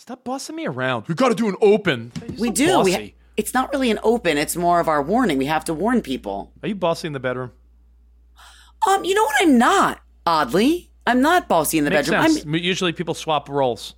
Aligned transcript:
Stop 0.00 0.24
bossing 0.24 0.56
me 0.56 0.66
around. 0.66 1.06
We 1.08 1.14
got 1.14 1.28
to 1.28 1.34
do 1.34 1.46
an 1.46 1.56
open. 1.60 2.10
We 2.38 2.48
so 2.48 2.54
do. 2.54 2.80
We 2.80 2.92
ha- 2.94 3.12
it's 3.36 3.52
not 3.52 3.70
really 3.70 3.90
an 3.90 3.98
open. 4.02 4.38
It's 4.38 4.56
more 4.56 4.80
of 4.80 4.88
our 4.88 5.02
warning. 5.02 5.36
We 5.36 5.44
have 5.44 5.62
to 5.66 5.74
warn 5.74 6.00
people. 6.00 6.54
Are 6.62 6.70
you 6.70 6.74
bossy 6.74 7.06
in 7.06 7.12
the 7.12 7.20
bedroom? 7.20 7.52
Um, 8.88 9.04
you 9.04 9.14
know 9.14 9.24
what? 9.24 9.34
I'm 9.42 9.58
not. 9.58 10.00
Oddly, 10.24 10.90
I'm 11.06 11.20
not 11.20 11.48
bossy 11.48 11.76
in 11.76 11.84
the 11.84 11.90
Makes 11.90 12.08
bedroom. 12.08 12.32
sense. 12.32 12.46
Usually 12.46 12.94
people 12.94 13.12
swap 13.12 13.50
roles. 13.50 13.94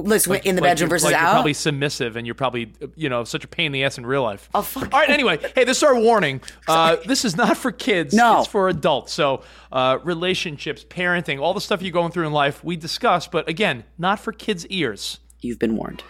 I'm 0.00 0.04
listen 0.06 0.34
in 0.44 0.54
the 0.56 0.62
Like 0.62 0.70
bedroom 0.70 0.88
you're- 0.88 0.94
versus 0.96 1.04
like 1.12 1.20
You're 1.20 1.30
probably 1.30 1.54
submissive, 1.54 2.16
and 2.16 2.26
you're 2.26 2.34
probably 2.34 2.72
you 2.96 3.08
know 3.08 3.24
such 3.24 3.44
a 3.44 3.48
pain 3.48 3.66
in 3.66 3.72
the 3.72 3.84
ass 3.84 3.98
in 3.98 4.06
real 4.06 4.22
life. 4.22 4.48
Oh, 4.54 4.62
fuck. 4.62 4.92
All 4.92 5.00
right. 5.00 5.10
Anyway, 5.10 5.38
hey, 5.54 5.64
this 5.64 5.78
is 5.78 5.82
our 5.82 5.98
warning. 5.98 6.40
Uh, 6.68 6.96
this 7.06 7.24
is 7.24 7.34
not 7.36 7.56
for 7.56 7.72
kids. 7.72 8.12
No. 8.14 8.40
it's 8.40 8.48
for 8.48 8.68
adults. 8.68 9.12
So 9.12 9.42
uh, 9.72 9.98
relationships, 10.04 10.84
parenting, 10.84 11.40
all 11.40 11.54
the 11.54 11.60
stuff 11.62 11.80
you're 11.80 11.92
going 11.92 12.12
through 12.12 12.26
in 12.26 12.32
life, 12.32 12.62
we 12.62 12.76
discuss. 12.76 13.26
But 13.26 13.48
again, 13.48 13.84
not 13.96 14.20
for 14.20 14.32
kids' 14.32 14.66
ears. 14.66 15.18
You've 15.40 15.58
been 15.58 15.74
warned. 15.76 16.02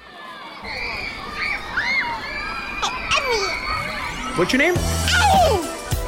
What's 4.36 4.52
your 4.52 4.58
name? 4.62 4.74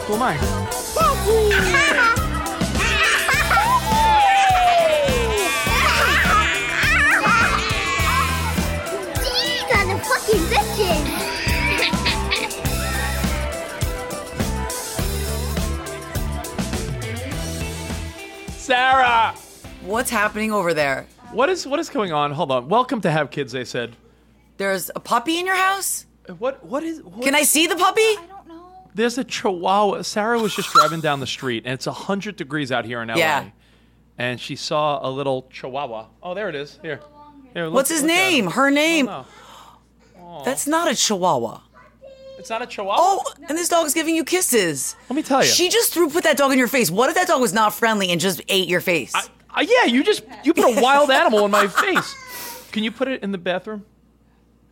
Who 0.07 0.15
am 0.15 0.23
I? 0.23 2.07
Sarah. 18.71 19.35
What's 19.83 20.11
happening 20.11 20.53
over 20.53 20.73
there? 20.73 21.09
What 21.33 21.49
is 21.49 21.67
what 21.67 21.81
is 21.81 21.91
going 21.91 22.13
on? 22.13 22.31
Hold 22.31 22.53
on. 22.53 22.69
Welcome 22.69 23.01
to 23.01 23.11
have 23.11 23.33
kids. 23.33 23.51
They 23.51 23.65
said. 23.65 23.97
There's 24.59 24.93
a 24.95 25.01
puppy 25.01 25.41
in 25.41 25.47
your 25.47 25.57
house. 25.57 26.07
What 26.39 26.65
what 26.65 26.85
is? 26.85 27.03
What, 27.03 27.25
Can 27.25 27.35
I 27.35 27.43
see 27.43 27.67
the 27.67 27.75
puppy? 27.75 28.01
I 28.01 28.25
don't 28.29 28.47
know. 28.47 28.69
There's 28.95 29.19
a 29.19 29.25
chihuahua. 29.25 30.03
Sarah 30.03 30.39
was 30.39 30.55
just 30.55 30.73
driving 30.73 31.01
down 31.01 31.19
the 31.19 31.27
street, 31.27 31.65
and 31.67 31.75
it's 31.75 31.87
100 31.87 32.37
degrees 32.37 32.71
out 32.71 32.85
here 32.85 33.03
in 33.03 33.09
LA. 33.09 33.17
Yeah. 33.17 33.51
And 34.19 34.39
she 34.41 34.55
saw 34.55 35.05
a 35.05 35.11
little 35.11 35.49
chihuahua. 35.51 36.07
Oh, 36.23 36.35
there 36.35 36.49
it 36.49 36.55
is. 36.55 36.79
Here. 36.81 37.01
Here, 37.55 37.65
look- 37.65 37.75
What's 37.75 37.91
his 37.91 38.03
look 38.03 38.11
at 38.13 38.15
name? 38.31 38.47
it. 38.47 38.53
Her 38.53 38.71
name? 38.71 39.09
Oh, 39.09 39.25
That's 40.45 40.69
not 40.69 40.89
a 40.89 40.95
chihuahua. 40.95 41.59
It's 42.41 42.49
not 42.49 42.63
a 42.63 42.67
chihuahua? 42.67 42.97
Oh, 42.99 43.23
and 43.51 43.59
this 43.59 43.69
dog's 43.69 43.93
giving 43.93 44.17
you 44.17 44.25
kisses. 44.25 44.97
Let 45.11 45.17
me 45.17 45.23
tell 45.23 45.41
you. 45.45 45.47
She 45.49 45.69
just 45.69 45.93
threw 45.93 46.09
put 46.09 46.25
that 46.25 46.39
dog 46.39 46.53
in 46.53 46.59
your 46.59 46.69
face. 46.69 46.91
What 46.91 47.11
if 47.11 47.15
that 47.17 47.29
dog 47.29 47.39
was 47.41 47.53
not 47.53 47.75
friendly 47.75 48.11
and 48.11 48.19
just 48.19 48.41
ate 48.49 48.67
your 48.67 48.81
face? 48.81 49.15
Uh, 49.15 49.61
yeah, 49.61 49.85
you 49.85 50.03
just 50.03 50.25
you 50.43 50.55
put 50.55 50.79
a 50.79 50.81
wild 50.81 51.11
animal 51.11 51.45
in 51.45 51.51
my 51.51 51.67
face. 51.67 52.69
Can 52.73 52.83
you 52.83 52.91
put 52.91 53.09
it 53.09 53.23
in 53.23 53.31
the 53.31 53.39
bathroom? 53.39 53.85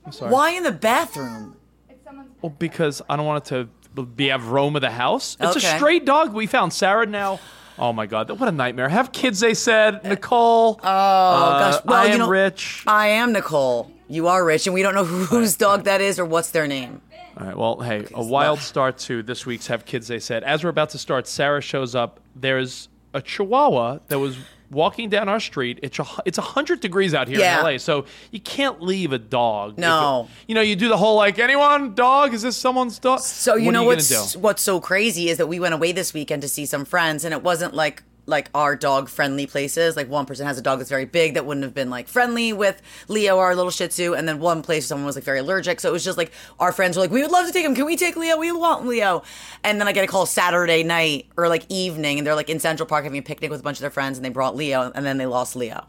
I'm 0.06 0.12
sorry. 0.12 0.32
Why 0.32 0.50
in 0.52 0.62
the 0.62 0.72
bathroom? 0.72 1.56
It's 1.90 2.02
someone's. 2.04 2.30
Well, 2.40 2.54
because 2.58 3.02
I 3.10 3.16
don't 3.16 3.26
want 3.26 3.46
it 3.52 3.68
to 3.94 4.02
be 4.02 4.28
have 4.28 4.48
roam 4.48 4.74
of 4.74 4.80
the 4.80 4.90
house. 4.90 5.36
It's 5.38 5.56
a 5.56 5.60
stray 5.60 5.98
dog 5.98 6.32
we 6.32 6.46
found. 6.46 6.72
Sarah 6.72 7.04
now. 7.04 7.38
Oh 7.78 7.92
my 7.92 8.06
God, 8.06 8.30
what 8.40 8.48
a 8.48 8.52
nightmare. 8.52 8.88
Have 8.88 9.12
kids, 9.12 9.40
they 9.40 9.52
said. 9.52 10.02
Nicole. 10.04 10.80
Oh 10.82 10.82
gosh. 10.82 11.84
Well, 11.84 11.96
I 11.96 12.06
you 12.06 12.12
am 12.12 12.18
know- 12.20 12.28
rich. 12.28 12.82
I 12.86 13.08
am 13.08 13.32
Nicole. 13.32 13.92
You 14.08 14.28
are 14.28 14.42
rich, 14.42 14.66
and 14.66 14.72
we 14.72 14.80
don't 14.80 14.94
know 14.94 15.04
whose 15.04 15.54
dog 15.56 15.84
that 15.84 16.00
is 16.00 16.18
or 16.18 16.24
what's 16.24 16.50
their 16.50 16.66
name. 16.66 17.02
All 17.38 17.46
right. 17.46 17.56
Well, 17.56 17.80
hey, 17.80 18.06
a 18.14 18.22
wild 18.24 18.58
start 18.58 18.98
to 18.98 19.22
this 19.22 19.46
week's 19.46 19.66
Have 19.68 19.84
Kids, 19.84 20.08
they 20.08 20.18
said. 20.18 20.42
As 20.42 20.64
we're 20.64 20.70
about 20.70 20.90
to 20.90 20.98
start, 20.98 21.26
Sarah 21.28 21.60
shows 21.60 21.94
up. 21.94 22.20
There's 22.34 22.88
a 23.14 23.22
chihuahua 23.22 23.98
that 24.08 24.18
was 24.18 24.36
walking 24.70 25.08
down 25.08 25.28
our 25.28 25.38
street. 25.40 25.78
It's 25.82 25.98
a, 25.98 26.04
it's 26.26 26.36
100 26.36 26.80
degrees 26.80 27.14
out 27.14 27.28
here 27.28 27.38
Yeah. 27.38 27.60
in 27.60 27.64
LA, 27.64 27.78
so 27.78 28.04
you 28.32 28.40
can't 28.40 28.82
leave 28.82 29.12
a 29.12 29.18
dog. 29.18 29.72
if 29.74 29.78
No. 29.78 30.28
it- 30.28 30.48
you 30.48 30.54
know, 30.54 30.60
you 30.60 30.74
do 30.76 30.88
the 30.88 30.96
whole 30.96 31.16
like, 31.16 31.38
anyone, 31.38 31.94
dog? 31.94 32.34
Is 32.34 32.42
this 32.42 32.56
someone's 32.56 32.98
dog? 32.98 33.20
So 33.20 33.54
you 33.54 33.66
what 33.66 33.72
know 33.72 33.80
are 33.80 33.82
you 33.82 33.88
what's 33.88 34.32
do? 34.32 34.38
what's 34.40 34.62
so 34.62 34.80
crazy 34.80 35.28
is 35.30 35.38
that 35.38 35.46
we 35.46 35.58
went 35.60 35.74
away 35.74 35.92
this 35.92 36.12
weekend 36.12 36.42
to 36.42 36.48
see 36.48 36.66
some 36.66 36.84
friends, 36.84 37.24
and 37.24 37.32
it 37.32 37.42
wasn't 37.42 37.72
like 37.72 38.02
like 38.28 38.50
our 38.54 38.76
dog 38.76 39.08
friendly 39.08 39.46
places. 39.46 39.96
Like 39.96 40.08
one 40.08 40.26
person 40.26 40.46
has 40.46 40.58
a 40.58 40.62
dog 40.62 40.78
that's 40.78 40.90
very 40.90 41.06
big 41.06 41.34
that 41.34 41.46
wouldn't 41.46 41.64
have 41.64 41.74
been 41.74 41.90
like 41.90 42.06
friendly 42.06 42.52
with 42.52 42.80
Leo, 43.08 43.38
our 43.38 43.56
little 43.56 43.70
Shih 43.70 43.88
Tzu, 43.88 44.14
and 44.14 44.28
then 44.28 44.38
one 44.38 44.62
place 44.62 44.86
someone 44.86 45.06
was 45.06 45.16
like 45.16 45.24
very 45.24 45.40
allergic. 45.40 45.80
So 45.80 45.88
it 45.88 45.92
was 45.92 46.04
just 46.04 46.18
like 46.18 46.30
our 46.60 46.70
friends 46.70 46.96
were 46.96 47.02
like, 47.02 47.10
"We 47.10 47.22
would 47.22 47.32
love 47.32 47.46
to 47.46 47.52
take 47.52 47.64
him. 47.64 47.74
Can 47.74 47.86
we 47.86 47.96
take 47.96 48.16
Leo? 48.16 48.36
We 48.36 48.52
want 48.52 48.86
Leo." 48.86 49.22
And 49.64 49.80
then 49.80 49.88
I 49.88 49.92
get 49.92 50.04
a 50.04 50.06
call 50.06 50.26
Saturday 50.26 50.82
night 50.84 51.26
or 51.36 51.48
like 51.48 51.64
evening, 51.68 52.18
and 52.18 52.26
they're 52.26 52.34
like 52.36 52.50
in 52.50 52.60
Central 52.60 52.86
Park 52.86 53.04
having 53.04 53.18
a 53.18 53.22
picnic 53.22 53.50
with 53.50 53.60
a 53.60 53.62
bunch 53.64 53.78
of 53.78 53.82
their 53.82 53.90
friends, 53.90 54.18
and 54.18 54.24
they 54.24 54.30
brought 54.30 54.54
Leo, 54.54 54.92
and 54.94 55.04
then 55.04 55.18
they 55.18 55.26
lost 55.26 55.56
Leo. 55.56 55.86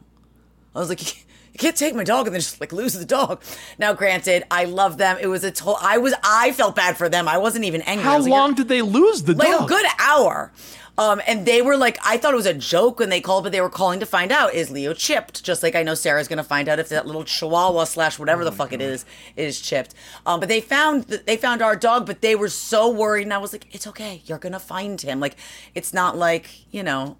I 0.75 0.79
was 0.79 0.89
like, 0.89 1.17
you 1.53 1.57
can't 1.57 1.75
take 1.75 1.95
my 1.95 2.03
dog 2.03 2.27
and 2.27 2.33
then 2.33 2.41
just 2.41 2.61
like 2.61 2.71
lose 2.71 2.93
the 2.93 3.05
dog. 3.05 3.41
Now, 3.77 3.93
granted, 3.93 4.43
I 4.51 4.65
love 4.65 4.97
them. 4.97 5.17
It 5.19 5.27
was 5.27 5.43
a 5.43 5.51
to- 5.51 5.75
I 5.81 5.97
was 5.97 6.13
I 6.23 6.51
felt 6.53 6.75
bad 6.75 6.95
for 6.97 7.09
them. 7.09 7.27
I 7.27 7.37
wasn't 7.37 7.65
even 7.65 7.81
angry. 7.81 8.05
How 8.05 8.19
like, 8.19 8.29
long 8.29 8.53
did 8.53 8.67
they 8.67 8.81
lose 8.81 9.23
the 9.23 9.33
like 9.33 9.49
dog? 9.49 9.63
a 9.63 9.67
good 9.67 9.85
hour. 9.99 10.51
Um, 10.99 11.21
and 11.25 11.45
they 11.45 11.61
were 11.61 11.77
like, 11.77 11.97
I 12.05 12.17
thought 12.17 12.33
it 12.33 12.35
was 12.37 12.45
a 12.45 12.53
joke 12.53 12.99
when 12.99 13.07
they 13.07 13.21
called, 13.21 13.43
but 13.43 13.53
they 13.53 13.61
were 13.61 13.69
calling 13.69 14.01
to 14.01 14.05
find 14.05 14.33
out 14.33 14.53
is 14.53 14.69
Leo 14.69 14.93
chipped? 14.93 15.45
Just 15.45 15.63
like 15.63 15.73
I 15.73 15.81
know 15.81 15.95
Sarah's 15.95 16.27
gonna 16.27 16.43
find 16.43 16.67
out 16.67 16.77
if 16.77 16.89
that 16.89 17.07
little 17.07 17.23
Chihuahua 17.23 17.85
slash 17.85 18.19
whatever 18.19 18.41
Oh 18.41 18.45
the 18.45 18.51
fuck 18.51 18.73
it 18.73 18.81
is 18.81 19.05
is 19.37 19.61
chipped. 19.61 19.95
Um, 20.25 20.41
but 20.41 20.49
they 20.49 20.59
found 20.59 21.05
they 21.05 21.37
found 21.37 21.61
our 21.61 21.77
dog, 21.77 22.05
but 22.05 22.19
they 22.19 22.35
were 22.35 22.49
so 22.49 22.89
worried, 22.89 23.23
and 23.23 23.33
I 23.33 23.37
was 23.37 23.53
like, 23.53 23.73
it's 23.73 23.87
okay, 23.87 24.21
you're 24.25 24.39
gonna 24.39 24.59
find 24.59 24.99
him. 24.99 25.21
Like 25.21 25.37
it's 25.73 25.93
not 25.93 26.17
like 26.17 26.49
you 26.71 26.83
know, 26.83 27.15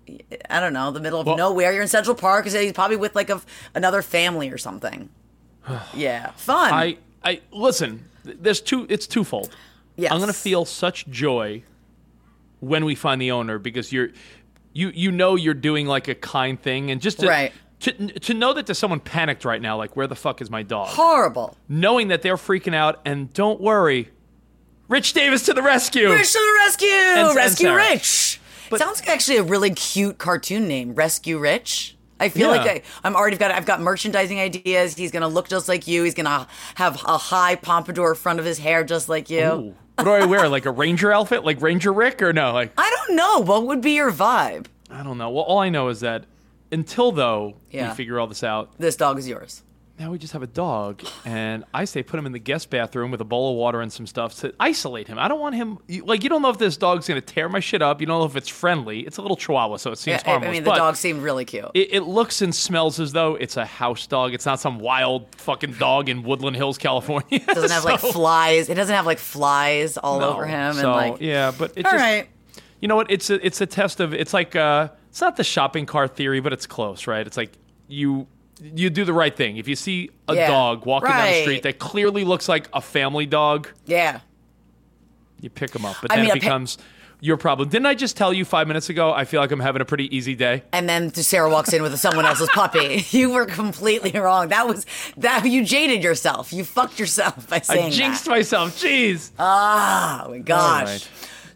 I 0.50 0.60
don't 0.60 0.74
know, 0.74 0.92
the 0.92 1.00
middle 1.00 1.22
of 1.22 1.28
Well- 1.28 1.38
nowhere. 1.38 1.72
You're 1.72 1.82
in 1.82 1.88
Central 1.88 2.16
Park. 2.16 2.48
He's 2.48 2.74
probably 2.74 2.98
with 2.98 3.16
like 3.16 3.30
a, 3.30 3.42
another 3.74 4.02
family 4.02 4.50
or 4.50 4.58
something. 4.58 5.08
yeah, 5.94 6.32
fun. 6.32 6.74
I, 6.74 6.98
I 7.24 7.40
listen. 7.52 8.04
There's 8.26 8.60
two. 8.60 8.86
It's 8.90 9.08
twofold. 9.08 9.56
Yes. 9.96 10.12
I'm 10.12 10.20
gonna 10.20 10.34
feel 10.34 10.66
such 10.66 11.08
joy 11.08 11.64
when 12.60 12.86
we 12.86 12.96
find 12.96 13.22
the 13.22 13.32
owner 13.32 13.58
because 13.60 13.92
you're, 13.92 14.10
you 14.74 14.92
you 14.94 15.12
know 15.12 15.36
you're 15.36 15.54
doing 15.54 15.88
like 15.88 16.08
a 16.08 16.16
kind 16.16 16.62
thing 16.62 16.92
and 16.92 17.02
just 17.02 17.20
to, 17.22 17.28
Right. 17.28 17.52
to 17.82 17.92
to 18.20 18.34
know 18.34 18.54
that 18.54 18.66
there's 18.68 18.78
someone 18.78 19.00
panicked 19.00 19.46
right 19.46 19.62
now 19.62 19.78
like 19.78 19.96
where 19.96 20.08
the 20.08 20.16
fuck 20.16 20.42
is 20.42 20.50
my 20.50 20.64
dog 20.64 20.90
horrible. 20.90 21.56
knowing 21.68 22.10
that 22.10 22.22
they're 22.22 22.36
freaking 22.38 22.76
out 22.76 23.00
and 23.06 23.32
don't 23.34 23.60
worry, 23.62 24.10
Rich 24.88 25.14
Davis 25.14 25.44
to 25.46 25.54
the 25.54 25.62
rescue. 25.62 26.10
Rich 26.12 26.32
to 26.34 26.40
the 26.40 26.54
rescue! 26.66 26.88
and 26.90 27.36
rescue 27.36 27.68
Sarah. 27.68 27.90
Rich. 27.90 28.42
Sounds 28.78 29.00
like 29.00 29.10
actually 29.10 29.38
a 29.38 29.44
really 29.44 29.72
cute 29.72 30.18
cartoon 30.20 30.68
name, 30.68 30.94
Rescue 30.94 31.40
Rich. 31.40 31.96
I 32.20 32.30
feel 32.30 32.54
Yeah. 32.54 32.62
like 32.62 32.68
I, 32.70 32.82
I'm 33.08 33.16
already 33.16 33.38
got 33.38 33.50
I've 33.52 33.66
got 33.66 33.82
merchandising 33.82 34.40
ideas. 34.40 34.96
He's 34.96 35.12
gonna 35.12 35.28
look 35.28 35.48
just 35.48 35.68
like 35.68 35.88
you. 35.88 36.04
He's 36.04 36.14
gonna 36.14 36.48
have 36.76 37.02
a 37.06 37.18
high 37.18 37.56
pompadour 37.56 38.14
front 38.14 38.40
of 38.40 38.46
his 38.46 38.60
hair 38.60 38.84
just 38.84 39.08
like 39.10 39.30
you. 39.30 39.46
Ooh. 39.46 39.76
What 40.00 40.06
do 40.06 40.12
I 40.12 40.26
wear? 40.26 40.48
Like 40.48 40.66
a 40.66 40.72
ranger 40.72 41.12
outfit, 41.12 41.44
like 41.44 41.62
Ranger 41.62 41.92
Rick, 41.92 42.22
or 42.22 42.32
no? 42.34 42.54
Like 42.54 42.72
I 42.78 42.90
don't 43.08 43.16
know. 43.18 43.40
What 43.40 43.68
would 43.68 43.82
be 43.82 43.92
your 43.92 44.12
vibe? 44.12 44.68
I 44.90 45.04
don't 45.04 45.18
know. 45.18 45.30
Well, 45.30 45.44
all 45.44 45.60
I 45.60 45.70
know 45.70 45.90
is 45.90 46.00
that 46.00 46.26
until 46.72 47.12
though 47.12 47.56
Yeah. 47.70 47.90
we 47.90 47.96
figure 47.96 48.20
all 48.20 48.28
this 48.28 48.44
out, 48.44 48.72
This 48.78 48.96
dog 48.96 49.20
is 49.20 49.28
yours. 49.28 49.62
Now 50.00 50.12
we 50.12 50.18
just 50.18 50.32
have 50.32 50.42
a 50.42 50.48
dog, 50.48 51.04
and 51.26 51.66
I 51.74 51.84
say 51.84 52.04
put 52.04 52.18
him 52.18 52.26
in 52.26 52.32
the 52.32 52.40
guest 52.40 52.70
bathroom 52.70 53.12
with 53.12 53.20
a 53.20 53.26
bowl 53.26 53.52
of 53.52 53.58
water 53.58 53.82
and 53.82 53.92
some 53.92 54.08
stuff 54.08 54.34
to 54.36 54.54
isolate 54.58 55.10
him. 55.10 55.20
I 55.20 55.28
don't 55.28 55.42
want 55.42 55.56
him 55.56 55.78
like 56.06 56.24
you 56.24 56.30
don't 56.30 56.42
know 56.42 56.50
if 56.50 56.58
this 56.58 56.78
dog's 56.78 57.06
gonna 57.08 57.20
tear 57.20 57.50
my 57.50 57.60
shit 57.60 57.82
up. 57.82 58.00
You 58.00 58.08
don't 58.08 58.20
know 58.20 58.26
if 58.26 58.38
it's 58.38 58.48
friendly. 58.48 59.02
It's 59.02 59.18
a 59.18 59.22
little 59.22 59.36
Chihuahua, 59.36 59.76
so 59.76 59.92
it 59.92 59.98
seems 59.98 60.22
Yeah, 60.22 60.32
harmless. 60.32 60.48
I 60.48 60.52
mean, 60.54 60.64
the 60.64 60.74
dog 60.74 60.96
seemed 60.96 61.22
really 61.22 61.44
cute. 61.44 61.66
It, 61.74 61.94
it 61.94 62.02
looks 62.02 62.42
and 62.42 62.56
smells 62.56 63.00
as 63.00 63.12
though 63.12 63.36
it's 63.36 63.58
a 63.58 63.66
house 63.66 64.08
dog. 64.08 64.34
It's 64.34 64.46
not 64.46 64.62
some 64.62 64.80
wild 64.80 65.36
fucking 65.36 65.74
dog 65.74 66.08
in 66.08 66.24
Woodland 66.24 66.56
Hills, 66.56 66.78
California. 66.78 67.28
It 67.32 67.46
doesn't 67.48 67.70
have 67.70 67.84
like 67.84 68.00
flies. 68.14 68.70
It 68.70 68.76
doesn't 68.76 68.96
have 68.96 69.06
like 69.06 69.20
flies 69.20 69.98
all 69.98 70.22
no. 70.22 70.30
over 70.30 70.46
him. 70.46 70.76
So 70.76 70.80
and 70.80 71.12
like, 71.12 71.22
yeah, 71.22 71.52
but 71.52 71.74
it 71.76 71.86
all 71.86 71.92
just 71.92 72.02
right. 72.02 72.30
you 72.80 72.88
know 72.88 72.96
what? 72.96 73.12
It's 73.12 73.30
a 73.30 73.46
it's 73.46 73.60
a 73.60 73.66
test 73.66 74.00
of 74.00 74.14
it's 74.14 74.34
like 74.34 74.56
uh 74.56 74.90
it's 75.10 75.20
not 75.20 75.36
the 75.36 75.44
shopping 75.44 75.86
cart 75.86 76.16
theory, 76.16 76.40
but 76.40 76.54
it's 76.54 76.68
close, 76.68 77.06
right? 77.06 77.28
It's 77.28 77.36
like 77.36 77.52
you 77.88 78.28
you 78.62 78.90
do 78.90 79.06
the 79.06 79.14
right 79.14 79.36
thing. 79.36 79.58
If 79.58 79.68
you 79.68 79.76
see 79.76 80.10
a 80.28 80.36
Yeah, 80.36 80.48
dog 80.48 80.86
walking 80.86 81.10
down 81.10 81.18
the 81.26 81.32
right. 81.32 81.42
street 81.44 81.64
that 81.64 81.80
clearly 81.80 82.24
looks 82.24 82.48
like 82.50 82.68
a 82.74 82.82
family 82.82 83.26
dog, 83.26 83.70
Yeah. 83.86 84.20
you 85.42 85.50
pick 85.50 85.72
them 85.72 85.86
up. 85.86 85.96
But 86.02 86.12
I 86.12 86.16
then 86.18 86.26
mean, 86.26 86.32
it 86.38 86.42
becomes 86.42 86.78
your 87.22 87.36
problem. 87.38 87.68
Didn't 87.70 87.86
I 87.86 87.96
just 87.96 88.16
tell 88.16 88.32
you 88.34 88.46
five 88.46 88.68
minutes 88.68 88.90
ago? 88.90 89.12
I 89.14 89.26
feel 89.26 89.42
like 89.42 89.52
I'm 89.52 89.60
having 89.60 89.82
a 89.82 89.86
pretty 89.86 90.14
easy 90.16 90.36
day. 90.36 90.64
And 90.72 90.88
then 90.88 91.14
Sarah 91.14 91.50
walks 91.50 91.74
in 91.74 91.82
with 91.84 91.98
someone 92.00 92.26
else's 92.26 92.50
puppy. 92.54 93.06
You 93.12 93.32
were 93.32 93.46
completely 93.46 94.12
wrong. 94.20 94.50
That 94.50 94.68
was 94.68 94.86
that 95.18 95.46
you 95.46 95.66
jaded 95.66 96.04
yourself. 96.04 96.54
You 96.54 96.64
fucked 96.64 96.98
yourself 97.00 97.50
by 97.50 97.60
saying 97.60 97.88
I 97.88 97.90
jinxed 97.90 98.26
that. 98.26 98.32
myself. 98.32 98.80
Jeez. 98.82 99.32
Oh 99.40 100.28
my 100.30 100.40
gosh. 100.40 101.08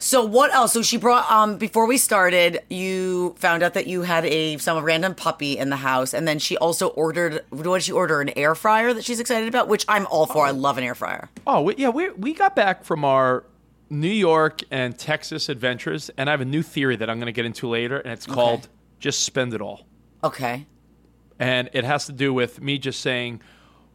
So 0.03 0.25
what 0.25 0.53
else? 0.53 0.73
So 0.73 0.81
she 0.81 0.97
brought 0.97 1.31
um 1.31 1.57
before 1.57 1.87
we 1.87 1.97
started, 1.97 2.61
you 2.69 3.35
found 3.37 3.63
out 3.63 3.73
that 3.75 3.87
you 3.87 4.01
had 4.01 4.25
a 4.25 4.57
some 4.57 4.83
random 4.83 5.15
puppy 5.15 5.57
in 5.57 5.69
the 5.69 5.77
house, 5.77 6.13
and 6.13 6.27
then 6.27 6.39
she 6.39 6.57
also 6.57 6.87
ordered 6.89 7.43
what 7.51 7.63
did 7.63 7.83
she 7.83 7.93
order? 7.93 8.19
An 8.19 8.29
air 8.37 8.53
fryer 8.53 8.93
that 8.93 9.05
she's 9.05 9.21
excited 9.21 9.47
about, 9.47 9.69
which 9.69 9.85
I'm 9.87 10.05
all 10.07 10.25
for. 10.25 10.45
I 10.45 10.51
love 10.51 10.77
an 10.77 10.83
air 10.83 10.93
fryer. 10.93 11.29
Oh, 11.47 11.61
we, 11.61 11.75
yeah, 11.77 11.87
we 11.87 12.09
we 12.11 12.33
got 12.33 12.53
back 12.53 12.83
from 12.83 13.05
our 13.05 13.45
New 13.89 14.09
York 14.09 14.61
and 14.71 14.97
Texas 14.99 15.47
adventures, 15.47 16.11
and 16.17 16.29
I 16.29 16.33
have 16.33 16.41
a 16.41 16.45
new 16.45 16.63
theory 16.63 16.97
that 16.97 17.09
I'm 17.09 17.17
going 17.17 17.27
to 17.27 17.31
get 17.31 17.45
into 17.45 17.69
later, 17.69 17.97
and 17.99 18.11
it's 18.11 18.25
called 18.25 18.67
"Just 18.99 19.23
Spend 19.23 19.53
It 19.53 19.61
All," 19.61 19.85
Okay. 20.21 20.65
and 21.39 21.69
it 21.71 21.85
has 21.85 22.07
to 22.07 22.11
do 22.11 22.33
with 22.33 22.61
me 22.61 22.77
just 22.77 22.99
saying, 22.99 23.39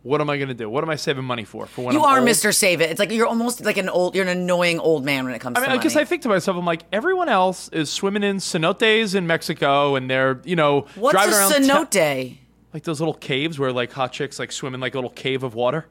"What 0.09 0.21
am 0.21 0.31
I 0.31 0.37
going 0.37 0.49
to 0.49 0.55
do? 0.55 0.69
What 0.71 0.83
am 0.83 0.91
I 0.91 0.97
saving 0.97 1.25
money 1.25 1.45
for? 1.45 1.67
For 1.67 1.85
when 1.85 1.95
You 1.95 2.05
I'm 2.05 2.15
are 2.15 2.19
old?" 2.21 2.29
Mr. 2.29 2.55
Save 2.55 2.81
It. 2.81 2.91
It's 2.91 2.99
like 2.99 3.13
you're 3.13 3.27
almost 3.27 3.65
like 3.65 3.77
an 3.77 3.89
old, 3.89 4.15
you're 4.15 4.25
an 4.25 4.37
annoying 4.37 4.79
old 4.81 5.05
man 5.05 5.25
when 5.25 5.35
it 5.35 5.41
comes 5.41 5.57
I 5.57 5.61
mean, 5.61 5.71
to 5.71 5.77
money. 5.77 6.01
I 6.01 6.05
think 6.05 6.23
to 6.23 6.29
myself, 6.29 6.57
I'm 6.57 6.65
like, 6.65 6.83
everyone 6.93 7.29
else 7.29 7.69
is 7.69 7.91
swimming 7.91 8.23
in 8.23 8.39
cenotes 8.39 9.15
in 9.15 9.27
Mexico, 9.27 9.97
and 9.97 10.11
they're 10.11 10.41
you 10.45 10.57
know 10.57 10.87
What's 10.95 11.13
driving 11.15 11.35
a 11.35 11.37
around 11.37 11.53
cenote? 11.91 12.39
like 12.73 12.85
those 12.85 13.01
little 13.01 13.15
caves 13.15 13.59
where 13.59 13.73
like 13.73 13.93
hot 13.93 14.13
chicks 14.13 14.39
like 14.39 14.53
swim 14.53 14.75
in 14.75 14.81
like 14.81 14.95
a 14.95 14.99
little 14.99 15.11
cave 15.11 15.43
of 15.43 15.55
water. 15.55 15.87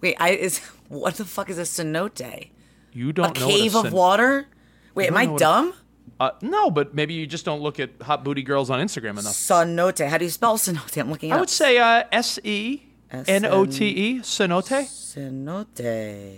Wait, 0.00 0.16
I 0.18 0.30
is 0.30 0.58
what 0.88 1.14
the 1.14 1.24
fuck 1.24 1.50
is 1.50 1.58
a 1.58 1.62
cenote? 1.62 2.48
You 2.92 3.12
don't 3.12 3.38
know 3.38 3.46
cave 3.46 3.74
what 3.74 3.84
a 3.84 3.88
of 3.88 3.94
water? 3.94 4.48
Wait, 4.94 5.06
am 5.08 5.16
I 5.16 5.26
what 5.26 5.36
a- 5.36 5.38
dumb? 5.38 5.74
Uh, 6.20 6.30
no, 6.42 6.68
but 6.68 6.94
maybe 6.94 7.14
you 7.14 7.26
just 7.28 7.44
don't 7.44 7.60
look 7.60 7.78
at 7.78 7.90
hot 8.02 8.24
booty 8.24 8.42
girls 8.42 8.70
on 8.70 8.80
Instagram 8.80 9.10
enough. 9.10 9.34
Cenote. 9.34 10.08
How 10.08 10.18
do 10.18 10.24
you 10.24 10.30
spell 10.30 10.58
cenote? 10.58 11.00
I'm 11.00 11.10
looking. 11.10 11.30
I 11.30 11.36
up. 11.36 11.40
would 11.42 11.50
say 11.50 11.78
uh, 11.78 12.04
S 12.10 12.40
E 12.42 12.82
N 13.10 13.44
O 13.44 13.64
T 13.66 13.86
E, 13.86 14.18
cenote. 14.20 14.84
cenote. 14.86 16.36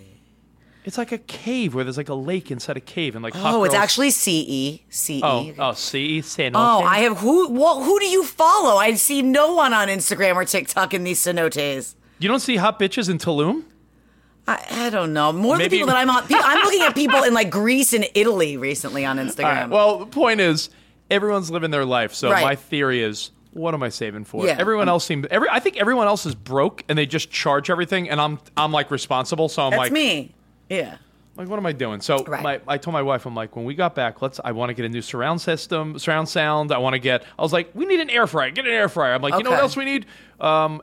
It's 0.82 0.96
like 0.96 1.12
a 1.12 1.18
cave 1.18 1.74
where 1.74 1.84
there's 1.84 1.98
like 1.98 2.08
a 2.08 2.14
lake 2.14 2.50
inside 2.50 2.76
a 2.76 2.80
cave 2.80 3.14
and 3.14 3.22
like 3.22 3.34
hot 3.34 3.52
Oh, 3.54 3.64
it's 3.64 3.74
actually 3.74 4.10
C 4.10 4.40
E 4.48 4.82
C 4.88 5.18
E. 5.18 5.22
oh 5.22 5.52
oh 5.58 5.72
see 5.74 6.20
cenote. 6.20 6.52
Oh, 6.54 6.82
I 6.82 7.00
have 7.00 7.18
who? 7.18 7.48
What, 7.48 7.84
who 7.84 7.98
do 8.00 8.06
you 8.06 8.24
follow? 8.24 8.76
I 8.76 8.94
see 8.94 9.20
no 9.20 9.54
one 9.54 9.74
on 9.74 9.88
Instagram 9.88 10.36
or 10.36 10.44
TikTok 10.44 10.94
in 10.94 11.04
these 11.04 11.20
cenotes. 11.22 11.94
You 12.18 12.28
don't 12.28 12.40
see 12.40 12.56
hot 12.56 12.78
bitches 12.78 13.10
in 13.10 13.18
Tulum? 13.18 13.64
I, 14.48 14.64
I 14.70 14.90
don't 14.90 15.12
know. 15.12 15.32
More 15.32 15.56
Maybe- 15.58 15.68
the 15.68 15.76
people 15.76 15.88
that 15.88 15.96
I'm 15.96 16.08
on. 16.10 16.24
I'm 16.30 16.64
looking 16.64 16.82
at 16.82 16.94
people 16.94 17.22
in 17.24 17.34
like 17.34 17.50
Greece 17.50 17.92
and 17.92 18.06
Italy 18.14 18.56
recently 18.56 19.04
on 19.04 19.18
Instagram. 19.24 19.42
Right. 19.44 19.68
Well, 19.70 19.98
the 19.98 20.06
point 20.06 20.40
is, 20.40 20.70
everyone's 21.10 21.50
living 21.50 21.70
their 21.70 21.84
life. 21.84 22.14
So 22.14 22.30
Right. 22.30 22.42
my 22.42 22.54
theory 22.56 23.02
is, 23.02 23.30
what 23.52 23.74
am 23.74 23.82
I 23.82 23.88
saving 23.88 24.24
for? 24.24 24.46
Yeah. 24.46 24.56
Everyone 24.58 24.88
else 24.88 25.04
seems. 25.04 25.26
Every 25.30 25.48
I 25.50 25.60
think 25.60 25.76
everyone 25.76 26.06
else 26.06 26.26
is 26.26 26.34
broke 26.34 26.84
and 26.88 26.96
they 26.98 27.06
just 27.06 27.30
charge 27.30 27.70
everything, 27.70 28.08
and 28.08 28.20
I'm 28.20 28.38
I'm 28.56 28.72
like 28.72 28.90
responsible. 28.90 29.48
So 29.48 29.62
I'm 29.64 29.70
that's 29.70 29.78
like, 29.80 29.92
me. 29.92 30.34
Yeah. 30.68 30.96
like 31.36 31.48
what 31.48 31.58
am 31.58 31.66
I 31.66 31.72
doing? 31.72 32.00
So 32.00 32.22
Right. 32.24 32.42
my, 32.42 32.60
I 32.68 32.78
told 32.78 32.92
my 32.92 33.02
wife, 33.02 33.26
I'm 33.26 33.34
like, 33.34 33.56
when 33.56 33.64
we 33.64 33.74
got 33.74 33.94
back, 33.94 34.22
let's. 34.22 34.38
I 34.44 34.52
want 34.52 34.70
to 34.70 34.74
get 34.74 34.84
a 34.84 34.88
new 34.88 35.02
surround 35.02 35.40
system, 35.40 35.98
surround 35.98 36.28
sound. 36.28 36.70
I 36.70 36.78
want 36.78 36.94
to 36.94 36.98
get. 37.00 37.24
I 37.38 37.42
was 37.42 37.52
like, 37.52 37.70
we 37.74 37.86
need 37.86 38.00
an 38.00 38.10
air 38.10 38.26
fryer. 38.26 38.50
Get 38.50 38.66
an 38.66 38.72
air 38.72 38.88
fryer. 38.88 39.14
I'm 39.14 39.22
like, 39.22 39.34
you 39.34 39.42
know 39.42 39.50
what 39.50 39.60
else 39.60 39.76
we 39.76 39.84
need? 39.84 40.06
Um, 40.38 40.80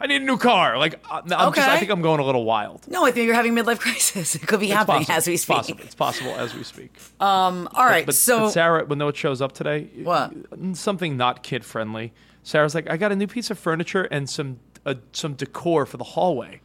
I 0.00 0.06
need 0.06 0.22
a 0.22 0.24
new 0.24 0.38
car. 0.38 0.78
Like, 0.78 0.94
uh, 1.10 1.20
I'm 1.24 1.52
just, 1.52 1.68
I 1.68 1.78
think 1.78 1.90
I'm 1.90 2.00
going 2.00 2.20
a 2.20 2.24
little 2.24 2.44
wild. 2.44 2.88
No, 2.88 3.04
I 3.04 3.10
think 3.10 3.26
you're 3.26 3.34
having 3.34 3.54
midlife 3.54 3.78
crisis. 3.80 4.34
It 4.34 4.46
could 4.46 4.60
be 4.60 4.66
It's 4.66 4.74
happening 4.74 5.04
possible. 5.04 5.16
as 5.16 5.26
we 5.26 5.34
It's 5.34 5.42
speak. 5.42 5.56
possible. 5.56 5.80
It's 5.84 5.94
possible 5.94 6.34
as 6.36 6.54
we 6.54 6.62
speak. 6.62 6.96
All 7.20 7.66
right. 7.76 8.06
But, 8.06 8.14
so 8.14 8.40
but 8.40 8.50
Sarah, 8.50 8.84
when 8.86 8.98
what 8.98 9.16
shows 9.16 9.42
up 9.42 9.52
today? 9.52 9.88
What? 10.02 10.32
Something 10.72 11.16
not 11.16 11.42
kid 11.42 11.64
friendly. 11.64 12.12
Sarah's 12.42 12.74
like, 12.74 12.88
I 12.88 12.96
got 12.96 13.12
a 13.12 13.16
new 13.16 13.26
piece 13.26 13.50
of 13.50 13.58
furniture 13.58 14.04
and 14.04 14.28
some 14.28 14.60
uh, 14.86 14.94
some 15.12 15.34
decor 15.34 15.84
for 15.84 15.98
the 15.98 16.04
hallway, 16.04 16.60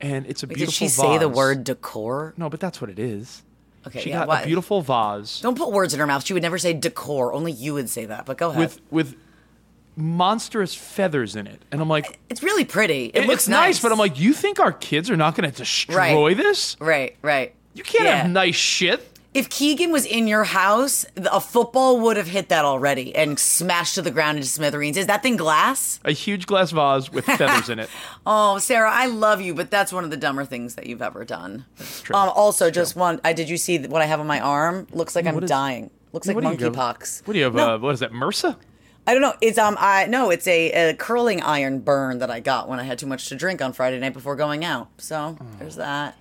and 0.00 0.26
it's 0.26 0.44
a 0.44 0.46
did 0.46 0.54
beautiful. 0.54 0.70
Did 0.70 0.74
she 0.74 0.88
say 0.88 1.18
the 1.18 1.26
vase. 1.28 1.36
word 1.36 1.64
decor? 1.64 2.34
No, 2.36 2.48
but 2.48 2.60
that's 2.60 2.80
what 2.80 2.88
it 2.88 3.00
is. 3.00 3.42
Okay. 3.86 4.00
She 4.00 4.10
yeah, 4.10 4.20
got 4.20 4.28
what? 4.28 4.42
a 4.44 4.46
beautiful 4.46 4.80
vase 4.80 5.40
Don't 5.40 5.58
put 5.58 5.72
words 5.72 5.92
in 5.92 5.98
her 5.98 6.06
mouth. 6.06 6.24
She 6.24 6.34
would 6.34 6.42
never 6.42 6.56
say 6.58 6.72
decor. 6.72 7.32
Only 7.32 7.50
you 7.50 7.74
would 7.74 7.88
say 7.88 8.06
that. 8.06 8.26
But 8.26 8.38
go 8.38 8.50
ahead. 8.50 8.60
with 8.60 8.80
with 8.92 9.16
monstrous 9.96 10.74
feathers 10.74 11.36
in 11.36 11.46
it, 11.46 11.62
and 11.70 11.80
I'm 11.80 11.88
like, 11.88 12.18
it's 12.30 12.42
really 12.42 12.64
pretty. 12.64 13.06
It, 13.14 13.26
looks 13.26 13.42
it's 13.44 13.48
nice, 13.48 13.80
but 13.80 13.92
I'm 13.92 13.98
like, 13.98 14.18
you 14.18 14.32
think 14.32 14.58
our 14.60 14.72
kids 14.72 15.10
are 15.10 15.16
not 15.16 15.34
going 15.34 15.50
to 15.50 15.56
destroy 15.56 15.96
Right. 16.26 16.36
this? 16.36 16.76
right, 16.80 17.16
right. 17.22 17.54
You 17.74 17.82
can't 17.82 18.04
Yeah. 18.04 18.16
have 18.22 18.30
nice 18.30 18.54
shit. 18.56 19.08
If 19.34 19.48
Keegan 19.48 19.90
was 19.92 20.04
in 20.04 20.28
your 20.28 20.44
house, 20.44 21.06
a 21.16 21.40
football 21.40 22.00
would 22.00 22.18
have 22.18 22.26
hit 22.26 22.50
that 22.50 22.66
already 22.66 23.16
and 23.16 23.38
smashed 23.38 23.94
to 23.94 24.02
the 24.02 24.10
ground 24.10 24.36
into 24.36 24.46
smithereens. 24.48 24.98
Is 24.98 25.06
that 25.06 25.22
thing 25.22 25.36
glass? 25.38 26.00
A 26.04 26.12
huge 26.12 26.44
glass 26.44 26.70
vase 26.70 27.10
with 27.10 27.24
feathers 27.24 27.70
in 27.70 27.78
it. 27.78 27.88
Oh, 28.26 28.58
Sarah, 28.58 28.90
I 28.92 29.06
love 29.06 29.40
you, 29.40 29.54
but 29.54 29.70
that's 29.70 29.90
one 29.92 30.04
of 30.04 30.10
the 30.10 30.16
dumber 30.18 30.44
things 30.44 30.74
that 30.74 30.86
you've 30.86 31.00
ever 31.02 31.24
done. 31.24 31.64
true. 32.02 32.14
Um, 32.14 32.28
also, 32.34 32.70
just 32.70 32.94
one. 32.94 33.20
I 33.24 33.32
did 33.32 33.48
you 33.48 33.56
see 33.56 33.78
what 33.78 34.02
I 34.02 34.04
have 34.06 34.20
on 34.20 34.26
my 34.26 34.38
arm? 34.38 34.86
Looks 34.92 35.16
like 35.16 35.26
I'm 35.26 35.34
what 35.34 35.44
is- 35.44 35.50
dying. 35.50 35.90
Looks 36.12 36.26
like 36.28 36.34
What 36.36 36.44
do 36.44 36.50
you 36.50 36.56
go- 36.56 36.70
monkeypox. 36.70 37.26
What 37.26 37.32
do 37.32 37.38
you 37.38 37.46
have? 37.46 37.56
Uh, 37.56 37.78
what 37.78 37.94
is 37.94 38.00
that? 38.00 38.12
MRSA? 38.12 38.54
I 39.06 39.12
don't 39.14 39.22
know. 39.22 39.34
It's 39.40 39.58
um, 39.58 39.76
I 39.80 40.06
no, 40.06 40.30
it's 40.30 40.46
a, 40.46 40.90
a 40.90 40.94
curling 40.94 41.42
iron 41.42 41.80
burn 41.80 42.18
that 42.18 42.30
I 42.30 42.40
got 42.40 42.68
when 42.68 42.78
I 42.78 42.84
had 42.84 42.98
too 42.98 43.06
much 43.06 43.28
to 43.30 43.34
drink 43.34 43.60
on 43.60 43.72
Friday 43.72 43.98
night 43.98 44.12
before 44.12 44.36
going 44.36 44.64
out. 44.64 44.88
So 44.98 45.36
Oh. 45.40 45.46
there's 45.58 45.76
that. 45.76 46.16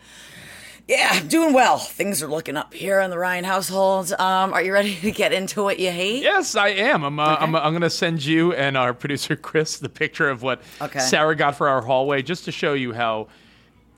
Yeah, 0.88 1.10
I'm 1.12 1.28
doing 1.28 1.54
well. 1.54 1.78
Things 1.78 2.22
are 2.24 2.28
looking 2.28 2.58
up 2.58 2.74
here 2.74 3.00
in 3.00 3.12
the 3.12 3.18
Ryan 3.18 3.44
household. 3.46 4.12
Um, 4.14 4.52
are 4.52 4.62
you 4.64 4.74
ready 4.74 4.96
to 5.02 5.12
get 5.12 5.32
into 5.32 5.64
what 5.64 5.80
you 5.80 5.92
hate? 5.92 6.24
Yes, 6.24 6.56
I 6.56 6.70
am. 6.70 7.04
I'm. 7.04 7.20
Uh, 7.20 7.38
I'm, 7.40 7.56
I'm 7.56 7.72
going 7.72 7.82
to 7.84 7.90
send 7.90 8.26
you 8.26 8.54
and 8.54 8.76
our 8.76 8.94
producer 8.96 9.36
Chris 9.36 9.78
the 9.78 9.88
picture 9.88 10.30
of 10.30 10.42
what 10.42 10.62
Okay. 10.82 11.00
Sarah 11.00 11.36
got 11.36 11.56
for 11.56 11.70
our 11.70 11.82
hallway, 11.82 12.22
just 12.24 12.46
to 12.46 12.52
show 12.52 12.74
you 12.74 12.94
how 12.94 13.28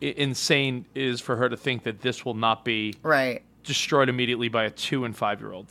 insane 0.01 0.86
it 0.93 1.01
is 1.01 1.22
for 1.22 1.36
her 1.38 1.48
to 1.50 1.57
think 1.57 1.84
that 1.84 2.01
this 2.01 2.25
will 2.25 2.34
not 2.34 2.65
be 2.65 2.96
Right. 3.01 3.41
destroyed 3.63 4.10
immediately 4.10 4.50
by 4.50 4.65
a 4.65 4.69
two 4.69 5.05
and 5.05 5.15
five 5.15 5.39
year 5.39 5.53
old. 5.53 5.67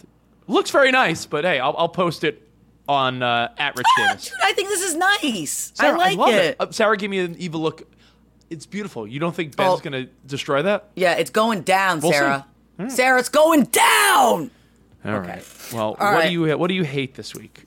Looks 0.49 0.71
very 0.71 0.91
nice, 0.91 1.27
but 1.27 1.45
hey, 1.45 1.61
I'll, 1.61 1.75
I'll 1.77 1.89
post 1.89 2.25
it 2.25 2.49
on 2.93 3.23
uh, 3.23 3.49
at 3.59 3.77
Rich 3.77 3.87
Davis. 3.97 4.25
Dude, 4.29 4.35
I 4.45 4.53
think 4.53 4.69
this 4.69 4.83
is 4.83 4.95
nice. 4.95 5.73
Sarah, 5.75 5.95
I 5.95 5.97
like 5.97 6.19
love 6.19 6.35
it. 6.35 6.57
Uh, 6.61 6.71
Sarah 6.71 6.97
gave 6.97 7.11
me 7.11 7.19
an 7.19 7.35
evil 7.39 7.61
look. 7.61 7.83
It's 8.51 8.67
beautiful. 8.67 9.07
You 9.07 9.19
don't 9.19 9.35
think 9.35 9.57
Ben's 9.57 9.81
Oh. 9.81 9.91
going 9.91 10.05
to 10.07 10.13
destroy 10.27 10.63
that? 10.63 10.91
Yeah, 10.95 11.15
it's 11.15 11.31
going 11.31 11.63
down, 11.63 12.01
We'll. 12.01 12.13
Sarah. 12.13 12.47
Sarah, 12.89 13.19
it's 13.19 13.29
going 13.29 13.65
down. 13.65 14.51
All 15.05 15.19
right. 15.21 15.43
Well, 15.73 15.83
All 15.83 15.91
what 15.95 16.01
right. 16.01 16.27
do 16.27 16.33
you 16.33 16.57
what 16.59 16.69
do 16.69 16.75
you 16.75 16.85
hate 16.85 17.15
this 17.15 17.35
week? 17.35 17.65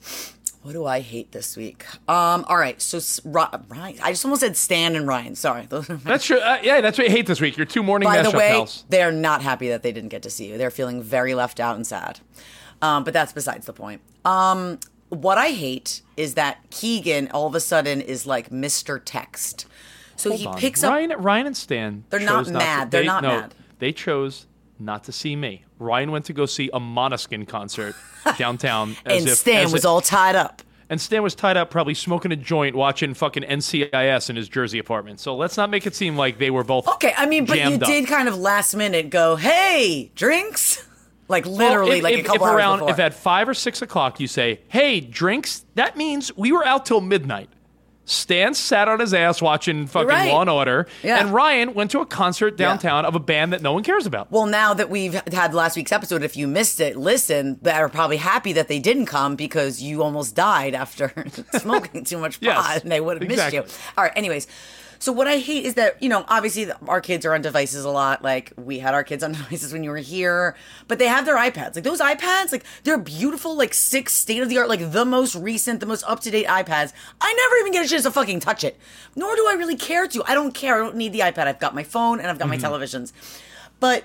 What 0.62 0.72
do 0.72 0.84
I 0.84 1.00
hate 1.00 1.30
this 1.32 1.56
week? 1.56 1.84
Um, 2.08 2.44
all 2.48 2.56
right, 2.56 2.80
so 2.82 2.98
Ryan. 3.24 3.98
I 4.02 4.10
just 4.10 4.24
almost 4.24 4.40
said 4.40 4.56
Stan 4.56 4.96
and 4.96 5.06
Ryan. 5.06 5.36
Sorry. 5.36 5.64
Those 5.66 5.88
are 5.88 5.94
my- 5.94 6.00
That's 6.02 6.24
true. 6.24 6.38
Uh, 6.40 6.58
yeah, 6.62 6.80
that's 6.80 6.98
what 6.98 7.06
you 7.06 7.12
hate 7.12 7.26
this 7.26 7.40
week. 7.40 7.56
Your 7.56 7.66
two 7.66 7.84
morning 7.84 8.08
By 8.08 8.22
the 8.22 8.30
way, 8.36 8.48
pals. 8.50 8.84
they're 8.88 9.12
not 9.12 9.42
happy 9.42 9.68
that 9.68 9.82
they 9.84 9.92
didn't 9.92 10.08
get 10.08 10.22
to 10.22 10.30
see 10.30 10.48
you. 10.48 10.58
They're 10.58 10.72
feeling 10.72 11.02
very 11.02 11.34
left 11.34 11.60
out 11.60 11.76
and 11.76 11.86
sad. 11.86 12.18
Um, 12.82 13.04
but 13.04 13.12
that's 13.14 13.32
besides 13.32 13.64
the 13.66 13.72
point. 13.72 14.00
Um, 14.24 14.80
what 15.08 15.38
I 15.38 15.48
hate 15.48 16.02
is 16.16 16.34
that 16.34 16.58
Keegan 16.70 17.28
all 17.32 17.46
of 17.46 17.54
a 17.54 17.60
sudden 17.60 18.00
is 18.00 18.26
like 18.26 18.50
Mr. 18.50 19.00
Text. 19.04 19.66
So 20.16 20.32
he 20.32 20.46
on. 20.46 20.56
picks 20.58 20.82
up. 20.82 20.90
Ryan, 20.92 21.12
Ryan 21.18 21.46
and 21.48 21.56
Stan. 21.56 22.04
They're 22.10 22.20
not 22.20 22.48
mad. 22.48 22.84
to- 22.86 22.90
They're 22.90 23.00
they- 23.02 23.06
not 23.06 23.22
no, 23.22 23.28
mad. 23.28 23.54
They 23.78 23.92
chose 23.92 24.46
not 24.78 25.04
to 25.04 25.12
see 25.12 25.36
me. 25.36 25.64
Ryan 25.78 26.10
went 26.10 26.24
to 26.26 26.32
go 26.32 26.46
see 26.46 26.70
a 26.72 26.80
Måneskin 26.80 27.46
concert 27.46 27.94
downtown. 28.38 28.96
as 29.04 29.18
and 29.20 29.28
if- 29.28 29.36
Stan 29.38 29.66
as 29.66 29.72
was 29.72 29.84
if- 29.84 29.88
all 29.88 30.00
tied 30.00 30.34
up. 30.36 30.62
And 30.88 31.00
Stan 31.00 31.20
was 31.24 31.34
tied 31.34 31.56
up, 31.56 31.68
probably 31.68 31.94
smoking 31.94 32.30
a 32.30 32.36
joint, 32.36 32.76
watching 32.76 33.12
fucking 33.12 33.42
NCIS 33.42 34.30
in 34.30 34.36
his 34.36 34.48
Jersey 34.48 34.78
apartment. 34.78 35.18
So 35.18 35.34
let's 35.34 35.56
not 35.56 35.68
make 35.68 35.84
it 35.84 35.96
seem 35.96 36.16
like 36.16 36.38
they 36.38 36.48
were 36.50 36.62
both. 36.62 36.86
Okay, 36.86 37.12
I 37.16 37.26
mean, 37.26 37.44
but 37.44 37.58
you 37.58 37.74
up. 37.74 37.80
did 37.80 38.06
kind 38.06 38.28
of 38.28 38.38
last 38.38 38.72
minute 38.76 39.10
go, 39.10 39.34
"Hey, 39.34 40.12
drinks!" 40.14 40.86
Like 41.28 41.44
Well, 41.44 41.54
literally, 41.54 41.98
if, 41.98 42.04
like 42.04 42.14
if, 42.14 42.20
a 42.20 42.22
couple 42.28 42.46
if 42.46 42.50
hours 42.52 42.56
around, 42.56 42.78
before. 42.78 42.90
if 42.92 42.98
at 43.00 43.14
five 43.14 43.48
or 43.48 43.54
six 43.54 43.82
o'clock 43.82 44.20
you 44.20 44.26
say, 44.28 44.60
"Hey, 44.68 45.00
drinks," 45.00 45.64
that 45.74 45.96
means 45.96 46.36
we 46.36 46.52
were 46.52 46.64
out 46.64 46.86
till 46.86 47.00
midnight. 47.00 47.48
Stan 48.08 48.54
sat 48.54 48.86
on 48.86 49.00
his 49.00 49.12
ass 49.12 49.42
watching 49.42 49.88
fucking 49.88 50.06
right. 50.08 50.30
Law 50.32 50.42
and 50.42 50.48
Order, 50.50 50.86
Yeah. 51.02 51.18
and 51.18 51.34
Ryan 51.34 51.74
went 51.74 51.90
to 51.90 51.98
a 51.98 52.06
concert 52.06 52.56
downtown 52.56 53.04
of 53.04 53.16
a 53.16 53.18
band 53.18 53.52
that 53.52 53.62
no 53.62 53.72
one 53.72 53.82
cares 53.82 54.06
about. 54.06 54.30
Well, 54.30 54.46
now 54.46 54.74
that 54.74 54.88
we've 54.88 55.14
had 55.32 55.52
last 55.54 55.74
week's 55.76 55.90
episode, 55.90 56.22
if 56.22 56.36
you 56.36 56.46
missed 56.46 56.78
it, 56.78 56.96
listen, 56.96 57.58
they 57.62 57.72
are 57.72 57.88
probably 57.88 58.18
happy 58.18 58.52
that 58.52 58.68
they 58.68 58.78
didn't 58.78 59.06
come 59.06 59.34
because 59.34 59.82
you 59.82 60.04
almost 60.04 60.36
died 60.36 60.72
after 60.76 61.12
smoking 61.58 62.04
too 62.04 62.18
much 62.18 62.34
pot 62.40 62.46
Yes, 62.74 62.82
and 62.84 62.92
they 62.92 63.00
would 63.00 63.20
have 63.20 63.28
missed 63.28 63.52
you. 63.52 63.62
All 63.98 64.04
right, 64.04 64.12
anyways. 64.14 64.46
So 64.98 65.12
what 65.12 65.26
I 65.26 65.38
hate 65.38 65.64
is 65.64 65.74
that, 65.74 66.02
you 66.02 66.08
know, 66.08 66.24
obviously 66.28 66.70
our 66.88 67.00
kids 67.00 67.24
are 67.26 67.34
on 67.34 67.42
devices 67.42 67.84
a 67.84 67.90
lot. 67.90 68.22
Like 68.22 68.52
we 68.56 68.78
had 68.78 68.94
our 68.94 69.04
kids 69.04 69.22
on 69.22 69.32
devices 69.34 69.72
when 69.72 69.84
you 69.84 69.90
were 69.90 69.96
here, 69.96 70.56
but 70.88 70.98
they 70.98 71.06
have 71.06 71.26
their 71.26 71.36
iPads. 71.36 71.74
Like 71.74 71.84
those 71.84 72.00
iPads, 72.00 72.52
like 72.52 72.64
they're 72.84 72.98
beautiful, 72.98 73.56
like 73.56 73.74
six 73.74 74.12
state 74.12 74.42
of 74.42 74.48
the 74.48 74.58
art, 74.58 74.68
like 74.68 74.92
the 74.92 75.04
most 75.04 75.34
recent, 75.34 75.80
the 75.80 75.86
most 75.86 76.04
up 76.04 76.20
to 76.20 76.30
date 76.30 76.46
iPads. 76.46 76.92
I 77.20 77.32
never 77.32 77.56
even 77.56 77.72
get 77.72 77.84
a 77.84 77.88
chance 77.88 78.04
to 78.04 78.10
fucking 78.10 78.40
touch 78.40 78.64
it. 78.64 78.78
Nor 79.14 79.34
do 79.36 79.46
I 79.48 79.54
really 79.54 79.76
care 79.76 80.06
to. 80.08 80.22
I 80.26 80.34
don't 80.34 80.54
care. 80.54 80.76
I 80.76 80.78
don't 80.78 80.96
need 80.96 81.12
the 81.12 81.20
iPad. 81.20 81.46
I've 81.46 81.60
got 81.60 81.74
my 81.74 81.82
phone 81.82 82.20
and 82.20 82.28
I've 82.28 82.38
got 82.38 82.48
my 82.48 82.56
mm-hmm. 82.56 82.66
televisions. 82.66 83.12
But 83.80 84.04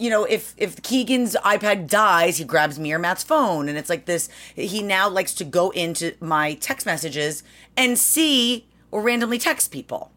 you 0.00 0.08
know, 0.08 0.24
if 0.24 0.54
if 0.56 0.80
Keegan's 0.82 1.36
iPad 1.44 1.86
dies, 1.86 2.38
he 2.38 2.44
grabs 2.44 2.78
me 2.78 2.90
or 2.92 2.98
Matt's 2.98 3.22
phone, 3.22 3.68
and 3.68 3.76
it's 3.76 3.90
like 3.90 4.06
this. 4.06 4.30
He 4.54 4.82
now 4.82 5.10
likes 5.10 5.34
to 5.34 5.44
go 5.44 5.70
into 5.70 6.14
my 6.20 6.54
text 6.54 6.86
messages 6.86 7.42
and 7.76 7.98
see 7.98 8.66
or 8.90 9.02
randomly 9.02 9.38
text 9.38 9.70
people. 9.70 10.09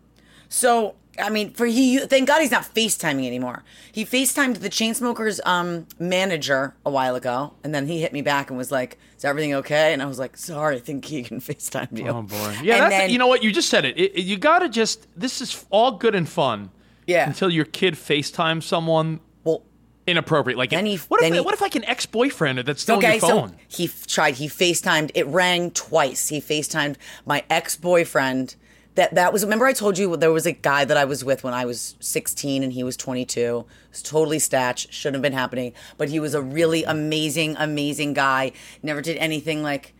So 0.53 0.93
I 1.19 1.29
mean, 1.29 1.51
for 1.53 1.65
he, 1.67 1.99
thank 1.99 2.27
God 2.27 2.41
he's 2.41 2.49
not 2.51 2.63
FaceTiming 2.63 3.27
anymore. 3.27 3.63
He 3.91 4.03
FaceTimed 4.03 4.59
the 4.61 4.69
Chainsmokers 4.69 5.39
um, 5.45 5.85
manager 5.99 6.75
a 6.85 6.89
while 6.89 7.15
ago, 7.15 7.53
and 7.63 7.73
then 7.73 7.85
he 7.87 8.01
hit 8.01 8.13
me 8.13 8.21
back 8.23 8.49
and 8.49 8.57
was 8.57 8.71
like, 8.71 8.97
"Is 9.17 9.23
everything 9.25 9.53
okay?" 9.55 9.93
And 9.93 10.01
I 10.01 10.05
was 10.05 10.17
like, 10.19 10.37
"Sorry, 10.37 10.75
I 10.75 10.79
think 10.79 11.03
Keegan 11.03 11.39
FaceTimed 11.49 11.97
you." 11.99 12.07
Oh 12.07 12.21
boy. 12.23 12.57
Yeah, 12.63 12.77
that's, 12.79 12.89
then- 12.95 13.09
you 13.09 13.17
know 13.19 13.27
what? 13.27 13.43
You 13.43 13.51
just 13.51 13.69
said 13.69 13.85
it. 13.85 13.97
It- 13.99 14.23
You 14.23 14.37
gotta 14.37 14.69
just. 14.69 15.07
This 15.15 15.41
is 15.41 15.65
all 15.69 15.91
good 15.93 16.15
and 16.15 16.27
fun. 16.29 16.69
Yeah. 17.07 17.27
Until 17.27 17.49
your 17.49 17.65
kid 17.65 17.95
FaceTime 17.95 18.63
someone 18.63 19.19
Well, 19.43 19.63
inappropriate. 20.07 20.57
Like, 20.57 20.69
Then 20.69 20.85
he- 20.85 20.97
what 20.97 21.19
if 21.19 21.25
then 21.25 21.33
he- 21.33 21.39
what 21.41 21.53
if 21.53 21.61
like 21.61 21.75
an 21.75 21.83
ex 21.85 22.05
boyfriend 22.05 22.59
that's 22.59 22.81
still 22.81 22.95
on 22.97 23.03
Okay, 23.05 23.13
your 23.13 23.21
phone? 23.21 23.49
so 23.49 23.55
he 23.67 23.85
f- 23.85 24.07
tried. 24.07 24.35
He 24.35 24.47
FaceTimed. 24.47 25.11
It 25.15 25.27
rang 25.27 25.71
twice. 25.71 26.29
He 26.29 26.39
FaceTimed 26.39 26.95
my 27.25 27.43
ex 27.49 27.75
boyfriend. 27.75 28.55
That 28.95 29.15
that 29.15 29.33
was. 29.33 29.43
Remember, 29.43 29.65
I 29.65 29.73
told 29.73 29.97
you 29.97 30.15
there 30.17 30.31
was 30.31 30.45
a 30.45 30.51
guy 30.51 30.85
that 30.85 30.97
I 30.97 31.05
was 31.05 31.23
with 31.23 31.43
when 31.43 31.53
I 31.53 31.65
was 31.65 31.95
16 31.99 32.63
and 32.63 32.73
he 32.73 32.83
was 32.83 32.95
22. 32.95 33.39
It 33.39 33.65
was 33.89 34.01
totally 34.03 34.37
statch. 34.37 34.91
Shouldn't 34.91 35.15
have 35.15 35.21
been 35.21 35.33
happening. 35.33 35.73
But 35.97 36.09
he 36.09 36.19
was 36.19 36.33
a 36.33 36.41
really 36.41 36.83
amazing, 36.83 37.55
amazing 37.57 38.13
guy. 38.13 38.51
Never 38.81 39.01
did 39.01 39.17
anything 39.17 39.63
like. 39.63 39.93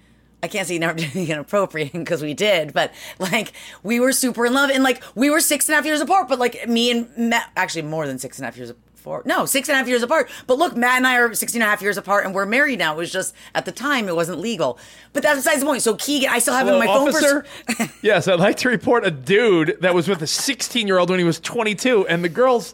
I 0.43 0.47
can't 0.47 0.67
say 0.67 0.77
never 0.77 0.93
did 0.97 1.05
anything 1.05 1.29
inappropriate 1.29 1.93
because 1.93 2.21
we 2.21 2.33
did, 2.33 2.73
but 2.73 2.93
like 3.17 3.53
we 3.81 3.99
were 3.99 4.11
super 4.11 4.45
in 4.45 4.53
love 4.53 4.69
and 4.69 4.83
like 4.83 5.01
we 5.15 5.29
were 5.29 5.39
six 5.39 5.69
and 5.69 5.73
a 5.73 5.77
half 5.77 5.85
years 5.85 6.01
apart. 6.01 6.27
But 6.27 6.37
like 6.37 6.67
me 6.67 6.91
and 6.91 7.09
Matt, 7.17 7.49
actually 7.55 7.83
more 7.83 8.05
than 8.05 8.19
six 8.19 8.37
and 8.37 8.45
a 8.45 8.47
half 8.47 8.57
years 8.57 8.69
apart. 9.03 9.25
No, 9.25 9.45
six 9.45 9.67
and 9.69 9.75
a 9.75 9.77
half 9.79 9.87
years 9.87 10.01
apart. 10.03 10.29
But 10.47 10.57
look, 10.57 10.75
Matt 10.75 10.97
and 10.97 11.07
I 11.07 11.17
are 11.17 11.33
16 11.33 11.61
and 11.61 11.67
a 11.67 11.69
half 11.69 11.81
years 11.81 11.97
apart 11.97 12.25
and 12.25 12.33
we're 12.33 12.45
married 12.45 12.79
now. 12.79 12.93
It 12.93 12.97
was 12.97 13.11
just 13.11 13.35
at 13.53 13.65
the 13.65 13.71
time 13.71 14.07
it 14.07 14.15
wasn't 14.15 14.39
legal. 14.39 14.79
But 15.11 15.23
that's 15.23 15.39
besides 15.39 15.59
the 15.59 15.65
point. 15.65 15.81
So 15.81 15.95
Keegan, 15.95 16.29
I 16.29 16.39
still 16.39 16.53
have 16.53 16.67
him 16.67 16.73
on 16.75 16.79
my 16.79 16.85
Hello, 16.87 16.99
phone. 17.05 17.09
officer. 17.09 17.45
For, 17.75 17.89
yes, 18.01 18.27
I'd 18.27 18.39
like 18.39 18.57
to 18.57 18.69
report 18.69 19.05
a 19.05 19.11
dude 19.11 19.77
that 19.81 19.93
was 19.93 20.07
with 20.07 20.21
a 20.21 20.27
16 20.27 20.87
year 20.87 20.97
old 20.97 21.09
when 21.09 21.19
he 21.19 21.25
was 21.25 21.39
22, 21.39 22.07
and 22.07 22.23
the 22.23 22.29
girls. 22.29 22.73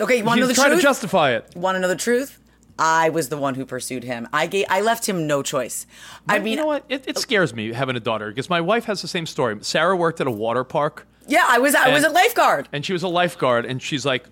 okay, 0.00 0.18
you 0.18 0.24
want 0.24 0.38
to 0.38 0.42
know 0.42 0.46
the 0.46 0.54
trying 0.54 0.68
truth? 0.68 0.80
to 0.80 0.82
justify 0.82 1.32
it. 1.32 1.50
want 1.56 1.76
to 1.76 1.80
know 1.80 1.88
the 1.88 1.96
truth? 1.96 2.38
I 2.78 3.10
was 3.10 3.28
the 3.28 3.36
one 3.36 3.54
who 3.54 3.66
pursued 3.66 4.02
him. 4.02 4.26
I 4.32 4.46
gave, 4.46 4.66
I 4.70 4.80
left 4.80 5.06
him 5.08 5.26
no 5.26 5.42
choice. 5.42 5.86
I 6.28 6.38
mean, 6.38 6.52
you 6.52 6.56
know 6.56 6.66
what? 6.66 6.84
It, 6.88 7.04
it 7.06 7.16
uh, 7.16 7.20
scares 7.20 7.54
me 7.54 7.72
having 7.72 7.96
a 7.96 8.00
daughter 8.00 8.28
because 8.30 8.48
my 8.50 8.60
wife 8.60 8.86
has 8.86 9.02
the 9.02 9.08
same 9.08 9.26
story. 9.26 9.56
Sarah 9.60 9.94
worked 9.94 10.20
at 10.20 10.26
a 10.26 10.30
water 10.30 10.64
park. 10.64 11.06
yeah, 11.28 11.44
I 11.48 11.58
was 11.58 11.74
I 11.74 11.92
was 11.92 12.02
a 12.02 12.08
lifeguard. 12.10 12.68
and 12.72 12.84
she 12.84 12.92
was 12.92 13.02
a 13.02 13.08
lifeguard 13.08 13.66
and 13.66 13.80
she's 13.80 14.04
like 14.06 14.24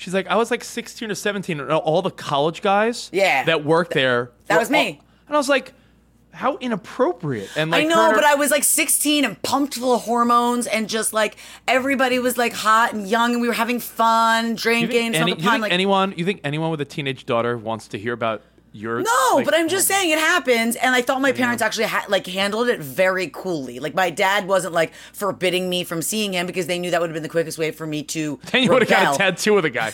she's 0.00 0.14
like 0.14 0.26
i 0.28 0.34
was 0.34 0.50
like 0.50 0.64
16 0.64 1.10
or 1.10 1.14
17 1.14 1.60
and 1.60 1.70
all 1.70 2.00
the 2.02 2.10
college 2.10 2.62
guys 2.62 3.10
Yeah. 3.12 3.44
that 3.44 3.64
worked 3.64 3.92
there 3.92 4.30
That 4.46 4.54
were 4.54 4.60
was 4.60 4.70
me. 4.70 4.78
all- 4.78 5.04
and 5.28 5.36
i 5.36 5.38
was 5.38 5.48
like 5.48 5.72
how 6.32 6.56
inappropriate 6.58 7.50
and 7.56 7.72
like 7.72 7.80
I 7.80 7.82
her 7.84 7.88
know, 7.90 8.02
and 8.04 8.12
her- 8.12 8.16
but 8.16 8.24
I 8.24 8.36
was 8.36 8.52
like 8.52 8.62
16 8.62 9.24
and 9.24 9.42
pumped 9.42 9.74
full 9.74 9.94
of 9.96 10.02
hormones, 10.02 10.68
and 10.68 10.88
just 10.88 11.12
like 11.12 11.36
everybody 11.66 12.20
was 12.20 12.38
like 12.38 12.52
hot 12.52 12.92
and 12.92 13.08
young, 13.08 13.32
and 13.32 13.40
we 13.42 13.48
were 13.48 13.52
having 13.54 13.80
fun, 13.80 14.50
you 14.50 14.54
drinking, 14.54 14.88
think, 14.90 15.14
any, 15.16 15.18
smoking 15.32 15.36
you 15.38 15.42
pot, 15.44 15.50
think 15.54 15.62
like, 15.62 15.72
anyone 15.72 16.14
you 16.16 16.24
think 16.24 16.40
anyone 16.44 16.70
with 16.70 16.80
a 16.80 16.84
teenage 16.84 17.26
daughter 17.26 17.58
wants 17.58 17.88
to 17.88 17.98
hear 17.98 18.12
about 18.12 18.42
your 18.72 19.02
No, 19.02 19.32
like, 19.34 19.44
but 19.44 19.54
I'm 19.54 19.68
just 19.68 19.90
oh 19.90 19.94
saying 19.94 20.10
it 20.10 20.18
happens, 20.18 20.76
and 20.76 20.94
I 20.94 21.02
thought 21.02 21.20
my 21.20 21.32
parents 21.32 21.62
actually 21.62 21.86
ha- 21.86 22.06
like 22.08 22.26
handled 22.26 22.68
it 22.68 22.80
very 22.80 23.28
coolly. 23.28 23.80
Like 23.80 23.94
my 23.94 24.10
dad 24.10 24.46
wasn't 24.46 24.74
like 24.74 24.92
forbidding 25.12 25.68
me 25.68 25.84
from 25.84 26.02
seeing 26.02 26.32
him 26.32 26.46
because 26.46 26.66
they 26.66 26.78
knew 26.78 26.90
that 26.90 27.00
would 27.00 27.10
have 27.10 27.14
been 27.14 27.22
the 27.22 27.28
quickest 27.28 27.58
way 27.58 27.70
for 27.70 27.86
me 27.86 28.02
to. 28.04 28.38
then 28.52 28.62
you 28.62 28.70
would 28.70 28.82
have 28.82 28.88
got 28.88 29.14
a 29.14 29.18
tattoo 29.18 29.56
of 29.56 29.62
the 29.62 29.70
guy 29.70 29.92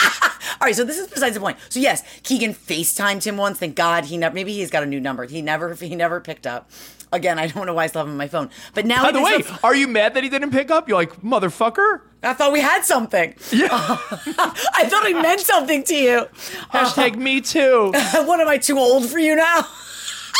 All 0.60 0.66
right, 0.66 0.74
so 0.74 0.84
this 0.84 0.98
is 0.98 1.08
besides 1.08 1.34
the 1.34 1.40
point. 1.40 1.58
So 1.68 1.80
yes, 1.80 2.02
Keegan 2.22 2.54
FaceTimed 2.54 3.24
him 3.24 3.36
once. 3.36 3.58
Thank 3.58 3.76
God 3.76 4.04
he 4.04 4.16
never. 4.16 4.34
Maybe 4.34 4.52
he's 4.52 4.70
got 4.70 4.82
a 4.82 4.86
new 4.86 5.00
number. 5.00 5.24
He 5.24 5.42
never. 5.42 5.74
He 5.74 5.94
never 5.94 6.20
picked 6.20 6.46
up. 6.46 6.70
Again, 7.12 7.38
I 7.40 7.48
don't 7.48 7.66
know 7.66 7.74
why 7.74 7.84
I 7.84 7.86
still 7.88 8.00
have 8.02 8.06
him 8.06 8.12
on 8.12 8.18
my 8.18 8.28
phone. 8.28 8.50
But 8.74 8.86
now, 8.86 9.02
by 9.02 9.10
the 9.12 9.20
way 9.22 9.42
the- 9.42 9.58
are 9.64 9.74
you 9.74 9.88
mad 9.88 10.14
that 10.14 10.22
he 10.22 10.28
didn't 10.30 10.50
pick 10.52 10.70
up 10.70 10.88
you're 10.88 10.96
like 10.98 11.20
motherfucker 11.22 12.02
I 12.22 12.34
thought 12.34 12.52
we 12.52 12.60
had 12.60 12.84
something. 12.84 13.34
yeah 13.50 13.68
I 13.70 14.84
thought 14.88 15.04
I 15.06 15.12
meant 15.20 15.40
something 15.40 15.82
to 15.84 15.94
you. 15.94 16.26
hashtag 16.72 17.16
me 17.16 17.40
too 17.40 17.90
what 18.28 18.40
am 18.40 18.48
I 18.48 18.58
too 18.58 18.78
old 18.78 19.06
for 19.08 19.18
you 19.18 19.34
now? 19.36 19.62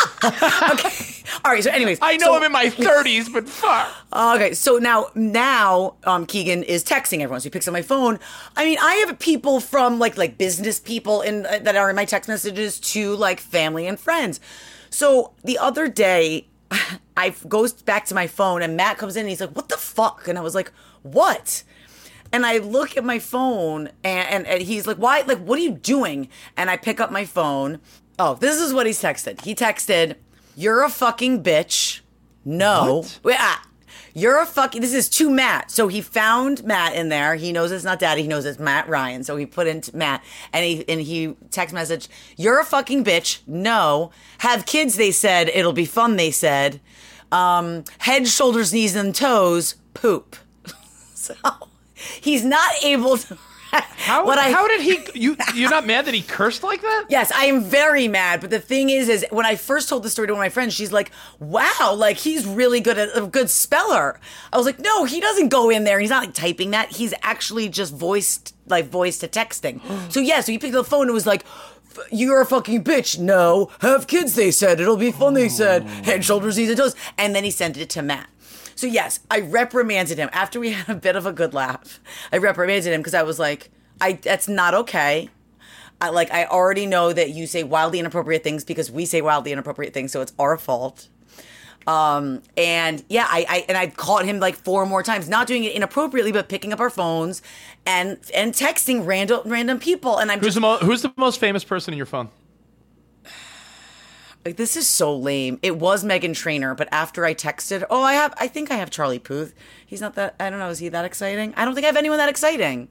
okay. 0.24 0.90
All 1.44 1.52
right. 1.52 1.62
So, 1.62 1.70
anyways, 1.70 1.98
i 2.02 2.16
know 2.16 2.26
so- 2.26 2.34
i'm 2.36 2.42
in 2.42 2.52
my 2.52 2.66
30s 2.66 3.32
but 3.32 3.48
fuck 3.48 3.88
Okay, 4.12 4.54
so 4.54 4.78
now 4.78 5.06
now 5.14 5.94
um, 6.04 6.26
Keegan 6.26 6.62
is 6.64 6.82
texting 6.84 7.20
everyone. 7.20 7.40
So 7.40 7.44
he 7.44 7.50
picks 7.50 7.68
up 7.68 7.72
my 7.72 7.82
phone. 7.82 8.18
I 8.56 8.64
mean, 8.64 8.78
I 8.80 8.94
have 9.06 9.18
people 9.18 9.60
from 9.60 9.98
like 9.98 10.16
like 10.16 10.36
business 10.38 10.80
people 10.80 11.20
in 11.22 11.46
uh, 11.46 11.58
that 11.62 11.76
are 11.76 11.88
in 11.90 11.96
my 11.96 12.04
text 12.04 12.28
messages 12.28 12.80
to 12.92 13.14
like 13.16 13.40
family 13.40 13.86
and 13.86 13.98
friends. 13.98 14.40
So 14.90 15.32
the 15.44 15.58
other 15.58 15.86
day, 15.88 16.46
I 17.16 17.34
goes 17.48 17.72
back 17.72 18.06
to 18.06 18.14
my 18.14 18.26
phone 18.26 18.62
and 18.62 18.76
Matt 18.76 18.98
comes 18.98 19.16
in 19.16 19.20
and 19.20 19.28
he's 19.28 19.40
like, 19.40 19.50
"What 19.50 19.68
the 19.68 19.76
fuck?" 19.76 20.28
And 20.28 20.38
I 20.38 20.40
was 20.40 20.54
like, 20.54 20.72
"What?" 21.02 21.64
And 22.32 22.46
I 22.46 22.58
look 22.58 22.96
at 22.96 23.04
my 23.04 23.18
phone 23.18 23.88
and, 24.04 24.28
and, 24.28 24.46
and 24.46 24.62
he's 24.62 24.86
like, 24.86 24.98
Why? 24.98 25.22
Like, 25.22 25.38
what 25.38 25.58
are 25.58 25.62
you 25.62 25.72
doing? 25.72 26.28
And 26.56 26.70
I 26.70 26.76
pick 26.76 27.00
up 27.00 27.10
my 27.10 27.24
phone. 27.24 27.80
Oh, 28.18 28.34
this 28.34 28.60
is 28.60 28.72
what 28.72 28.86
he's 28.86 29.02
texted. 29.02 29.44
He 29.44 29.54
texted, 29.54 30.14
You're 30.56 30.84
a 30.84 30.90
fucking 30.90 31.42
bitch. 31.42 32.00
No. 32.44 33.04
What? 33.22 33.36
Ah, 33.38 33.66
You're 34.20 34.38
a 34.38 34.44
fucking. 34.44 34.82
This 34.82 34.92
is 34.92 35.08
to 35.10 35.30
Matt. 35.30 35.70
So 35.70 35.88
he 35.88 36.02
found 36.02 36.62
Matt 36.62 36.94
in 36.94 37.08
there. 37.08 37.36
He 37.36 37.52
knows 37.52 37.72
it's 37.72 37.84
not 37.84 37.98
Daddy. 37.98 38.20
He 38.20 38.28
knows 38.28 38.44
it's 38.44 38.58
Matt 38.58 38.86
Ryan. 38.86 39.24
So 39.24 39.34
he 39.36 39.46
put 39.46 39.66
in 39.66 39.82
Matt, 39.94 40.22
and 40.52 40.62
he 40.62 40.86
and 40.90 41.00
he 41.00 41.34
text 41.50 41.74
message. 41.74 42.06
You're 42.36 42.60
a 42.60 42.64
fucking 42.64 43.02
bitch. 43.02 43.40
No, 43.46 44.10
have 44.38 44.66
kids. 44.66 44.96
They 44.96 45.10
said 45.10 45.48
it'll 45.48 45.72
be 45.72 45.86
fun. 45.86 46.16
They 46.16 46.30
said, 46.30 46.80
um, 47.32 47.84
head, 47.96 48.28
shoulders, 48.28 48.74
knees, 48.74 48.94
and 48.94 49.14
toes. 49.14 49.76
Poop. 49.94 50.36
so 51.14 51.34
he's 52.20 52.44
not 52.44 52.72
able 52.84 53.16
to. 53.16 53.38
How, 53.70 54.24
what 54.26 54.38
I 54.38 54.50
how 54.50 54.66
did 54.66 54.80
he 54.80 54.98
you 55.14 55.36
you're 55.54 55.70
not 55.70 55.86
mad 55.86 56.06
that 56.06 56.14
he 56.14 56.22
cursed 56.22 56.62
like 56.62 56.80
that 56.82 57.06
Yes, 57.08 57.32
I 57.32 57.46
am 57.46 57.62
very 57.62 58.08
mad. 58.08 58.40
But 58.40 58.50
the 58.50 58.60
thing 58.60 58.90
is, 58.90 59.08
is 59.08 59.24
when 59.30 59.46
I 59.46 59.56
first 59.56 59.88
told 59.88 60.02
the 60.02 60.10
story 60.10 60.28
to 60.28 60.34
one 60.34 60.40
of 60.40 60.44
my 60.44 60.48
friends, 60.48 60.74
she's 60.74 60.92
like, 60.92 61.10
"Wow, 61.38 61.94
like 61.96 62.18
he's 62.18 62.46
really 62.46 62.80
good 62.80 62.98
at 62.98 63.16
a 63.16 63.26
good 63.26 63.50
speller." 63.50 64.18
I 64.52 64.56
was 64.56 64.66
like, 64.66 64.78
"No, 64.78 65.04
he 65.04 65.20
doesn't 65.20 65.48
go 65.48 65.70
in 65.70 65.84
there. 65.84 65.98
He's 66.00 66.10
not 66.10 66.24
like 66.24 66.34
typing 66.34 66.70
that. 66.70 66.92
He's 66.92 67.14
actually 67.22 67.68
just 67.68 67.94
voiced 67.94 68.54
like 68.66 68.88
voice 68.88 69.18
to 69.18 69.28
texting." 69.28 69.80
so 70.12 70.20
yeah, 70.20 70.40
so 70.40 70.52
he 70.52 70.58
picked 70.58 70.74
up 70.74 70.84
the 70.84 70.90
phone 70.90 71.06
and 71.06 71.14
was 71.14 71.26
like. 71.26 71.44
You're 72.12 72.40
a 72.40 72.46
fucking 72.46 72.84
bitch. 72.84 73.18
No, 73.18 73.72
have 73.80 74.06
kids. 74.06 74.36
They 74.36 74.52
said 74.52 74.78
it'll 74.78 74.96
be 74.96 75.10
fun. 75.10 75.34
They 75.34 75.48
said 75.48 75.82
head, 75.82 76.24
shoulders, 76.24 76.56
knees, 76.56 76.68
and 76.68 76.78
toes. 76.78 76.94
And 77.18 77.34
then 77.34 77.42
he 77.42 77.50
sent 77.50 77.76
it 77.76 77.90
to 77.90 78.00
Matt. 78.00 78.30
So 78.80 78.86
yes, 78.86 79.20
I 79.30 79.40
reprimanded 79.40 80.16
him 80.16 80.30
after 80.32 80.58
we 80.58 80.72
had 80.72 80.88
a 80.88 80.98
bit 80.98 81.14
of 81.14 81.26
a 81.26 81.32
good 81.32 81.52
laugh. 81.52 82.00
I 82.32 82.38
reprimanded 82.38 82.90
him 82.94 83.00
because 83.02 83.12
I 83.12 83.22
was 83.22 83.38
like, 83.38 83.70
"I 84.00 84.14
that's 84.14 84.48
not 84.48 84.72
okay." 84.72 85.28
I, 86.00 86.08
like 86.08 86.32
I 86.32 86.46
already 86.46 86.86
know 86.86 87.12
that 87.12 87.28
you 87.28 87.46
say 87.46 87.62
wildly 87.62 87.98
inappropriate 87.98 88.42
things 88.42 88.64
because 88.64 88.90
we 88.90 89.04
say 89.04 89.20
wildly 89.20 89.52
inappropriate 89.52 89.92
things, 89.92 90.12
so 90.12 90.22
it's 90.22 90.32
our 90.38 90.56
fault. 90.56 91.08
Um, 91.86 92.40
and 92.56 93.04
yeah, 93.10 93.26
I, 93.28 93.44
I 93.50 93.64
and 93.68 93.76
I 93.76 93.88
caught 93.88 94.24
him 94.24 94.40
like 94.40 94.56
four 94.56 94.86
more 94.86 95.02
times, 95.02 95.28
not 95.28 95.46
doing 95.46 95.64
it 95.64 95.74
inappropriately, 95.74 96.32
but 96.32 96.48
picking 96.48 96.72
up 96.72 96.80
our 96.80 96.88
phones 96.88 97.42
and 97.84 98.16
and 98.34 98.54
texting 98.54 99.04
random 99.04 99.42
random 99.44 99.78
people. 99.78 100.16
And 100.16 100.32
I'm 100.32 100.38
who's 100.38 100.46
just 100.46 100.54
the 100.54 100.60
mo- 100.62 100.78
who's 100.78 101.02
the 101.02 101.12
most 101.18 101.38
famous 101.38 101.64
person 101.64 101.92
in 101.92 101.98
your 101.98 102.06
phone 102.06 102.30
like, 104.44 104.56
this 104.56 104.76
is 104.76 104.86
so 104.86 105.14
lame. 105.16 105.58
It 105.62 105.76
was 105.78 106.02
Meghan 106.04 106.34
Trainor, 106.34 106.74
but 106.74 106.88
after 106.92 107.24
I 107.24 107.34
texted, 107.34 107.84
oh, 107.90 108.02
I 108.02 108.14
have, 108.14 108.32
I 108.38 108.48
think 108.48 108.70
I 108.70 108.76
have 108.76 108.90
Charlie 108.90 109.18
Puth. 109.18 109.54
He's 109.86 110.00
not 110.00 110.14
that. 110.14 110.34
I 110.40 110.48
don't 110.50 110.58
know. 110.58 110.70
Is 110.70 110.78
he 110.78 110.88
that 110.88 111.04
exciting? 111.04 111.52
I 111.56 111.64
don't 111.64 111.74
think 111.74 111.84
I 111.84 111.88
have 111.88 111.96
anyone 111.96 112.18
that 112.18 112.28
exciting. 112.28 112.88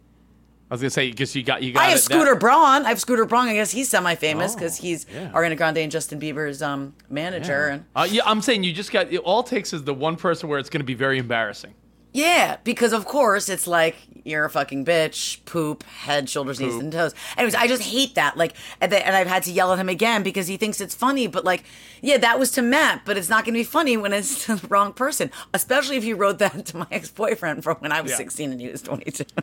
I 0.72 0.76
was 0.76 0.82
gonna 0.82 0.92
say 0.92 1.10
because 1.10 1.36
you 1.36 1.42
got 1.42 1.64
you 1.64 1.74
got. 1.74 1.80
I 1.82 1.86
have 1.86 1.94
it- 1.98 2.02
that- 2.02 2.04
Scooter 2.14 2.36
Braun. 2.36 2.86
I 2.86 2.90
have 2.90 3.00
Scooter 3.00 3.26
Braun. 3.26 3.48
I 3.48 3.56
guess 3.56 3.72
he's 3.72 3.90
semi-famous 3.90 4.52
Oh, 4.52 4.56
because 4.56 4.78
he's 4.78 5.08
yeah. 5.12 5.32
Ariana 5.32 5.58
Grande 5.58 5.80
and 5.80 5.92
Justin 5.92 6.20
Bieber's 6.20 6.62
um, 6.62 6.94
manager. 7.10 7.70
And 7.70 7.86
Uh, 7.96 8.08
yeah, 8.10 8.22
I'm 8.26 8.40
saying 8.42 8.64
you 8.64 8.72
just 8.72 8.92
got. 8.92 9.12
It 9.12 9.18
all 9.18 9.40
it 9.40 9.48
takes 9.48 9.74
is 9.74 9.84
the 9.84 9.96
one 9.96 10.16
person 10.16 10.48
where 10.48 10.60
it's 10.60 10.70
going 10.70 10.82
to 10.82 10.86
be 10.86 10.94
very 10.94 11.18
embarrassing. 11.18 11.74
Yeah, 12.14 12.58
because 12.64 12.94
of 12.94 13.06
course 13.06 13.50
it's 13.50 13.68
like 13.68 13.96
you're 14.24 14.46
a 14.46 14.50
fucking 14.50 14.86
bitch, 14.86 15.44
poop, 15.46 15.84
head, 15.84 16.30
shoulders, 16.30 16.60
knees, 16.60 16.76
and 16.76 16.92
toes. 16.92 17.16
Anyways, 17.38 17.56
I 17.56 17.68
just 17.68 17.82
hate 17.84 18.16
that. 18.16 18.38
Like, 18.38 18.54
and, 18.82 18.94
and 18.94 19.16
I've 19.16 19.28
had 19.28 19.44
to 19.44 19.52
yell 19.52 19.72
at 19.74 19.80
him 19.80 19.90
again 19.90 20.22
because 20.24 20.48
he 20.48 20.58
thinks 20.58 20.82
it's 20.82 20.94
funny. 20.94 21.26
But 21.28 21.46
like, 21.46 21.64
yeah, 22.02 22.18
that 22.18 22.38
was 22.38 22.52
to 22.52 22.62
Matt, 22.62 23.04
but 23.06 23.18
it's 23.18 23.30
not 23.30 23.44
going 23.46 23.54
to 23.54 23.60
be 23.60 23.64
funny 23.64 23.96
when 23.98 24.14
it's 24.14 24.46
the 24.48 24.62
wrong 24.70 24.94
person. 24.94 25.32
Especially 25.54 25.98
if 25.98 26.04
you 26.04 26.16
wrote 26.16 26.38
that 26.40 26.66
to 26.68 26.78
my 26.78 26.88
ex-boyfriend 26.92 27.64
from 27.64 27.78
when 27.78 27.92
I 27.92 28.02
was 28.02 28.12
Yeah. 28.12 28.18
16 28.18 28.52
and 28.52 28.62
he 28.62 28.68
was 28.70 28.82
22. 28.82 29.24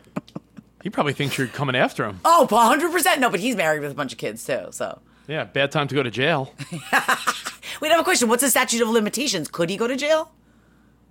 He 0.83 0.89
probably 0.91 1.13
thinks 1.13 1.37
you're 1.37 1.47
coming 1.47 1.75
after 1.75 2.05
him. 2.05 2.21
oh, 2.23 2.45
100 2.49 2.91
percent. 2.93 3.19
No, 3.19 3.29
but 3.29 3.41
he's 3.41 3.57
married 3.57 3.81
with 3.81 3.91
a 3.91 3.95
bunch 3.95 4.13
of 4.13 4.17
kids 4.19 4.45
too. 4.45 4.67
So. 4.71 5.01
Yeah, 5.27 5.43
bad 5.43 5.69
time 5.71 5.89
to 5.89 5.95
go 5.95 6.01
to 6.01 6.09
jail. 6.11 6.53
Wait, 6.71 6.79
I 6.93 7.87
have 7.89 7.99
a 7.99 8.03
question. 8.05 8.29
What's 8.29 8.41
the 8.43 8.49
statute 8.49 8.81
of 8.81 8.87
limitations? 8.87 9.49
Could 9.49 9.69
he 9.69 9.75
go 9.75 9.87
to 9.87 9.97
jail? 9.97 10.31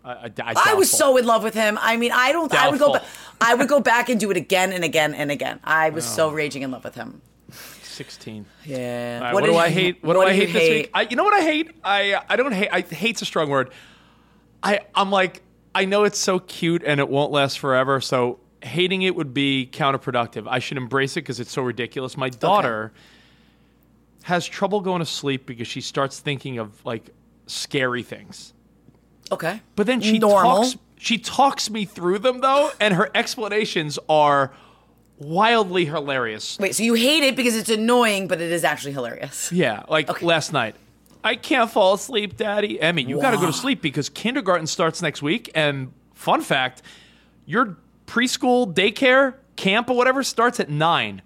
I, 0.07 0.31
I, 0.39 0.55
I 0.67 0.75
was 0.75 0.91
so 0.91 1.17
in 1.17 1.27
love 1.27 1.43
with 1.43 1.55
him. 1.55 1.79
I 1.81 1.97
mean, 1.97 2.13
I 2.13 2.31
don't. 2.31 2.53
I 2.55 2.69
would 2.71 2.79
go. 2.79 2.93
Ba- 2.93 3.03
I 3.41 3.55
would 3.55 3.69
go 3.69 3.81
back 3.81 4.09
and 4.09 4.21
do 4.21 4.31
it 4.31 4.37
again 4.37 4.73
and 4.73 4.85
again 4.85 5.15
and 5.15 5.31
again. 5.31 5.59
I 5.65 5.91
was 5.91 6.07
Oh. 6.07 6.11
so 6.17 6.31
raging 6.31 6.63
in 6.63 6.71
love 6.71 6.85
with 6.85 6.95
him. 6.95 7.21
16. 7.51 8.45
Yeah. 8.65 9.21
Right, 9.21 9.35
what, 9.35 9.43
did 9.43 9.51
do 9.51 9.57
I 9.57 9.69
hate? 9.71 10.05
What, 10.05 10.15
do 10.15 10.21
I 10.23 10.31
you 10.31 10.47
hate, 10.47 10.53
this 10.53 10.69
week? 10.69 10.91
I, 10.95 11.03
you 11.03 11.17
know 11.17 11.25
what 11.25 11.35
I 11.35 11.41
hate? 11.41 11.71
I 11.83 12.23
I 12.29 12.37
don't 12.37 12.53
hate. 12.53 12.69
I 12.71 12.83
hate's 12.83 13.23
a 13.23 13.25
strong 13.25 13.49
word. 13.51 13.71
I 14.63 14.81
I'm 14.95 15.11
like 15.11 15.43
I 15.75 15.87
know 15.87 16.05
it's 16.05 16.19
so 16.19 16.39
cute 16.39 16.83
and 16.87 17.01
it 17.01 17.09
won't 17.09 17.33
last 17.33 17.59
forever. 17.59 18.01
So 18.01 18.39
hating 18.63 19.03
it 19.03 19.17
would 19.17 19.35
be 19.35 19.69
counterproductive. 19.73 20.47
I 20.49 20.59
should 20.59 20.77
embrace 20.77 21.13
it 21.17 21.21
because 21.23 21.41
it's 21.41 21.53
so 21.53 21.63
ridiculous. 21.63 22.17
My 22.17 22.29
daughter 22.29 22.93
has 24.25 24.47
trouble 24.47 24.81
going 24.81 25.01
to 25.01 25.07
sleep 25.07 25.47
because 25.47 25.67
she 25.69 25.81
starts 25.81 26.21
thinking 26.21 26.59
of 26.59 26.85
like 26.85 27.11
scary 27.47 28.03
things. 28.03 28.53
Okay. 29.33 29.61
But 29.75 29.87
then 29.87 30.01
she 30.01 30.19
Normal. 30.19 30.63
talks 30.63 30.77
she 30.99 31.19
talks 31.19 31.71
me 31.71 31.85
through 31.85 32.21
them 32.21 32.41
though, 32.41 32.71
and 32.81 32.95
her 32.95 33.11
explanations 33.15 33.99
are 34.09 34.53
wildly 35.19 35.85
hilarious. 35.85 36.59
Wait. 36.59 36.75
So 36.75 36.83
you 36.83 36.95
hate 36.95 37.23
it 37.23 37.37
because 37.37 37.57
it's 37.57 37.71
annoying, 37.71 38.29
but 38.29 38.41
it 38.41 38.51
is 38.51 38.65
actually 38.65 38.93
hilarious. 38.93 39.53
Yeah, 39.53 39.83
like 39.89 40.23
last 40.23 40.53
night. 40.53 40.77
I 41.25 41.35
can't 41.35 41.71
fall 41.71 41.95
asleep, 41.95 42.37
Daddy. 42.37 42.81
Emmy, 42.81 43.03
you 43.03 43.21
got 43.21 43.33
to 43.33 43.37
go 43.37 43.47
to 43.47 43.53
sleep 43.53 43.83
because 43.83 44.09
kindergarten 44.09 44.67
starts 44.67 45.03
next 45.03 45.23
week. 45.23 45.51
And 45.57 45.93
fun 46.15 46.41
fact, 46.41 46.83
your 47.47 47.77
preschool, 48.07 48.73
daycare, 48.73 49.35
camp, 49.57 49.91
or 49.91 49.97
whatever 49.97 50.23
starts 50.23 50.61
at 50.61 50.69
nine. 50.71 51.23